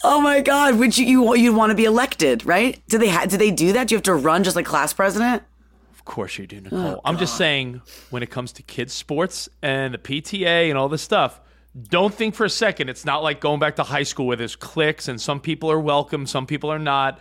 Oh 0.02 0.22
my 0.22 0.40
God! 0.40 0.78
Would 0.78 0.96
you 0.96 1.04
you 1.04 1.34
you 1.36 1.52
want 1.52 1.68
to 1.68 1.74
be 1.76 1.84
elected, 1.84 2.46
right? 2.46 2.80
Do 2.88 2.96
they 2.96 3.10
ha- 3.10 3.26
do 3.26 3.36
they 3.36 3.50
do 3.50 3.74
that? 3.74 3.88
Do 3.88 3.94
you 3.94 3.96
have 3.98 4.04
to 4.04 4.14
run 4.14 4.42
just 4.42 4.56
like 4.56 4.64
class 4.64 4.94
president? 4.94 5.42
Of 5.92 6.06
course 6.06 6.38
you 6.38 6.46
do, 6.46 6.62
oh, 6.72 6.76
Nicole. 6.76 7.00
I'm 7.04 7.18
just 7.18 7.36
saying 7.36 7.82
when 8.08 8.22
it 8.22 8.30
comes 8.30 8.52
to 8.52 8.62
kids 8.62 8.94
sports 8.94 9.50
and 9.60 9.92
the 9.92 9.98
PTA 9.98 10.70
and 10.70 10.78
all 10.78 10.88
this 10.88 11.02
stuff, 11.02 11.38
don't 11.90 12.14
think 12.14 12.34
for 12.34 12.46
a 12.46 12.50
second 12.50 12.88
it's 12.88 13.04
not 13.04 13.22
like 13.22 13.38
going 13.42 13.60
back 13.60 13.76
to 13.76 13.82
high 13.82 14.04
school 14.04 14.26
where 14.26 14.36
there's 14.38 14.56
cliques 14.56 15.08
and 15.08 15.20
some 15.20 15.40
people 15.40 15.70
are 15.70 15.78
welcome, 15.80 16.26
some 16.26 16.46
people 16.46 16.72
are 16.72 16.78
not. 16.78 17.20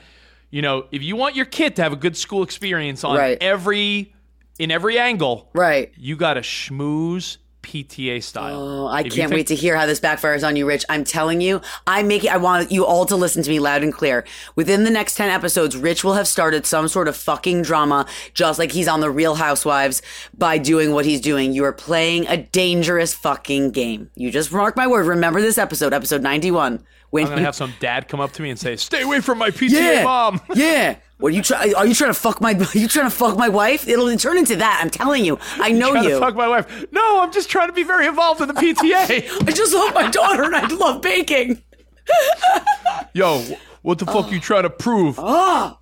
You 0.49 0.61
know, 0.61 0.85
if 0.93 1.03
you 1.03 1.17
want 1.17 1.35
your 1.35 1.45
kid 1.45 1.75
to 1.75 1.83
have 1.83 1.91
a 1.91 1.97
good 1.97 2.15
school 2.15 2.41
experience 2.41 3.03
on 3.03 3.17
Right. 3.17 3.37
every 3.41 4.14
in 4.59 4.71
every 4.71 4.97
angle, 4.99 5.49
Right. 5.53 5.91
you 5.97 6.15
got 6.15 6.35
to 6.35 6.41
schmooze 6.41 7.37
PTA 7.61 8.21
style. 8.21 8.61
Oh, 8.61 8.85
I 8.85 8.99
If 8.99 9.05
can't 9.05 9.15
think- 9.15 9.31
wait 9.31 9.47
to 9.47 9.55
hear 9.55 9.75
how 9.75 9.87
this 9.87 9.99
backfires 9.99 10.45
on 10.47 10.55
you, 10.55 10.67
Rich. 10.67 10.85
I'm 10.87 11.03
telling 11.03 11.41
you, 11.41 11.61
I 11.87 12.03
make 12.03 12.23
it. 12.23 12.31
I 12.31 12.37
want 12.37 12.71
you 12.71 12.85
all 12.85 13.07
to 13.07 13.15
listen 13.15 13.41
to 13.41 13.49
me 13.49 13.59
loud 13.59 13.81
and 13.81 13.91
clear. 13.91 14.23
Within 14.55 14.83
the 14.83 14.91
next 14.91 15.15
ten 15.15 15.31
episodes, 15.31 15.75
Rich 15.75 16.03
will 16.03 16.13
have 16.13 16.27
started 16.27 16.67
some 16.67 16.87
sort 16.87 17.07
of 17.07 17.17
fucking 17.17 17.63
drama, 17.63 18.05
just 18.35 18.59
like 18.59 18.71
he's 18.71 18.87
on 18.87 18.99
the 18.99 19.09
Real 19.09 19.33
Housewives, 19.33 20.03
by 20.37 20.59
doing 20.59 20.93
what 20.93 21.05
he's 21.05 21.19
doing. 21.21 21.53
You 21.53 21.65
are 21.65 21.73
playing 21.73 22.27
a 22.27 22.37
dangerous 22.37 23.15
fucking 23.15 23.71
game. 23.71 24.11
You 24.15 24.29
just 24.29 24.51
mark 24.53 24.77
my 24.77 24.85
word. 24.85 25.07
Remember 25.07 25.41
this 25.41 25.57
episode, 25.57 25.91
episode 25.91 26.21
91. 26.21 26.83
When 27.23 27.31
I'm 27.31 27.37
gonna 27.37 27.45
have 27.45 27.55
some 27.55 27.73
dad 27.79 28.07
come 28.07 28.19
up 28.19 28.33
to 28.33 28.41
me 28.41 28.49
and 28.49 28.59
say, 28.59 28.75
"Stay 28.75 29.01
away 29.01 29.21
from 29.21 29.37
my 29.37 29.49
PTA 29.49 29.69
yeah, 29.69 30.03
mom." 30.03 30.41
yeah. 30.55 30.97
What 31.17 31.31
are 31.31 31.35
you 31.35 31.41
trying? 31.41 31.73
Are 31.75 31.87
you 31.87 31.95
trying 31.95 32.09
to 32.09 32.19
fuck 32.19 32.41
my? 32.41 32.53
Are 32.53 32.77
you 32.77 32.87
trying 32.87 33.05
to 33.05 33.15
fuck 33.15 33.37
my 33.37 33.49
wife? 33.49 33.87
It'll 33.87 34.15
turn 34.17 34.37
into 34.37 34.55
that. 34.57 34.79
I'm 34.83 34.89
telling 34.89 35.23
you. 35.23 35.39
I 35.53 35.71
know 35.71 35.91
Trying 35.91 36.03
to 36.03 36.09
you. 36.09 36.19
fuck 36.19 36.35
my 36.35 36.47
wife. 36.47 36.85
No, 36.91 37.21
I'm 37.21 37.31
just 37.31 37.49
trying 37.49 37.67
to 37.67 37.73
be 37.73 37.83
very 37.83 38.05
involved 38.07 38.41
in 38.41 38.47
the 38.47 38.53
PTA. 38.53 39.47
I 39.47 39.51
just 39.51 39.73
love 39.73 39.93
my 39.93 40.09
daughter 40.09 40.43
and 40.43 40.55
I 40.55 40.67
love 40.67 41.01
baking. 41.01 41.61
Yo, 43.13 43.43
what 43.81 43.99
the 43.99 44.05
fuck 44.05 44.27
are 44.27 44.33
you 44.33 44.39
trying 44.39 44.63
to 44.63 44.69
prove? 44.69 45.15
Oh, 45.17 45.79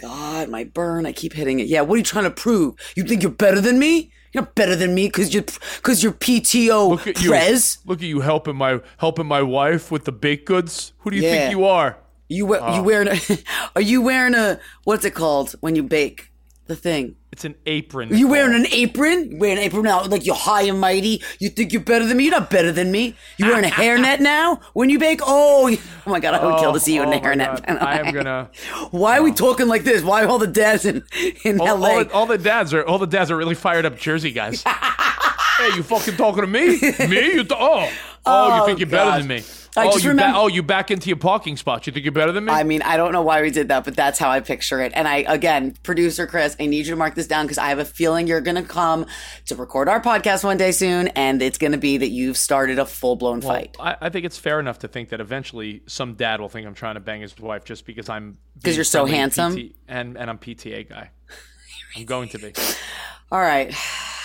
God, 0.00 0.48
my 0.48 0.64
burn. 0.64 1.06
I 1.06 1.12
keep 1.12 1.32
hitting 1.32 1.58
it. 1.60 1.66
Yeah, 1.66 1.80
what 1.80 1.94
are 1.94 1.98
you 1.98 2.04
trying 2.04 2.24
to 2.24 2.30
prove? 2.30 2.74
You 2.94 3.02
think 3.02 3.22
you're 3.22 3.32
better 3.32 3.60
than 3.60 3.78
me? 3.78 4.12
You're 4.32 4.44
better 4.44 4.76
than 4.76 4.94
me 4.94 5.06
because 5.06 5.32
you're 5.32 5.44
because 5.76 6.02
you're 6.02 6.12
PTO 6.12 6.90
Look 6.90 7.06
at 7.06 7.22
you. 7.22 7.30
prez. 7.30 7.78
Look 7.86 8.00
at 8.02 8.06
you 8.08 8.20
helping 8.20 8.56
my 8.56 8.80
helping 8.98 9.26
my 9.26 9.42
wife 9.42 9.90
with 9.90 10.04
the 10.04 10.12
baked 10.12 10.46
goods. 10.46 10.92
Who 10.98 11.10
do 11.10 11.16
you 11.16 11.22
Yeah. 11.22 11.30
think 11.30 11.50
you 11.52 11.64
are? 11.64 11.98
You 12.28 12.44
wear, 12.46 12.60
you 12.60 12.66
ah. 12.66 12.82
wearing 12.82 13.08
a, 13.08 13.18
are 13.76 13.80
you 13.80 14.02
wearing 14.02 14.34
a 14.34 14.60
what's 14.84 15.04
it 15.06 15.14
called 15.14 15.52
when 15.60 15.74
you 15.76 15.82
bake 15.82 16.30
the 16.66 16.76
thing? 16.76 17.16
It's 17.38 17.44
an 17.44 17.54
apron. 17.66 18.08
You 18.16 18.26
wearing 18.26 18.52
an 18.52 18.66
apron? 18.72 19.30
You 19.30 19.38
wearing 19.38 19.58
an 19.58 19.62
apron 19.62 19.84
now 19.84 20.02
like 20.02 20.26
you're 20.26 20.34
high 20.34 20.62
and 20.62 20.80
mighty. 20.80 21.22
You 21.38 21.50
think 21.50 21.72
you're 21.72 21.80
better 21.80 22.04
than 22.04 22.16
me? 22.16 22.24
You're 22.24 22.32
not 22.32 22.50
better 22.50 22.72
than 22.72 22.90
me. 22.90 23.14
You 23.36 23.46
wearing 23.46 23.64
a 23.64 23.68
hairnet 23.68 24.18
now 24.34 24.58
when 24.72 24.90
you 24.90 24.98
bake? 24.98 25.20
Oh, 25.22 25.70
oh 25.72 26.10
my 26.10 26.18
god, 26.18 26.34
I 26.34 26.44
would 26.44 26.58
kill 26.58 26.72
to 26.72 26.80
see 26.80 26.96
you 26.96 27.02
in 27.04 27.10
Oh 27.10 27.12
a 27.12 27.20
my 27.20 27.20
hairnet. 27.20 27.64
God. 27.64 27.78
I 27.78 27.98
am 28.00 28.12
gonna. 28.12 28.50
Why 28.90 29.18
are 29.18 29.22
we 29.22 29.30
oh. 29.30 29.34
talking 29.34 29.68
like 29.68 29.84
this? 29.84 30.02
Why 30.02 30.24
all 30.24 30.40
the 30.40 30.48
dads 30.48 30.84
in 30.84 31.04
in 31.44 31.60
All, 31.60 31.76
LA? 31.78 31.88
all 31.90 32.04
the, 32.04 32.12
all 32.12 32.26
the 32.26 32.38
dads 32.38 32.74
are 32.74 32.84
all 32.84 32.98
the 32.98 33.06
dads 33.06 33.30
are 33.30 33.36
really 33.36 33.54
fired 33.54 33.86
up 33.86 33.96
Jersey 33.96 34.32
guys. 34.32 34.64
hey, 34.66 35.76
you 35.76 35.84
fucking 35.84 36.16
talking 36.16 36.40
to 36.40 36.48
me? 36.48 36.80
Me? 37.06 37.34
You? 37.34 37.44
Th- 37.44 37.52
oh, 37.54 37.88
oh, 38.28 38.56
you 38.56 38.62
Oh, 38.62 38.66
think 38.66 38.78
you're 38.78 38.88
better 38.88 39.18
than 39.18 39.26
me? 39.28 39.42
I 39.76 39.86
oh, 39.86 39.92
just 39.92 40.02
you 40.02 40.10
remember- 40.10 40.32
ba- 40.32 40.38
oh, 40.40 40.46
you 40.48 40.62
back 40.62 40.90
into 40.90 41.08
your 41.08 41.18
parking 41.18 41.56
spot. 41.56 41.86
You 41.86 41.92
think 41.92 42.04
you're 42.04 42.10
better 42.12 42.32
than 42.32 42.46
me? 42.46 42.52
I 42.52 42.64
mean, 42.64 42.82
I 42.82 42.96
don't 42.96 43.12
know 43.12 43.22
why 43.22 43.42
we 43.42 43.50
did 43.50 43.68
that, 43.68 43.84
but 43.84 43.94
that's 43.94 44.18
how 44.18 44.28
I 44.28 44.40
picture 44.40 44.80
it. 44.80 44.90
And 44.94 45.06
I, 45.06 45.18
again, 45.18 45.74
producer 45.84 46.26
Chris, 46.26 46.56
I 46.58 46.66
need 46.66 46.78
you 46.86 46.92
to 46.92 46.96
mark 46.96 47.14
this 47.14 47.28
down 47.28 47.44
because 47.44 47.58
I 47.58 47.68
have 47.68 47.78
a 47.78 47.84
feeling 47.84 48.26
you're 48.26 48.40
going 48.40 48.56
to 48.56 48.62
come 48.68 49.06
to 49.46 49.54
record 49.56 49.88
our 49.88 50.00
podcast 50.00 50.42
one 50.42 50.56
day 50.56 50.72
soon, 50.72 51.08
and 51.08 51.40
it's 51.42 51.58
going 51.58 51.72
to 51.72 51.78
be 51.78 51.96
that 51.98 52.08
you've 52.08 52.36
started 52.36 52.78
a 52.80 52.86
full 52.86 53.14
blown 53.14 53.40
fight. 53.40 53.76
I, 53.78 53.96
I 54.00 54.08
think 54.08 54.24
it's 54.26 54.38
fair 54.38 54.58
enough 54.58 54.80
to 54.80 54.88
think 54.88 55.10
that 55.10 55.20
eventually 55.20 55.82
some 55.86 56.14
dad 56.14 56.40
will 56.40 56.48
think 56.48 56.66
I'm 56.66 56.74
trying 56.74 56.94
to 56.94 57.00
bang 57.00 57.20
his 57.20 57.38
wife 57.38 57.64
just 57.64 57.86
because 57.86 58.08
I'm 58.08 58.38
because 58.56 58.74
you're 58.74 58.84
so 58.84 59.04
handsome? 59.06 59.54
PT 59.54 59.76
and 59.86 60.16
and 60.18 60.28
I'm 60.28 60.38
PTA 60.38 60.88
guy. 60.88 61.10
I'm 61.96 62.04
going 62.04 62.30
to 62.30 62.38
be. 62.38 62.52
All 63.30 63.40
right. 63.40 63.72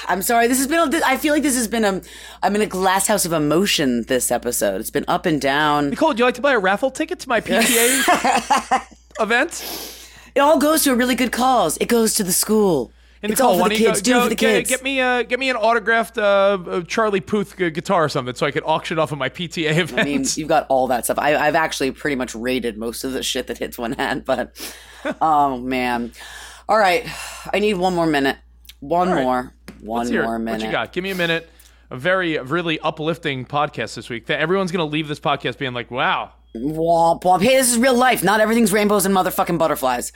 I'm 0.08 0.22
sorry. 0.22 0.47
This 0.47 0.58
has 0.58 0.68
been. 0.68 0.93
a- 0.93 1.06
I 1.06 1.18
feel 1.18 1.34
like 1.34 1.43
this 1.43 1.56
has 1.56 1.68
been 1.68 1.84
a. 1.86 2.01
I'm 2.41 2.56
in 2.56 2.62
a 2.62 2.66
glass 2.68 3.08
house 3.08 3.26
of 3.26 3.34
emotion. 3.34 4.04
This 4.08 4.32
episode. 4.32 4.82
It's 4.82 4.89
been 4.91 5.06
up 5.08 5.26
and 5.26 5.39
down. 5.41 5.89
Nicole, 5.91 6.10
would 6.10 6.20
you 6.20 6.26
like 6.26 6.36
to 6.36 6.41
buy 6.41 6.54
a 6.54 6.60
raffle 6.60 6.91
ticket 6.91 7.20
to 7.22 7.30
my 7.30 7.41
PTA 7.41 8.97
event? 9.20 9.99
It 10.36 10.39
all 10.39 10.60
goes 10.60 10.84
to 10.84 10.91
a 10.91 10.95
really 10.95 11.16
good 11.16 11.32
cause. 11.32 11.78
It 11.78 11.88
goes 11.88 12.16
to 12.16 12.24
the 12.24 12.34
school. 12.34 12.91
And 13.22 13.32
it's 13.32 13.39
all 13.39 13.58
for 13.58 13.70
the 13.70 13.76
kids. 13.76 14.01
go- 14.01 14.04
Do 14.04 14.14
go- 14.14 14.24
for 14.24 14.30
the 14.30 14.36
get, 14.36 14.58
kids. 14.58 14.70
Get 14.70 14.84
me 14.84 14.99
a 14.99 15.24
get 15.24 15.39
me 15.39 15.49
an 15.49 15.56
autographed 15.56 16.18
uh, 16.18 16.22
uh, 16.68 16.82
Charlie 16.82 17.22
Puth 17.22 17.56
guitar 17.56 18.04
or 18.04 18.10
something, 18.10 18.36
so 18.36 18.45
I 18.45 18.51
could 18.51 18.64
auction 18.66 18.99
off 18.99 19.14
at 19.14 19.18
my 19.18 19.30
PTA 19.30 19.78
event. 19.78 19.99
I 19.99 20.04
mean, 20.04 20.26
you've 20.36 20.49
got 20.49 20.66
all 20.68 20.88
that 20.88 21.06
stuff. 21.06 21.18
I, 21.20 21.36
I've 21.38 21.56
actually 21.56 21.91
pretty 21.91 22.18
much 22.18 22.36
rated 22.36 22.78
most 22.78 23.06
of 23.06 23.14
the 23.14 23.24
shit 23.24 23.47
that 23.47 23.60
hits 23.60 23.78
one 23.78 23.93
hand, 23.93 24.26
but 24.26 24.76
oh 25.22 25.58
man. 25.58 26.12
All 26.68 26.78
right, 26.78 27.06
I 27.54 27.60
need 27.60 27.76
one 27.76 27.95
more 27.95 28.08
minute. 28.08 28.38
One 28.82 29.10
right. 29.10 29.24
more. 29.24 29.53
One 29.84 29.99
Let's 29.99 30.09
hear 30.09 30.21
it. 30.21 30.25
more 30.25 30.39
minute. 30.39 30.59
What 30.61 30.65
you 30.65 30.71
got? 30.71 30.93
Give 30.93 31.03
me 31.03 31.11
a 31.11 31.15
minute. 31.15 31.49
A 31.89 31.97
very 31.97 32.38
really 32.39 32.79
uplifting 32.79 33.45
podcast 33.45 33.95
this 33.95 34.09
week. 34.09 34.25
That 34.27 34.39
everyone's 34.39 34.71
gonna 34.71 34.86
leave 34.86 35.07
this 35.07 35.19
podcast 35.19 35.57
being 35.57 35.73
like, 35.73 35.91
"Wow, 35.91 36.31
Womp 36.56 37.24
womp. 37.24 37.41
Hey, 37.41 37.56
this 37.56 37.72
is 37.72 37.80
real 37.80 37.95
life. 37.95 38.24
Not 38.24 38.39
everything's 38.39 38.72
rainbows 38.72 39.06
and 39.06 39.16
motherfucking 39.16 39.58
butterflies. 39.58 40.12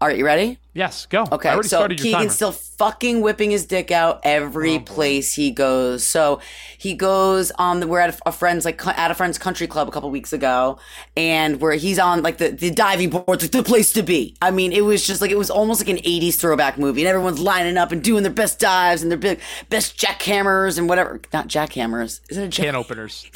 All 0.00 0.08
right, 0.08 0.16
you 0.16 0.24
ready? 0.24 0.58
yes, 0.72 1.04
go." 1.04 1.26
Okay, 1.30 1.50
I 1.50 1.52
already 1.52 1.68
so 1.68 1.76
started 1.76 2.00
your 2.00 2.16
Keegan's 2.16 2.34
still 2.34 2.52
fucking 2.52 3.20
whipping 3.20 3.50
his 3.50 3.66
dick 3.66 3.90
out 3.90 4.20
every 4.22 4.76
oh, 4.76 4.80
place 4.80 5.34
he 5.34 5.50
goes. 5.50 6.06
So 6.06 6.40
he 6.78 6.94
goes 6.94 7.50
on 7.58 7.80
the. 7.80 7.86
We're 7.86 8.00
at 8.00 8.14
a, 8.14 8.18
a 8.28 8.32
friend's 8.32 8.64
like 8.64 8.86
at 8.86 9.10
a 9.10 9.14
friend's 9.14 9.36
country 9.36 9.66
club 9.66 9.88
a 9.88 9.90
couple 9.90 10.10
weeks 10.10 10.32
ago, 10.32 10.78
and 11.18 11.60
where 11.60 11.74
he's 11.74 11.98
on 11.98 12.22
like 12.22 12.38
the 12.38 12.48
the 12.48 12.70
diving 12.70 13.10
board, 13.10 13.42
like 13.42 13.50
the 13.50 13.62
place 13.62 13.92
to 13.92 14.02
be. 14.02 14.36
I 14.40 14.50
mean, 14.50 14.72
it 14.72 14.86
was 14.86 15.06
just 15.06 15.20
like 15.20 15.30
it 15.30 15.38
was 15.38 15.50
almost 15.50 15.82
like 15.82 15.90
an 15.90 16.02
'80s 16.02 16.36
throwback 16.36 16.78
movie, 16.78 17.02
and 17.02 17.08
everyone's 17.08 17.40
lining 17.40 17.76
up 17.76 17.92
and 17.92 18.02
doing 18.02 18.22
their 18.22 18.32
best 18.32 18.58
dives 18.58 19.02
and 19.02 19.10
their 19.10 19.18
big 19.18 19.38
best 19.68 19.98
jackhammers 19.98 20.78
and 20.78 20.88
whatever. 20.88 21.20
Not 21.30 21.48
jackhammers. 21.48 22.20
Is 22.30 22.38
it 22.38 22.44
a 22.44 22.48
jack? 22.48 22.64
can 22.66 22.74
openers. 22.74 23.26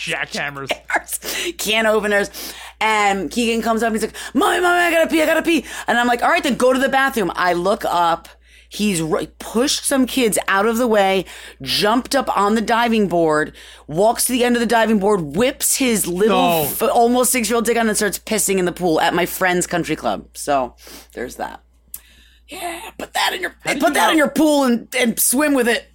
Jackhammers. 0.00 0.70
can 1.58 1.86
openers. 1.86 2.30
And 2.80 3.30
Keegan 3.30 3.62
comes 3.62 3.82
up 3.82 3.88
and 3.88 3.96
he's 3.96 4.02
like, 4.04 4.16
Mommy, 4.34 4.60
mommy, 4.60 4.78
I 4.78 4.90
gotta 4.90 5.08
pee, 5.10 5.22
I 5.22 5.26
gotta 5.26 5.42
pee. 5.42 5.64
And 5.86 5.98
I'm 5.98 6.06
like, 6.06 6.22
all 6.22 6.30
right, 6.30 6.42
then 6.42 6.56
go 6.56 6.72
to 6.72 6.78
the 6.78 6.88
bathroom. 6.88 7.30
I 7.34 7.52
look 7.52 7.84
up. 7.84 8.28
He's 8.72 9.02
pushed 9.40 9.84
some 9.84 10.06
kids 10.06 10.38
out 10.46 10.64
of 10.64 10.78
the 10.78 10.86
way, 10.86 11.24
jumped 11.60 12.14
up 12.14 12.34
on 12.38 12.54
the 12.54 12.60
diving 12.60 13.08
board, 13.08 13.52
walks 13.88 14.26
to 14.26 14.32
the 14.32 14.44
end 14.44 14.54
of 14.54 14.60
the 14.60 14.66
diving 14.66 15.00
board, 15.00 15.34
whips 15.36 15.76
his 15.76 16.06
little, 16.06 16.36
No. 16.36 16.62
f- 16.62 16.82
almost 16.82 17.32
six 17.32 17.50
year 17.50 17.56
old 17.56 17.64
dick 17.64 17.76
on 17.76 17.88
and 17.88 17.96
starts 17.96 18.20
pissing 18.20 18.58
in 18.58 18.66
the 18.66 18.72
pool 18.72 19.00
at 19.00 19.12
my 19.12 19.26
friend's 19.26 19.66
country 19.66 19.96
club. 19.96 20.28
So 20.34 20.76
there's 21.14 21.34
that. 21.34 21.62
Yeah, 22.46 22.80
put 22.96 23.12
that 23.14 23.32
in 23.34 23.40
your 23.42 23.54
put 23.64 23.94
that 23.94 24.12
in 24.12 24.16
your 24.18 24.30
pool 24.30 24.64
and, 24.64 24.92
and 24.96 25.18
swim 25.18 25.52
with 25.54 25.66
it. 25.68 25.86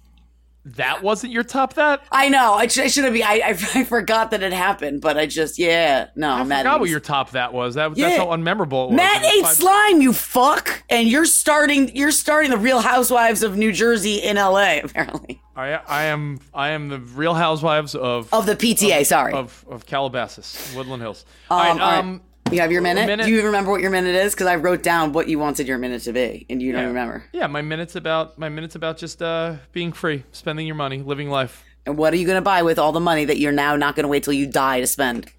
That 0.74 1.02
wasn't 1.02 1.32
your 1.32 1.44
top 1.44 1.74
that? 1.74 2.02
I 2.10 2.28
know. 2.28 2.54
I, 2.54 2.66
sh- 2.66 2.78
I 2.78 2.86
should 2.88 3.04
have. 3.04 3.12
Be- 3.12 3.22
I, 3.22 3.34
I 3.34 3.48
I 3.74 3.84
forgot 3.84 4.32
that 4.32 4.42
it 4.42 4.52
happened, 4.52 5.00
but 5.00 5.16
I 5.16 5.26
just 5.26 5.58
yeah. 5.58 6.08
No, 6.16 6.30
I 6.30 6.42
Matt. 6.44 6.60
forgot 6.64 6.80
what 6.80 6.90
your 6.90 6.98
top 7.00 7.30
that 7.30 7.52
was. 7.52 7.76
That, 7.76 7.96
Yeah. 7.96 8.08
That's 8.08 8.18
how 8.18 8.26
unmemorable 8.26 8.86
it 8.86 8.88
was. 8.88 8.96
Matt 8.96 9.22
was 9.22 9.32
ate 9.32 9.42
five- 9.44 9.54
slime, 9.54 10.02
you 10.02 10.12
fuck, 10.12 10.82
and 10.90 11.08
you're 11.08 11.24
starting. 11.24 11.94
You're 11.94 12.10
starting 12.10 12.50
the 12.50 12.56
Real 12.58 12.80
Housewives 12.80 13.44
of 13.44 13.56
New 13.56 13.70
Jersey 13.72 14.16
in 14.16 14.36
L.A. 14.36 14.80
Apparently 14.84 15.40
I, 15.54 15.74
I 15.86 16.02
am 16.06 16.40
I 16.52 16.70
am 16.70 16.88
the 16.88 16.98
Real 16.98 17.34
Housewives 17.34 17.94
of 17.94 18.28
of 18.34 18.46
the 18.46 18.56
PTA. 18.56 19.06
sorry. 19.06 19.34
of 19.34 19.64
of 19.70 19.86
Calabasas, 19.86 20.72
Woodland 20.74 21.00
Hills. 21.02 21.24
Um, 21.48 21.56
all 21.58 21.62
right, 21.64 21.80
all 21.80 22.02
right. 22.12 22.20
You 22.52 22.60
have 22.60 22.70
your 22.72 22.82
minute? 22.82 23.06
minute. 23.06 23.26
Do 23.26 23.32
you 23.32 23.44
remember 23.44 23.70
what 23.70 23.80
your 23.80 23.90
minute 23.90 24.14
is? 24.14 24.34
Because 24.34 24.46
I 24.46 24.56
wrote 24.56 24.82
down 24.82 25.12
what 25.12 25.28
you 25.28 25.38
wanted 25.38 25.66
your 25.66 25.78
minute 25.78 26.02
to 26.02 26.12
be, 26.12 26.46
and 26.48 26.62
you 26.62 26.72
don't 26.72 26.86
remember. 26.86 27.24
Yeah, 27.32 27.46
my 27.46 27.62
minutes 27.62 27.96
about 27.96 28.38
my 28.38 28.48
minutes 28.48 28.74
about 28.74 28.98
just 28.98 29.20
uh, 29.22 29.56
being 29.72 29.92
free, 29.92 30.24
spending 30.32 30.66
your 30.66 30.76
money, 30.76 30.98
living 31.02 31.28
life. 31.28 31.64
And 31.84 31.96
what 31.96 32.12
are 32.12 32.16
you 32.16 32.26
going 32.26 32.36
to 32.36 32.42
buy 32.42 32.62
with 32.62 32.78
all 32.78 32.92
the 32.92 33.00
money 33.00 33.24
that 33.24 33.38
you're 33.38 33.52
now 33.52 33.76
not 33.76 33.94
going 33.94 34.04
to 34.04 34.08
wait 34.08 34.24
till 34.24 34.32
you 34.32 34.46
die 34.46 34.80
to 34.80 34.86
spend? 34.86 35.30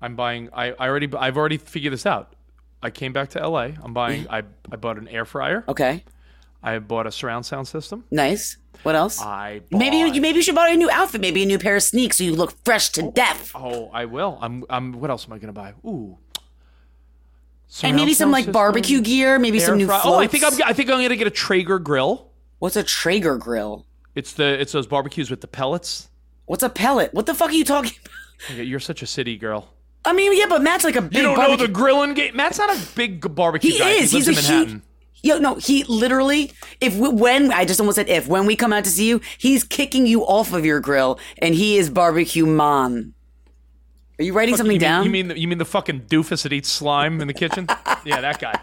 I'm 0.00 0.16
buying. 0.16 0.50
I, 0.52 0.72
I 0.72 0.88
already. 0.88 1.08
I've 1.16 1.36
already 1.36 1.58
figured 1.58 1.92
this 1.92 2.06
out. 2.06 2.34
I 2.82 2.90
came 2.90 3.12
back 3.12 3.30
to 3.30 3.48
LA. 3.48 3.70
I'm 3.82 3.92
buying. 3.92 4.26
I 4.30 4.42
I 4.70 4.76
bought 4.76 4.98
an 4.98 5.08
air 5.08 5.24
fryer. 5.24 5.64
Okay, 5.68 6.04
I 6.62 6.78
bought 6.78 7.06
a 7.06 7.12
surround 7.12 7.46
sound 7.46 7.68
system. 7.68 8.04
nice. 8.10 8.56
What 8.82 8.94
else? 8.94 9.20
I 9.22 9.62
bought, 9.70 9.78
maybe 9.78 9.96
you, 9.96 10.20
maybe 10.20 10.36
you 10.36 10.42
should 10.42 10.54
buy 10.54 10.68
a 10.68 10.76
new 10.76 10.90
outfit, 10.90 11.22
maybe 11.22 11.42
a 11.42 11.46
new 11.46 11.58
pair 11.58 11.76
of 11.76 11.82
sneaks, 11.82 12.18
so 12.18 12.24
you 12.24 12.34
look 12.34 12.54
fresh 12.64 12.90
to 12.90 13.10
death. 13.10 13.52
Oh, 13.54 13.88
I 13.92 14.04
will. 14.04 14.38
I'm. 14.40 14.64
I'm. 14.68 14.92
What 15.00 15.10
else 15.10 15.26
am 15.26 15.32
I 15.32 15.38
gonna 15.38 15.54
buy? 15.54 15.72
Ooh. 15.84 16.18
And 17.82 17.96
maybe 17.96 18.14
some 18.14 18.30
like 18.30 18.40
system, 18.42 18.52
barbecue 18.52 19.00
gear, 19.00 19.38
maybe 19.38 19.58
some 19.58 19.76
new 19.76 19.86
fry- 19.86 20.00
floats. 20.00 20.16
Oh, 20.16 20.20
I 20.20 20.26
think 20.26 20.44
I'm. 20.44 20.52
I 20.64 20.72
think 20.72 20.88
I'm 20.90 21.02
gonna 21.02 21.16
get 21.16 21.26
a 21.26 21.30
Traeger 21.30 21.78
grill. 21.78 22.30
What's 22.58 22.76
a 22.76 22.82
Traeger 22.82 23.36
grill? 23.36 23.86
It's 24.14 24.32
the. 24.32 24.58
It's 24.60 24.72
those 24.72 24.86
barbecues 24.86 25.30
with 25.30 25.40
the 25.40 25.48
pellets. 25.48 26.08
What's 26.46 26.62
a 26.62 26.68
pellet? 26.70 27.12
What 27.12 27.26
the 27.26 27.34
fuck 27.34 27.50
are 27.50 27.54
you 27.54 27.64
talking 27.64 27.92
about? 28.48 28.64
You're 28.66 28.80
such 28.80 29.02
a 29.02 29.06
city 29.06 29.36
girl. 29.36 29.68
I 30.04 30.12
mean, 30.12 30.36
yeah, 30.38 30.46
but 30.48 30.62
Matt's 30.62 30.84
like 30.84 30.94
a 30.96 31.02
big 31.02 31.14
You 31.16 31.22
don't 31.22 31.34
barbecue. 31.34 31.56
know 31.56 31.66
the 31.66 31.72
grilling 31.72 32.14
game. 32.14 32.36
Matt's 32.36 32.58
not 32.58 32.70
a 32.70 32.80
big 32.94 33.34
barbecue 33.34 33.72
he 33.72 33.78
guy. 33.78 33.90
is. 33.90 34.12
He 34.12 34.18
He's 34.18 34.28
a 34.28 34.30
in 34.30 34.36
huge. 34.36 34.48
Manhattan. 34.48 34.82
Yo, 35.22 35.38
no, 35.38 35.54
he 35.56 35.82
literally, 35.84 36.52
if 36.80 36.94
we, 36.94 37.08
when 37.08 37.50
I 37.50 37.64
just 37.64 37.80
almost 37.80 37.96
said 37.96 38.08
if 38.08 38.28
when 38.28 38.46
we 38.46 38.54
come 38.54 38.72
out 38.72 38.84
to 38.84 38.90
see 38.90 39.08
you, 39.08 39.20
he's 39.38 39.64
kicking 39.64 40.06
you 40.06 40.22
off 40.24 40.52
of 40.52 40.64
your 40.64 40.78
grill, 40.78 41.18
and 41.38 41.52
he 41.56 41.76
is 41.78 41.90
barbecue 41.90 42.46
man. 42.46 43.12
Are 44.18 44.22
you 44.24 44.32
writing 44.32 44.56
something 44.56 44.74
you 44.74 44.80
down? 44.80 45.02
Mean, 45.02 45.06
you 45.06 45.12
mean 45.12 45.28
the, 45.28 45.40
you 45.40 45.48
mean 45.48 45.58
the 45.58 45.64
fucking 45.64 46.02
doofus 46.02 46.42
that 46.44 46.52
eats 46.52 46.70
slime 46.70 47.20
in 47.20 47.26
the 47.28 47.34
kitchen? 47.34 47.66
yeah, 48.04 48.20
that 48.22 48.40
guy. 48.40 48.54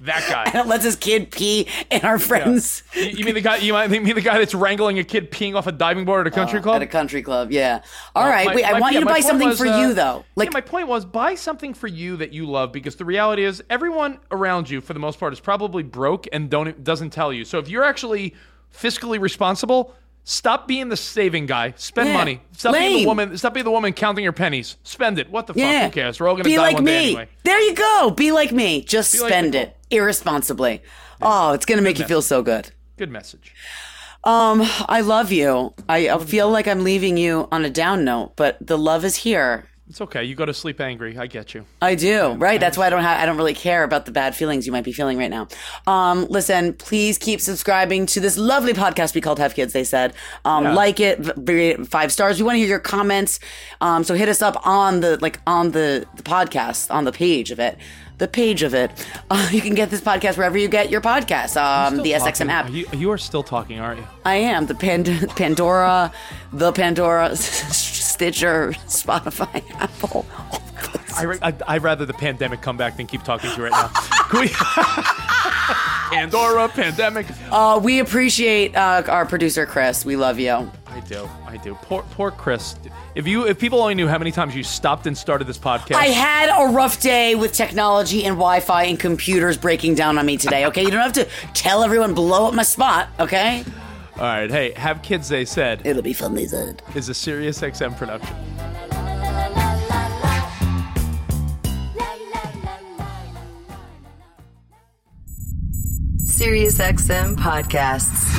That 0.00 0.26
guy. 0.28 0.50
that 0.52 0.66
lets 0.66 0.84
his 0.84 0.96
kid 0.96 1.30
pee 1.30 1.68
in 1.90 2.02
our 2.02 2.18
friends 2.18 2.82
You, 2.94 3.04
you 3.04 3.24
mean 3.24 3.34
the 3.34 3.40
guy? 3.40 3.56
You 3.56 3.74
mean 3.74 4.14
the 4.14 4.20
guy 4.20 4.38
that's 4.38 4.54
wrangling 4.54 4.98
a 4.98 5.04
kid 5.04 5.30
peeing 5.30 5.54
off 5.56 5.66
a 5.66 5.72
diving 5.72 6.04
board 6.04 6.26
at 6.26 6.32
a 6.32 6.34
country 6.34 6.60
club? 6.60 6.76
at 6.76 6.82
a 6.82 6.86
country 6.86 7.22
club. 7.22 7.52
Yeah. 7.52 7.82
All 8.14 8.28
right. 8.28 8.46
My- 8.46 8.54
Wait, 8.54 8.64
I 8.64 8.72
my- 8.72 8.80
want 8.80 8.92
yeah, 8.94 9.00
you 9.00 9.06
to 9.06 9.10
buy 9.12 9.20
something 9.20 9.48
was, 9.48 9.58
for 9.58 9.66
uh, 9.66 9.80
you 9.80 9.94
though. 9.94 10.24
Like, 10.36 10.48
yeah, 10.48 10.54
my 10.54 10.60
point 10.62 10.88
was 10.88 11.04
buy 11.04 11.34
something 11.34 11.74
for 11.74 11.86
you 11.86 12.16
that 12.18 12.32
you 12.32 12.46
love 12.46 12.72
because 12.72 12.96
the 12.96 13.04
reality 13.04 13.44
is 13.44 13.62
everyone 13.70 14.18
around 14.30 14.68
you, 14.70 14.80
for 14.80 14.94
the 14.94 15.00
most 15.00 15.18
part, 15.20 15.32
is 15.32 15.40
probably 15.40 15.82
broke 15.82 16.26
and 16.32 16.50
don't 16.50 16.82
doesn't 16.82 17.10
tell 17.10 17.32
you. 17.32 17.44
So 17.44 17.58
if 17.58 17.68
you're 17.68 17.84
actually 17.84 18.34
fiscally 18.74 19.20
responsible, 19.20 19.94
stop 20.24 20.66
being 20.66 20.88
the 20.88 20.96
saving 20.96 21.46
guy. 21.46 21.72
Spend 21.76 22.08
Yeah. 22.08 22.14
money. 22.16 22.40
Stop 22.52 22.74
being 22.74 23.02
the 23.02 23.06
woman. 23.06 23.36
Stop 23.38 23.54
being 23.54 23.64
the 23.64 23.70
woman 23.70 23.92
counting 23.92 24.24
your 24.24 24.32
pennies. 24.32 24.76
Spend 24.82 25.18
it. 25.18 25.30
What 25.30 25.46
the 25.46 25.54
yeah. 25.54 25.82
fuck? 25.82 25.94
Who 25.94 26.00
cares? 26.00 26.20
We're 26.20 26.28
all 26.28 26.34
gonna 26.34 26.44
be 26.44 26.56
die 26.56 26.62
like 26.62 26.74
one 26.74 26.84
me. 26.84 26.90
day 26.90 27.04
anyway. 27.06 27.28
There 27.44 27.60
you 27.60 27.74
go. 27.74 28.10
Be 28.10 28.32
like 28.32 28.52
me. 28.52 28.82
Just 28.82 29.18
like 29.20 29.30
spend 29.30 29.52
Nicole. 29.52 29.68
it 29.68 29.76
irresponsibly. 29.90 30.82
Oh, 31.22 31.52
it's 31.52 31.64
gonna 31.66 31.82
make 31.82 31.98
you 31.98 32.04
feel 32.04 32.22
so 32.22 32.42
good. 32.42 32.70
Good 32.96 33.10
message. 33.10 33.54
Um, 34.24 34.62
I 34.88 35.02
love 35.02 35.32
you. 35.32 35.74
I, 35.88 36.08
I 36.08 36.18
feel 36.18 36.48
like 36.48 36.66
I'm 36.66 36.82
leaving 36.82 37.16
you 37.18 37.46
on 37.52 37.64
a 37.64 37.70
down 37.70 38.04
note, 38.04 38.32
but 38.36 38.56
the 38.66 38.78
love 38.78 39.04
is 39.04 39.16
here. 39.16 39.66
It's 39.86 40.00
okay. 40.00 40.24
You 40.24 40.34
go 40.34 40.46
to 40.46 40.54
sleep 40.54 40.80
angry. 40.80 41.18
I 41.18 41.26
get 41.26 41.52
you. 41.52 41.66
I 41.82 41.94
do, 41.94 42.32
right? 42.32 42.58
That's 42.58 42.78
why 42.78 42.86
I 42.86 42.90
don't 42.90 43.02
have, 43.02 43.20
I 43.20 43.26
don't 43.26 43.36
really 43.36 43.52
care 43.52 43.84
about 43.84 44.06
the 44.06 44.12
bad 44.12 44.34
feelings 44.34 44.64
you 44.64 44.72
might 44.72 44.82
be 44.84 44.92
feeling 44.92 45.18
right 45.18 45.30
now. 45.30 45.46
Um, 45.86 46.24
listen, 46.30 46.72
please 46.72 47.18
keep 47.18 47.38
subscribing 47.38 48.06
to 48.06 48.20
this 48.20 48.38
lovely 48.38 48.72
podcast 48.72 49.14
we 49.14 49.20
called 49.20 49.38
Have 49.40 49.54
Kids, 49.54 49.74
they 49.74 49.84
said. 49.84 50.14
Um, 50.46 50.64
Yeah. 50.64 50.74
like 50.74 51.00
it, 51.00 51.18
v- 51.18 51.32
rate 51.52 51.70
it 51.80 51.86
five 51.86 52.12
stars. 52.12 52.38
We 52.38 52.44
want 52.44 52.54
to 52.54 52.60
hear 52.60 52.68
your 52.68 52.78
comments. 52.78 53.40
Um, 53.82 54.04
so 54.04 54.14
hit 54.14 54.30
us 54.30 54.40
up 54.40 54.56
on 54.66 55.00
the, 55.00 55.18
like, 55.20 55.38
on 55.46 55.72
the, 55.72 56.06
the 56.16 56.22
podcast, 56.22 56.90
on 56.90 57.04
the 57.04 57.12
page 57.12 57.50
of 57.50 57.58
it. 57.60 57.76
The 58.16 58.28
page 58.28 58.62
of 58.62 58.72
it. 58.74 58.90
Uh, 59.28 59.48
you 59.52 59.60
can 59.60 59.74
get 59.74 59.90
this 59.90 60.00
podcast 60.00 60.38
wherever 60.38 60.56
you 60.56 60.68
get 60.68 60.88
your 60.88 61.02
podcasts. 61.02 61.60
Um, 61.60 61.98
the 61.98 62.14
Still 62.18 62.46
SXM 62.46 62.48
app. 62.48 62.66
Are 62.66 62.70
You, 62.70 62.86
you 62.94 63.10
are 63.10 63.18
still 63.18 63.42
talking, 63.42 63.80
aren't 63.80 63.98
you? 64.00 64.06
I 64.24 64.36
am 64.36 64.64
the 64.64 64.74
Pand- 64.74 65.28
Pandora, 65.36 66.10
the 66.54 66.72
Pandora, 66.72 67.36
Stitcher, 68.14 68.70
Spotify, 68.86 69.62
Apple. 69.80 70.24
I, 71.16 71.52
I'd 71.66 71.82
rather 71.82 72.06
the 72.06 72.14
pandemic 72.14 72.60
come 72.62 72.76
back 72.76 72.96
than 72.96 73.08
keep 73.08 73.24
talking 73.24 73.50
to 73.50 73.56
you 73.56 73.64
right 73.64 73.72
now. 73.72 73.90
We- 74.32 74.48
Pandora, 76.10 76.68
pandemic. 76.68 77.26
Uh, 77.50 77.80
we 77.82 77.98
appreciate 77.98 78.76
uh, 78.76 79.02
our 79.08 79.26
producer 79.26 79.66
Chris. 79.66 80.04
We 80.04 80.14
love 80.16 80.38
you. 80.38 80.70
I 80.86 81.00
do. 81.00 81.28
I 81.46 81.56
do. 81.56 81.74
Poor, 81.74 82.02
poor 82.12 82.30
Chris. 82.30 82.76
If 83.16 83.26
you, 83.26 83.46
if 83.48 83.58
people 83.58 83.80
only 83.80 83.94
knew 83.94 84.06
how 84.06 84.18
many 84.18 84.30
times 84.30 84.54
you 84.54 84.62
stopped 84.62 85.06
and 85.08 85.16
started 85.18 85.46
this 85.46 85.58
podcast. 85.58 85.96
I 85.96 86.06
had 86.06 86.50
a 86.56 86.72
rough 86.72 87.00
day 87.00 87.34
with 87.34 87.52
technology 87.52 88.24
and 88.24 88.34
Wi-Fi 88.36 88.84
and 88.84 88.98
computers 89.00 89.56
breaking 89.56 89.94
down 89.96 90.18
on 90.18 90.26
me 90.26 90.36
today. 90.36 90.66
Okay, 90.66 90.82
you 90.82 90.90
don't 90.90 91.00
have 91.00 91.12
to 91.14 91.28
tell 91.52 91.82
everyone 91.82 92.14
blow 92.14 92.46
up 92.46 92.54
my 92.54 92.62
spot. 92.62 93.08
Okay, 93.18 93.64
All 94.16 94.22
right. 94.22 94.50
Hey, 94.50 94.72
have 94.76 95.02
kids. 95.02 95.28
They 95.28 95.44
said 95.44 95.84
it'll 95.84 96.02
be 96.02 96.12
fun. 96.12 96.34
They 96.34 96.46
said. 96.46 96.82
is 96.94 97.08
a 97.08 97.14
Sirius 97.14 97.60
XM 97.60 97.96
production. 97.96 98.36
SiriusXM 106.44 107.36
podcasts. 107.36 108.36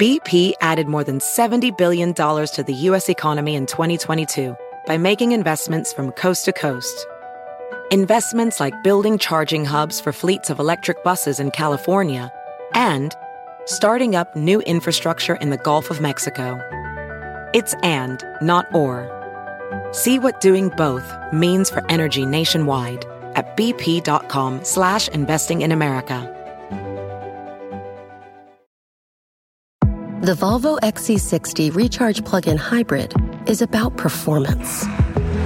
BP 0.00 0.52
added 0.60 0.88
more 0.88 1.02
than 1.02 1.20
$70 1.20 1.78
billion 1.78 2.12
to 2.12 2.64
the 2.66 2.74
U.S. 2.74 3.08
economy 3.08 3.54
in 3.54 3.64
2022 3.64 4.54
by 4.86 4.98
making 4.98 5.32
investments 5.32 5.92
from 5.92 6.10
coast 6.12 6.44
to 6.44 6.52
coast. 6.52 7.06
Investments 7.92 8.58
like 8.58 8.82
building 8.82 9.16
charging 9.16 9.64
hubs 9.64 10.00
for 10.00 10.12
fleets 10.12 10.50
of 10.50 10.58
electric 10.58 11.04
buses 11.04 11.38
in 11.38 11.52
California 11.52 12.32
and 12.74 13.14
starting 13.64 14.16
up 14.16 14.34
new 14.34 14.60
infrastructure 14.62 15.36
in 15.36 15.50
the 15.50 15.56
Gulf 15.56 15.88
of 15.88 16.00
Mexico. 16.00 16.58
It's 17.54 17.74
and, 17.84 18.24
not 18.42 18.66
or. 18.74 19.06
See 19.92 20.18
what 20.18 20.40
doing 20.40 20.70
both 20.70 21.14
means 21.32 21.70
for 21.70 21.88
energy 21.88 22.26
nationwide 22.26 23.04
at 23.36 23.56
bp.com 23.56 24.64
slash 24.64 25.06
investing 25.10 25.62
in 25.62 25.70
America. 25.70 26.32
The 30.22 30.34
Volvo 30.34 30.80
XC60 30.80 31.72
Recharge 31.72 32.24
Plug 32.24 32.48
in 32.48 32.56
Hybrid 32.56 33.14
is 33.46 33.62
about 33.62 33.96
performance. 33.96 34.84